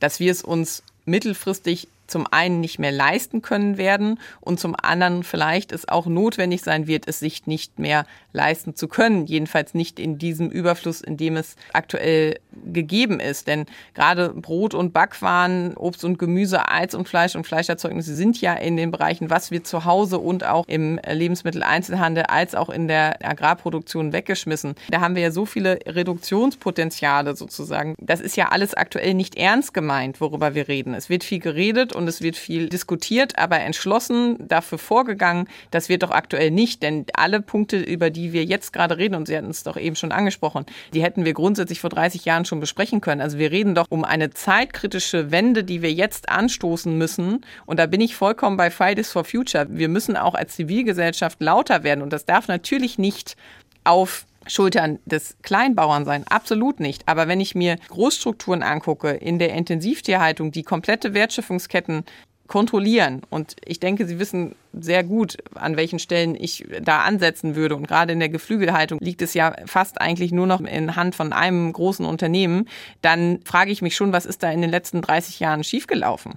dass 0.00 0.20
wir 0.20 0.30
es 0.30 0.42
uns 0.42 0.82
mittelfristig 1.04 1.88
zum 2.08 2.26
einen 2.30 2.60
nicht 2.60 2.78
mehr 2.78 2.92
leisten 2.92 3.42
können 3.42 3.78
werden 3.78 4.18
und 4.40 4.58
zum 4.58 4.74
anderen 4.80 5.22
vielleicht 5.22 5.72
es 5.72 5.88
auch 5.88 6.06
notwendig 6.06 6.62
sein 6.62 6.86
wird, 6.86 7.06
es 7.06 7.20
sich 7.20 7.46
nicht 7.46 7.78
mehr 7.78 8.06
leisten 8.32 8.74
zu 8.74 8.88
können. 8.88 9.26
Jedenfalls 9.26 9.74
nicht 9.74 9.98
in 9.98 10.18
diesem 10.18 10.50
Überfluss, 10.50 11.00
in 11.00 11.16
dem 11.16 11.36
es 11.36 11.56
aktuell 11.72 12.38
gegeben 12.72 13.20
ist. 13.20 13.46
Denn 13.46 13.66
gerade 13.94 14.30
Brot 14.30 14.74
und 14.74 14.92
Backwaren, 14.92 15.76
Obst 15.76 16.04
und 16.04 16.18
Gemüse, 16.18 16.68
Eis 16.68 16.94
und 16.94 17.08
Fleisch 17.08 17.36
und 17.36 17.46
Fleischerzeugnisse 17.46 18.14
sind 18.14 18.40
ja 18.40 18.54
in 18.54 18.76
den 18.76 18.90
Bereichen, 18.90 19.30
was 19.30 19.50
wir 19.50 19.64
zu 19.64 19.84
Hause 19.84 20.18
und 20.18 20.44
auch 20.44 20.66
im 20.66 20.98
Lebensmitteleinzelhandel 21.06 22.24
als 22.24 22.54
auch 22.54 22.70
in 22.70 22.88
der 22.88 23.24
Agrarproduktion 23.24 24.12
weggeschmissen. 24.12 24.74
Da 24.90 25.00
haben 25.00 25.14
wir 25.14 25.22
ja 25.22 25.30
so 25.30 25.46
viele 25.46 25.78
Reduktionspotenziale 25.86 27.36
sozusagen. 27.36 27.94
Das 27.98 28.20
ist 28.20 28.36
ja 28.36 28.48
alles 28.48 28.74
aktuell 28.74 29.14
nicht 29.14 29.36
ernst 29.36 29.74
gemeint, 29.74 30.20
worüber 30.20 30.54
wir 30.54 30.68
reden. 30.68 30.94
Es 30.94 31.08
wird 31.08 31.24
viel 31.24 31.40
geredet 31.40 31.92
und 31.98 32.08
es 32.08 32.22
wird 32.22 32.36
viel 32.36 32.68
diskutiert, 32.68 33.38
aber 33.38 33.60
entschlossen 33.60 34.36
dafür 34.48 34.78
vorgegangen, 34.78 35.48
das 35.70 35.88
wird 35.88 36.02
doch 36.02 36.10
aktuell 36.10 36.50
nicht, 36.50 36.82
denn 36.82 37.04
alle 37.12 37.42
Punkte, 37.42 37.76
über 37.76 38.08
die 38.08 38.32
wir 38.32 38.44
jetzt 38.44 38.72
gerade 38.72 38.96
reden, 38.96 39.16
und 39.16 39.26
Sie 39.26 39.36
hatten 39.36 39.50
es 39.50 39.64
doch 39.64 39.76
eben 39.76 39.96
schon 39.96 40.12
angesprochen, 40.12 40.64
die 40.94 41.02
hätten 41.02 41.24
wir 41.24 41.34
grundsätzlich 41.34 41.80
vor 41.80 41.90
30 41.90 42.24
Jahren 42.24 42.44
schon 42.44 42.60
besprechen 42.60 43.00
können. 43.00 43.20
Also 43.20 43.38
wir 43.38 43.50
reden 43.50 43.74
doch 43.74 43.86
um 43.90 44.04
eine 44.04 44.30
zeitkritische 44.30 45.30
Wende, 45.30 45.64
die 45.64 45.82
wir 45.82 45.92
jetzt 45.92 46.28
anstoßen 46.28 46.96
müssen. 46.96 47.44
Und 47.66 47.78
da 47.78 47.86
bin 47.86 48.00
ich 48.00 48.14
vollkommen 48.14 48.56
bei 48.56 48.70
Fridays 48.70 49.10
for 49.10 49.24
Future. 49.24 49.66
Wir 49.68 49.88
müssen 49.88 50.16
auch 50.16 50.34
als 50.34 50.54
Zivilgesellschaft 50.54 51.40
lauter 51.40 51.82
werden. 51.82 52.02
Und 52.02 52.12
das 52.12 52.24
darf 52.24 52.48
natürlich 52.48 52.98
nicht 52.98 53.36
auf 53.84 54.24
Schultern 54.48 54.98
des 55.04 55.36
Kleinbauern 55.42 56.04
sein. 56.04 56.24
Absolut 56.28 56.80
nicht. 56.80 57.06
Aber 57.06 57.28
wenn 57.28 57.40
ich 57.40 57.54
mir 57.54 57.76
Großstrukturen 57.88 58.62
angucke, 58.62 59.10
in 59.10 59.38
der 59.38 59.54
Intensivtierhaltung, 59.54 60.50
die 60.50 60.62
komplette 60.62 61.14
Wertschöpfungsketten 61.14 62.04
kontrollieren. 62.48 63.22
Und 63.30 63.56
ich 63.64 63.78
denke, 63.78 64.06
Sie 64.06 64.18
wissen 64.18 64.56
sehr 64.72 65.04
gut, 65.04 65.36
an 65.54 65.76
welchen 65.76 65.98
Stellen 65.98 66.34
ich 66.34 66.66
da 66.82 67.00
ansetzen 67.00 67.54
würde. 67.54 67.76
Und 67.76 67.86
gerade 67.86 68.14
in 68.14 68.18
der 68.18 68.30
Geflügelhaltung 68.30 68.98
liegt 69.00 69.22
es 69.22 69.34
ja 69.34 69.54
fast 69.66 70.00
eigentlich 70.00 70.32
nur 70.32 70.46
noch 70.46 70.60
in 70.60 70.96
Hand 70.96 71.14
von 71.14 71.32
einem 71.32 71.72
großen 71.72 72.04
Unternehmen. 72.04 72.66
Dann 73.02 73.40
frage 73.44 73.70
ich 73.70 73.82
mich 73.82 73.94
schon, 73.94 74.12
was 74.12 74.26
ist 74.26 74.42
da 74.42 74.50
in 74.50 74.62
den 74.62 74.70
letzten 74.70 75.02
30 75.02 75.38
Jahren 75.38 75.62
schiefgelaufen? 75.62 76.34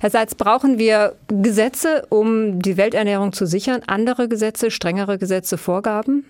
Herr 0.00 0.10
Seitz, 0.10 0.34
brauchen 0.34 0.78
wir 0.78 1.14
Gesetze, 1.28 2.06
um 2.08 2.60
die 2.60 2.76
Welternährung 2.76 3.32
zu 3.32 3.46
sichern? 3.46 3.82
Andere 3.86 4.28
Gesetze, 4.28 4.70
strengere 4.70 5.18
Gesetze, 5.18 5.58
Vorgaben? 5.58 6.24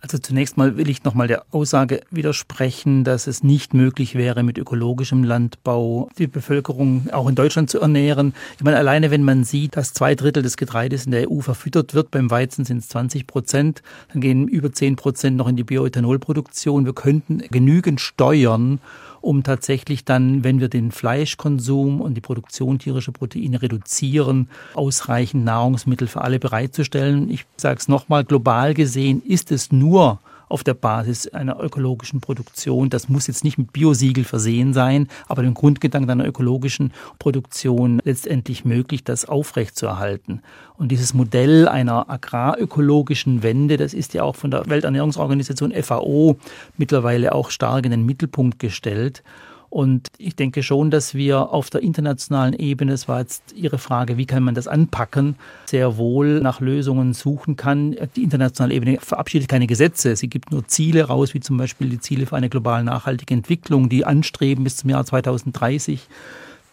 Also 0.00 0.18
zunächst 0.18 0.56
mal 0.56 0.76
will 0.76 0.90
ich 0.90 1.04
nochmal 1.04 1.26
der 1.26 1.46
Aussage 1.50 2.02
widersprechen, 2.10 3.02
dass 3.02 3.26
es 3.26 3.42
nicht 3.42 3.72
möglich 3.72 4.14
wäre, 4.14 4.42
mit 4.42 4.58
ökologischem 4.58 5.24
Landbau 5.24 6.10
die 6.18 6.26
Bevölkerung 6.26 7.08
auch 7.12 7.28
in 7.28 7.34
Deutschland 7.34 7.70
zu 7.70 7.80
ernähren. 7.80 8.34
Ich 8.56 8.62
meine, 8.62 8.76
alleine 8.76 9.10
wenn 9.10 9.24
man 9.24 9.44
sieht, 9.44 9.74
dass 9.76 9.94
zwei 9.94 10.14
Drittel 10.14 10.42
des 10.42 10.58
Getreides 10.58 11.06
in 11.06 11.12
der 11.12 11.30
EU 11.30 11.40
verfüttert 11.40 11.94
wird, 11.94 12.10
beim 12.10 12.30
Weizen 12.30 12.64
sind 12.64 12.78
es 12.78 12.88
20 12.88 13.26
Prozent, 13.26 13.82
dann 14.12 14.20
gehen 14.20 14.48
über 14.48 14.70
10 14.70 14.96
Prozent 14.96 15.36
noch 15.38 15.48
in 15.48 15.56
die 15.56 15.64
Bioethanolproduktion. 15.64 16.84
Wir 16.84 16.94
könnten 16.94 17.38
genügend 17.50 18.00
steuern, 18.00 18.80
um 19.26 19.42
tatsächlich 19.42 20.04
dann, 20.04 20.44
wenn 20.44 20.60
wir 20.60 20.68
den 20.68 20.92
Fleischkonsum 20.92 22.00
und 22.00 22.14
die 22.14 22.20
Produktion 22.20 22.78
tierischer 22.78 23.12
Proteine 23.12 23.60
reduzieren, 23.60 24.48
ausreichend 24.74 25.44
Nahrungsmittel 25.44 26.06
für 26.06 26.22
alle 26.22 26.38
bereitzustellen. 26.38 27.28
Ich 27.28 27.44
sage 27.56 27.80
es 27.80 27.88
nochmal, 27.88 28.24
global 28.24 28.72
gesehen 28.72 29.20
ist 29.22 29.50
es 29.50 29.72
nur 29.72 30.20
auf 30.48 30.64
der 30.64 30.74
Basis 30.74 31.26
einer 31.28 31.60
ökologischen 31.62 32.20
Produktion. 32.20 32.90
Das 32.90 33.08
muss 33.08 33.26
jetzt 33.26 33.44
nicht 33.44 33.58
mit 33.58 33.72
Biosiegel 33.72 34.24
versehen 34.24 34.72
sein, 34.72 35.08
aber 35.28 35.42
den 35.42 35.54
Grundgedanken 35.54 36.10
einer 36.10 36.26
ökologischen 36.26 36.92
Produktion 37.18 38.00
letztendlich 38.04 38.64
möglich, 38.64 39.04
das 39.04 39.24
aufrechtzuerhalten. 39.24 40.42
Und 40.76 40.92
dieses 40.92 41.14
Modell 41.14 41.68
einer 41.68 42.10
agrarökologischen 42.10 43.42
Wende, 43.42 43.76
das 43.76 43.94
ist 43.94 44.14
ja 44.14 44.22
auch 44.22 44.36
von 44.36 44.50
der 44.50 44.68
Welternährungsorganisation 44.68 45.72
FAO 45.72 46.36
mittlerweile 46.76 47.34
auch 47.34 47.50
stark 47.50 47.84
in 47.84 47.90
den 47.90 48.06
Mittelpunkt 48.06 48.58
gestellt. 48.58 49.22
Und 49.76 50.08
ich 50.16 50.34
denke 50.34 50.62
schon, 50.62 50.90
dass 50.90 51.14
wir 51.14 51.50
auf 51.50 51.68
der 51.68 51.82
internationalen 51.82 52.54
Ebene, 52.54 52.94
es 52.94 53.08
war 53.08 53.20
jetzt 53.20 53.52
Ihre 53.52 53.76
Frage, 53.76 54.16
wie 54.16 54.24
kann 54.24 54.42
man 54.42 54.54
das 54.54 54.68
anpacken, 54.68 55.36
sehr 55.66 55.98
wohl 55.98 56.40
nach 56.40 56.60
Lösungen 56.60 57.12
suchen 57.12 57.56
kann. 57.56 57.94
Die 58.16 58.22
internationale 58.22 58.72
Ebene 58.72 58.96
verabschiedet 59.02 59.50
keine 59.50 59.66
Gesetze. 59.66 60.16
Sie 60.16 60.28
gibt 60.28 60.50
nur 60.50 60.66
Ziele 60.66 61.04
raus, 61.04 61.34
wie 61.34 61.40
zum 61.40 61.58
Beispiel 61.58 61.90
die 61.90 62.00
Ziele 62.00 62.24
für 62.24 62.36
eine 62.36 62.48
global 62.48 62.84
nachhaltige 62.84 63.34
Entwicklung, 63.34 63.90
die 63.90 64.06
anstreben, 64.06 64.64
bis 64.64 64.78
zum 64.78 64.88
Jahr 64.88 65.04
2030 65.04 66.08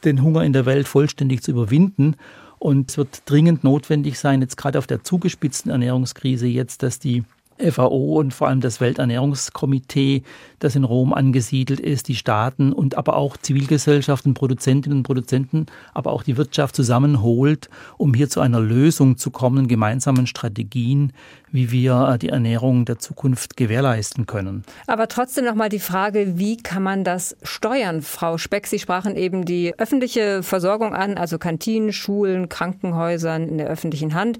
den 0.05 0.23
Hunger 0.23 0.45
in 0.45 0.53
der 0.53 0.65
Welt 0.65 0.87
vollständig 0.87 1.43
zu 1.43 1.51
überwinden. 1.51 2.15
Und 2.57 2.91
es 2.91 2.97
wird 2.97 3.23
dringend 3.25 3.65
notwendig 3.65 4.17
sein, 4.17 4.39
jetzt 4.39 4.55
gerade 4.55 4.79
auf 4.79 4.87
der 4.87 5.03
zugespitzten 5.03 5.71
Ernährungskrise 5.71 6.47
jetzt, 6.47 6.83
dass 6.83 6.99
die 6.99 7.25
FAO 7.57 8.19
und 8.19 8.33
vor 8.33 8.47
allem 8.47 8.61
das 8.61 8.81
Welternährungskomitee, 8.81 10.23
das 10.59 10.75
in 10.75 10.83
Rom 10.83 11.13
angesiedelt 11.13 11.79
ist, 11.79 12.07
die 12.07 12.15
Staaten 12.15 12.73
und 12.73 12.95
aber 12.95 13.15
auch 13.15 13.37
Zivilgesellschaften, 13.37 14.33
Produzentinnen 14.33 14.99
und 14.99 15.03
Produzenten, 15.03 15.65
aber 15.93 16.11
auch 16.11 16.23
die 16.23 16.37
Wirtschaft 16.37 16.75
zusammenholt, 16.75 17.69
um 17.97 18.13
hier 18.13 18.29
zu 18.29 18.39
einer 18.39 18.59
Lösung 18.59 19.17
zu 19.17 19.31
kommen, 19.31 19.67
gemeinsamen 19.67 20.27
Strategien, 20.27 21.13
wie 21.51 21.71
wir 21.71 22.09
äh, 22.13 22.17
die 22.17 22.29
Ernährung 22.29 22.85
der 22.85 22.99
Zukunft 22.99 23.55
gewährleisten 23.55 24.25
können. 24.25 24.63
Aber 24.87 25.07
trotzdem 25.07 25.45
noch 25.45 25.55
mal 25.55 25.69
die 25.69 25.79
Frage, 25.79 26.37
wie 26.37 26.57
kann 26.57 26.83
man 26.83 27.03
das 27.03 27.37
steuern? 27.43 28.01
Frau 28.01 28.37
Speck, 28.37 28.67
Sie 28.67 28.79
sprachen 28.79 29.15
eben 29.15 29.45
die 29.45 29.77
öffentliche 29.77 30.43
Versorgung 30.43 30.93
an, 30.93 31.17
also 31.17 31.37
Kantinen, 31.37 31.93
Schulen, 31.93 32.49
Krankenhäusern 32.49 33.47
in 33.47 33.57
der 33.57 33.67
öffentlichen 33.67 34.13
Hand. 34.13 34.39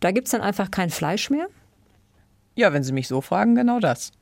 Da 0.00 0.10
gibt 0.10 0.26
es 0.26 0.32
dann 0.32 0.40
einfach 0.40 0.70
kein 0.70 0.90
Fleisch 0.90 1.30
mehr? 1.30 1.46
Ja, 2.60 2.74
wenn 2.74 2.84
Sie 2.84 2.92
mich 2.92 3.08
so 3.08 3.22
fragen, 3.22 3.54
genau 3.54 3.80
das. 3.80 4.12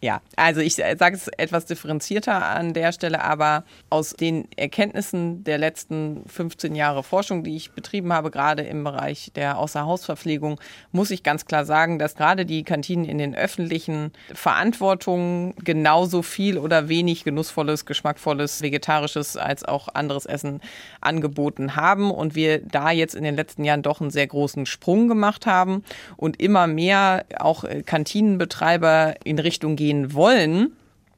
Ja, 0.00 0.20
also 0.36 0.60
ich 0.60 0.76
sage 0.76 1.16
es 1.16 1.26
etwas 1.26 1.66
differenzierter 1.66 2.44
an 2.44 2.72
der 2.72 2.92
Stelle, 2.92 3.24
aber 3.24 3.64
aus 3.90 4.10
den 4.10 4.46
Erkenntnissen 4.56 5.42
der 5.42 5.58
letzten 5.58 6.22
15 6.28 6.76
Jahre 6.76 7.02
Forschung, 7.02 7.42
die 7.42 7.56
ich 7.56 7.72
betrieben 7.72 8.12
habe, 8.12 8.30
gerade 8.30 8.62
im 8.62 8.84
Bereich 8.84 9.32
der 9.34 9.58
Außerhausverpflegung, 9.58 10.60
muss 10.92 11.10
ich 11.10 11.24
ganz 11.24 11.46
klar 11.46 11.64
sagen, 11.64 11.98
dass 11.98 12.14
gerade 12.14 12.46
die 12.46 12.62
Kantinen 12.62 13.06
in 13.06 13.18
den 13.18 13.34
öffentlichen 13.34 14.12
Verantwortungen 14.32 15.56
genauso 15.64 16.22
viel 16.22 16.58
oder 16.58 16.88
wenig 16.88 17.24
genussvolles, 17.24 17.84
geschmackvolles, 17.84 18.62
vegetarisches 18.62 19.36
als 19.36 19.64
auch 19.64 19.88
anderes 19.88 20.26
Essen 20.26 20.60
angeboten 21.00 21.74
haben 21.74 22.12
und 22.12 22.36
wir 22.36 22.60
da 22.60 22.92
jetzt 22.92 23.16
in 23.16 23.24
den 23.24 23.34
letzten 23.34 23.64
Jahren 23.64 23.82
doch 23.82 24.00
einen 24.00 24.10
sehr 24.10 24.28
großen 24.28 24.64
Sprung 24.64 25.08
gemacht 25.08 25.44
haben 25.44 25.82
und 26.16 26.40
immer 26.40 26.68
mehr 26.68 27.24
auch 27.40 27.64
Kantinenbetreiber 27.84 29.16
in 29.24 29.40
Richtung 29.40 29.74
gehen 29.74 29.87
gehen 29.88 30.12
wollen, 30.12 30.72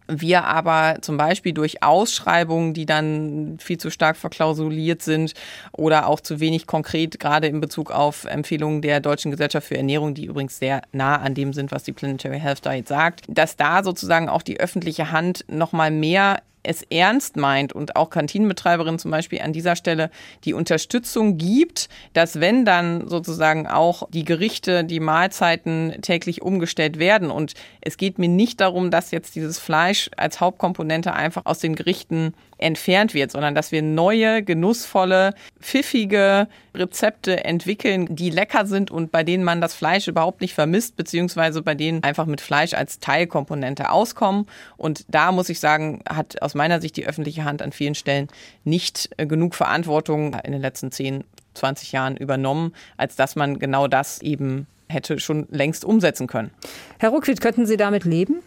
wir 0.06 0.44
aber 0.44 0.98
zum 1.02 1.16
Beispiel 1.16 1.52
durch 1.52 1.82
Ausschreibungen, 1.82 2.74
die 2.74 2.86
dann 2.86 3.58
viel 3.60 3.78
zu 3.78 3.90
stark 3.90 4.16
verklausuliert 4.16 5.02
sind 5.02 5.34
oder 5.72 6.08
auch 6.08 6.20
zu 6.20 6.40
wenig 6.40 6.66
konkret, 6.66 7.20
gerade 7.20 7.46
in 7.46 7.60
Bezug 7.60 7.90
auf 7.92 8.24
Empfehlungen 8.24 8.82
der 8.82 9.00
Deutschen 9.00 9.30
Gesellschaft 9.30 9.68
für 9.68 9.76
Ernährung, 9.76 10.14
die 10.14 10.26
übrigens 10.26 10.58
sehr 10.58 10.82
nah 10.92 11.16
an 11.16 11.34
dem 11.34 11.52
sind, 11.52 11.70
was 11.70 11.84
die 11.84 11.92
Planetary 11.92 12.40
Health 12.40 12.64
Diet 12.64 12.88
sagt, 12.88 13.24
dass 13.28 13.56
da 13.56 13.84
sozusagen 13.84 14.28
auch 14.28 14.42
die 14.42 14.58
öffentliche 14.58 15.12
Hand 15.12 15.44
nochmal 15.48 15.90
mehr 15.90 16.42
es 16.62 16.82
ernst 16.82 17.36
meint 17.36 17.72
und 17.72 17.96
auch 17.96 18.10
Kantinenbetreiberin 18.10 18.98
zum 18.98 19.10
Beispiel 19.10 19.40
an 19.40 19.52
dieser 19.52 19.76
Stelle 19.76 20.10
die 20.44 20.54
Unterstützung 20.54 21.38
gibt, 21.38 21.88
dass 22.12 22.40
wenn 22.40 22.64
dann 22.64 23.08
sozusagen 23.08 23.66
auch 23.66 24.08
die 24.10 24.24
Gerichte, 24.24 24.84
die 24.84 25.00
Mahlzeiten 25.00 25.96
täglich 26.02 26.42
umgestellt 26.42 26.98
werden. 26.98 27.30
Und 27.30 27.54
es 27.80 27.96
geht 27.96 28.18
mir 28.18 28.28
nicht 28.28 28.60
darum, 28.60 28.90
dass 28.90 29.10
jetzt 29.10 29.34
dieses 29.34 29.58
Fleisch 29.58 30.10
als 30.16 30.40
Hauptkomponente 30.40 31.12
einfach 31.12 31.46
aus 31.46 31.60
den 31.60 31.74
Gerichten 31.74 32.34
entfernt 32.60 33.14
wird, 33.14 33.32
sondern 33.32 33.54
dass 33.54 33.72
wir 33.72 33.82
neue, 33.82 34.42
genussvolle, 34.42 35.34
pfiffige 35.60 36.48
Rezepte 36.74 37.44
entwickeln, 37.44 38.14
die 38.14 38.30
lecker 38.30 38.66
sind 38.66 38.90
und 38.90 39.10
bei 39.10 39.24
denen 39.24 39.44
man 39.44 39.60
das 39.60 39.74
Fleisch 39.74 40.08
überhaupt 40.08 40.40
nicht 40.40 40.54
vermisst, 40.54 40.96
beziehungsweise 40.96 41.62
bei 41.62 41.74
denen 41.74 42.02
einfach 42.02 42.26
mit 42.26 42.40
Fleisch 42.40 42.74
als 42.74 43.00
Teilkomponente 43.00 43.90
auskommen. 43.90 44.46
Und 44.76 45.04
da 45.08 45.32
muss 45.32 45.48
ich 45.48 45.60
sagen, 45.60 46.02
hat 46.08 46.40
aus 46.42 46.54
meiner 46.54 46.80
Sicht 46.80 46.96
die 46.96 47.06
öffentliche 47.06 47.44
Hand 47.44 47.62
an 47.62 47.72
vielen 47.72 47.94
Stellen 47.94 48.28
nicht 48.64 49.10
äh, 49.16 49.26
genug 49.26 49.54
Verantwortung 49.54 50.34
in 50.44 50.52
den 50.52 50.60
letzten 50.60 50.92
10, 50.92 51.24
20 51.54 51.92
Jahren 51.92 52.16
übernommen, 52.16 52.72
als 52.96 53.16
dass 53.16 53.36
man 53.36 53.58
genau 53.58 53.88
das 53.88 54.22
eben 54.22 54.66
hätte 54.88 55.20
schon 55.20 55.46
längst 55.50 55.84
umsetzen 55.84 56.26
können. 56.26 56.50
Herr 56.98 57.10
Ruckwied, 57.10 57.40
könnten 57.40 57.66
Sie 57.66 57.76
damit 57.76 58.04
leben? 58.04 58.42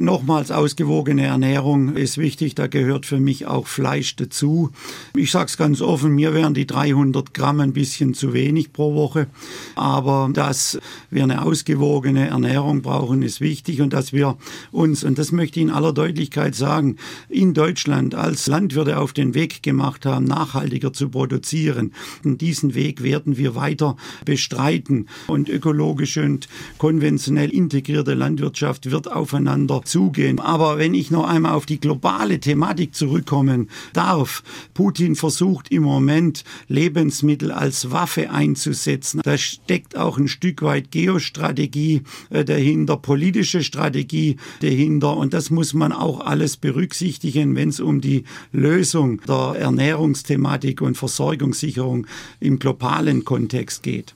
Nochmals 0.00 0.50
ausgewogene 0.50 1.24
Ernährung 1.26 1.96
ist 1.96 2.18
wichtig, 2.18 2.54
da 2.54 2.68
gehört 2.68 3.04
für 3.04 3.18
mich 3.18 3.46
auch 3.46 3.66
Fleisch 3.66 4.14
dazu. 4.16 4.70
Ich 5.16 5.32
sage 5.32 5.46
es 5.46 5.56
ganz 5.56 5.80
offen, 5.80 6.14
mir 6.14 6.34
wären 6.34 6.54
die 6.54 6.66
300 6.66 7.34
Gramm 7.34 7.60
ein 7.60 7.72
bisschen 7.72 8.14
zu 8.14 8.32
wenig 8.32 8.72
pro 8.72 8.94
Woche, 8.94 9.26
aber 9.74 10.30
dass 10.32 10.78
wir 11.10 11.24
eine 11.24 11.42
ausgewogene 11.42 12.28
Ernährung 12.28 12.82
brauchen, 12.82 13.22
ist 13.22 13.40
wichtig 13.40 13.80
und 13.80 13.92
dass 13.92 14.12
wir 14.12 14.36
uns, 14.70 15.02
und 15.02 15.18
das 15.18 15.32
möchte 15.32 15.58
ich 15.58 15.66
in 15.66 15.72
aller 15.72 15.92
Deutlichkeit 15.92 16.54
sagen, 16.54 16.96
in 17.28 17.52
Deutschland 17.54 18.14
als 18.14 18.46
Landwirte 18.46 18.98
auf 18.98 19.12
den 19.12 19.34
Weg 19.34 19.62
gemacht 19.62 20.06
haben, 20.06 20.26
nachhaltiger 20.26 20.92
zu 20.92 21.08
produzieren. 21.08 21.92
Und 22.24 22.40
diesen 22.40 22.74
Weg 22.74 23.02
werden 23.02 23.36
wir 23.36 23.56
weiter 23.56 23.96
bestreiten 24.24 25.08
und 25.26 25.48
ökologische 25.48 26.22
und 26.22 26.48
konventionell 26.78 27.50
integrierte 27.50 28.14
Landwirtschaft 28.14 28.90
wird 28.90 29.10
aufeinander 29.10 29.82
zugehen. 29.88 30.38
Aber 30.38 30.78
wenn 30.78 30.94
ich 30.94 31.10
noch 31.10 31.26
einmal 31.26 31.54
auf 31.54 31.66
die 31.66 31.80
globale 31.80 32.40
Thematik 32.40 32.94
zurückkommen 32.94 33.70
darf, 33.92 34.42
Putin 34.74 35.16
versucht 35.16 35.70
im 35.70 35.82
Moment 35.82 36.44
Lebensmittel 36.68 37.50
als 37.50 37.90
Waffe 37.90 38.30
einzusetzen. 38.30 39.20
Da 39.24 39.36
steckt 39.36 39.96
auch 39.96 40.18
ein 40.18 40.28
Stück 40.28 40.62
weit 40.62 40.90
Geostrategie 40.90 42.02
äh, 42.30 42.44
dahinter, 42.44 42.96
politische 42.96 43.62
Strategie 43.62 44.36
dahinter 44.60 45.16
und 45.16 45.34
das 45.34 45.50
muss 45.50 45.74
man 45.74 45.92
auch 45.92 46.20
alles 46.20 46.56
berücksichtigen, 46.56 47.56
wenn 47.56 47.70
es 47.70 47.80
um 47.80 48.00
die 48.00 48.24
Lösung 48.52 49.20
der 49.26 49.56
Ernährungsthematik 49.58 50.80
und 50.80 50.96
Versorgungssicherung 50.96 52.06
im 52.40 52.58
globalen 52.58 53.24
Kontext 53.24 53.82
geht. 53.82 54.14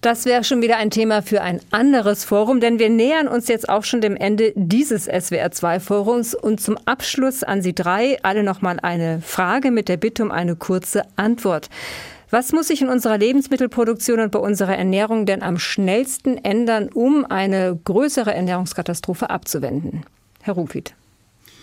Das 0.00 0.24
wäre 0.24 0.44
schon 0.44 0.62
wieder 0.62 0.76
ein 0.78 0.90
Thema 0.90 1.22
für 1.22 1.42
ein 1.42 1.60
anderes 1.70 2.24
Forum, 2.24 2.60
denn 2.60 2.78
wir 2.78 2.90
nähern 2.90 3.28
uns 3.28 3.48
jetzt 3.48 3.68
auch 3.68 3.84
schon 3.84 4.00
dem 4.00 4.16
Ende 4.16 4.52
dieses 4.56 5.01
SWR2-Forums. 5.08 6.34
Und 6.34 6.60
zum 6.60 6.76
Abschluss 6.84 7.42
an 7.42 7.62
Sie 7.62 7.74
drei 7.74 8.18
alle 8.22 8.42
nochmal 8.42 8.78
eine 8.80 9.20
Frage 9.20 9.70
mit 9.70 9.88
der 9.88 9.96
Bitte 9.96 10.22
um 10.22 10.30
eine 10.30 10.56
kurze 10.56 11.02
Antwort. 11.16 11.68
Was 12.30 12.52
muss 12.52 12.68
sich 12.68 12.80
in 12.80 12.88
unserer 12.88 13.18
Lebensmittelproduktion 13.18 14.20
und 14.20 14.32
bei 14.32 14.38
unserer 14.38 14.76
Ernährung 14.76 15.26
denn 15.26 15.42
am 15.42 15.58
schnellsten 15.58 16.42
ändern, 16.42 16.88
um 16.88 17.26
eine 17.26 17.78
größere 17.84 18.32
Ernährungskatastrophe 18.34 19.28
abzuwenden? 19.28 20.06
Herr 20.40 20.54
Ruckwied. 20.54 20.94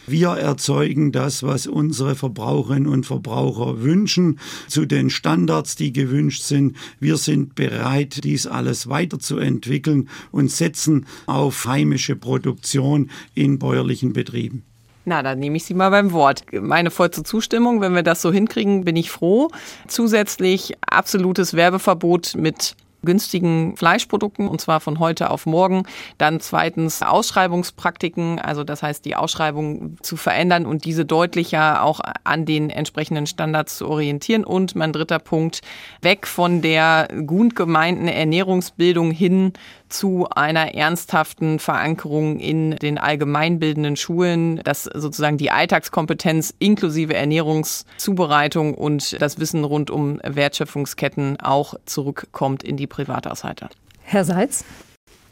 Wir 0.09 0.29
erzeugen 0.29 1.11
das, 1.11 1.43
was 1.43 1.67
unsere 1.67 2.15
Verbraucherinnen 2.15 2.87
und 2.87 3.05
Verbraucher 3.05 3.83
wünschen, 3.83 4.39
zu 4.67 4.87
den 4.87 5.11
Standards, 5.11 5.75
die 5.75 5.93
gewünscht 5.93 6.41
sind. 6.41 6.75
Wir 6.99 7.17
sind 7.17 7.53
bereit, 7.53 8.23
dies 8.23 8.47
alles 8.47 8.89
weiterzuentwickeln 8.89 10.09
und 10.31 10.49
setzen 10.49 11.05
auf 11.27 11.65
heimische 11.65 12.15
Produktion 12.15 13.11
in 13.35 13.59
bäuerlichen 13.59 14.13
Betrieben. 14.13 14.63
Na, 15.05 15.21
dann 15.21 15.37
nehme 15.37 15.57
ich 15.57 15.65
Sie 15.65 15.75
mal 15.75 15.91
beim 15.91 16.11
Wort. 16.11 16.43
Meine 16.51 16.89
vollste 16.89 17.21
Zustimmung, 17.21 17.79
wenn 17.79 17.93
wir 17.93 18.03
das 18.03 18.23
so 18.23 18.31
hinkriegen, 18.31 18.85
bin 18.85 18.95
ich 18.95 19.11
froh. 19.11 19.49
Zusätzlich 19.87 20.73
absolutes 20.81 21.53
Werbeverbot 21.53 22.33
mit 22.35 22.75
günstigen 23.03 23.75
Fleischprodukten 23.77 24.47
und 24.47 24.61
zwar 24.61 24.79
von 24.79 24.99
heute 24.99 25.29
auf 25.29 25.45
morgen. 25.45 25.83
Dann 26.17 26.39
zweitens 26.39 27.01
Ausschreibungspraktiken, 27.01 28.39
also 28.39 28.63
das 28.63 28.83
heißt 28.83 29.05
die 29.05 29.15
Ausschreibung 29.15 29.97
zu 30.01 30.17
verändern 30.17 30.65
und 30.65 30.85
diese 30.85 31.05
deutlicher 31.05 31.83
auch 31.83 31.99
an 32.23 32.45
den 32.45 32.69
entsprechenden 32.69 33.27
Standards 33.27 33.77
zu 33.77 33.87
orientieren. 33.87 34.43
Und 34.43 34.75
mein 34.75 34.93
dritter 34.93 35.19
Punkt, 35.19 35.61
weg 36.01 36.27
von 36.27 36.61
der 36.61 37.07
gut 37.25 37.55
gemeinten 37.55 38.07
Ernährungsbildung 38.07 39.11
hin 39.11 39.53
zu 39.89 40.29
einer 40.29 40.75
ernsthaften 40.75 41.59
Verankerung 41.59 42.39
in 42.39 42.75
den 42.75 42.97
allgemeinbildenden 42.97 43.95
Schulen, 43.95 44.57
dass 44.63 44.83
sozusagen 44.83 45.37
die 45.37 45.51
Alltagskompetenz 45.51 46.53
inklusive 46.59 47.15
Ernährungszubereitung 47.15 48.75
und 48.75 49.19
das 49.21 49.39
Wissen 49.39 49.63
rund 49.63 49.89
um 49.89 50.19
Wertschöpfungsketten 50.23 51.39
auch 51.39 51.73
zurückkommt 51.85 52.63
in 52.63 52.77
die 52.77 52.87
Privathaushalte. 52.87 53.69
Herr 54.01 54.23
Seitz? 54.23 54.63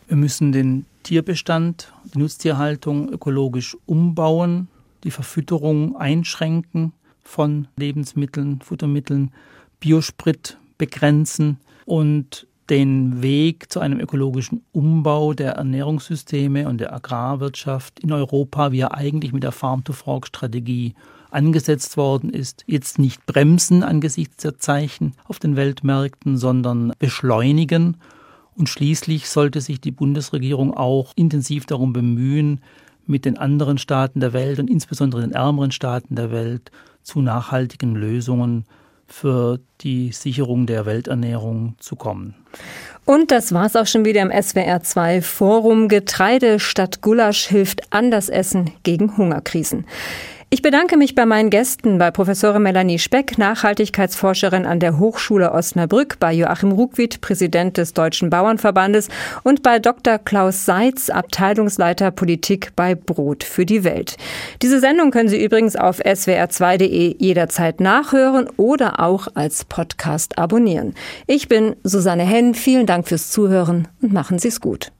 Wir 0.07 0.17
müssen 0.17 0.51
den 0.51 0.85
Tierbestand, 1.03 1.91
die 2.13 2.19
Nutztierhaltung 2.19 3.09
ökologisch 3.09 3.77
umbauen, 3.85 4.67
die 5.03 5.11
Verfütterung 5.11 5.95
einschränken 5.97 6.93
von 7.23 7.67
Lebensmitteln, 7.75 8.61
Futtermitteln, 8.61 9.31
Biosprit 9.79 10.57
begrenzen 10.77 11.59
und 11.85 12.46
den 12.69 13.21
Weg 13.21 13.71
zu 13.71 13.79
einem 13.79 13.99
ökologischen 13.99 14.63
Umbau 14.73 15.33
der 15.33 15.53
Ernährungssysteme 15.53 16.67
und 16.67 16.79
der 16.79 16.93
Agrarwirtschaft 16.93 17.99
in 17.99 18.11
Europa, 18.11 18.71
wie 18.71 18.81
er 18.81 18.93
eigentlich 18.93 19.31
mit 19.33 19.43
der 19.43 19.51
Farm-to-Fork-Strategie 19.51 20.93
angesetzt 21.31 21.97
worden 21.97 22.29
ist, 22.29 22.63
jetzt 22.67 22.99
nicht 22.99 23.25
bremsen 23.25 23.83
angesichts 23.83 24.43
der 24.43 24.57
Zeichen 24.57 25.13
auf 25.25 25.39
den 25.39 25.55
Weltmärkten, 25.55 26.37
sondern 26.37 26.93
beschleunigen. 26.99 27.97
Und 28.55 28.69
schließlich 28.69 29.29
sollte 29.29 29.61
sich 29.61 29.79
die 29.79 29.91
Bundesregierung 29.91 30.73
auch 30.73 31.13
intensiv 31.15 31.65
darum 31.65 31.93
bemühen, 31.93 32.61
mit 33.05 33.23
den 33.23 33.37
anderen 33.37 33.77
Staaten 33.77 34.19
der 34.19 34.33
Welt 34.33 34.59
und 34.59 34.69
insbesondere 34.69 35.21
den 35.21 35.31
ärmeren 35.31 35.71
Staaten 35.71 36.15
der 36.15 36.31
Welt 36.31 36.71
zu 37.03 37.21
nachhaltigen 37.21 37.95
Lösungen 37.95 38.65
für 39.07 39.59
die 39.81 40.11
Sicherung 40.11 40.65
der 40.65 40.85
Welternährung 40.85 41.75
zu 41.79 41.95
kommen. 41.95 42.35
Und 43.05 43.31
das 43.31 43.53
war's 43.53 43.75
auch 43.75 43.87
schon 43.87 44.03
wieder 44.03 44.21
im 44.21 44.31
SWR 44.31 44.83
2 44.83 45.21
Forum. 45.21 45.87
Getreide 45.87 46.59
statt 46.59 47.01
Gulasch 47.01 47.47
hilft 47.47 47.93
anders 47.93 48.27
essen 48.27 48.71
gegen 48.83 49.15
Hungerkrisen. 49.15 49.85
Ich 50.49 50.61
bedanke 50.61 50.95
mich 50.95 51.13
bei 51.13 51.25
meinen 51.25 51.49
Gästen, 51.49 51.97
bei 51.97 52.09
Professorin 52.09 52.63
Melanie 52.63 52.99
Speck, 52.99 53.37
Nachhaltigkeitsforscherin 53.37 54.65
an 54.65 54.79
der 54.79 54.97
Hochschule 54.97 55.51
Osnabrück, 55.51 56.19
bei 56.21 56.31
Joachim 56.31 56.71
Ruckwied, 56.71 57.19
Präsident 57.19 57.75
des 57.75 57.93
Deutschen 57.93 58.29
Bauernverbandes 58.29 59.09
und 59.43 59.61
bei 59.61 59.79
Dr. 59.79 60.19
Klaus 60.19 60.63
Seitz, 60.63 61.09
Abteilungsleiter 61.09 62.11
Politik 62.11 62.71
bei 62.77 62.95
Brot 62.95 63.43
für 63.43 63.65
die 63.65 63.83
Welt. 63.83 64.15
Diese 64.61 64.79
Sendung 64.79 65.11
können 65.11 65.27
Sie 65.27 65.43
übrigens 65.43 65.75
auf 65.75 65.99
swr2.de 65.99 67.17
jederzeit 67.19 67.81
nachhören 67.81 68.47
oder 68.55 69.01
auch 69.01 69.27
als 69.33 69.65
Podcast 69.65 70.37
abonnieren. 70.37 70.95
Ich 71.25 71.49
bin 71.49 71.75
Susanne 71.83 72.23
Henn. 72.23 72.53
Vielen 72.53 72.85
Dank 72.85 73.09
fürs 73.09 73.31
Zuhören 73.31 73.89
und 74.01 74.13
machen 74.13 74.39
Sie 74.39 74.47
es 74.47 74.61
gut. 74.61 74.93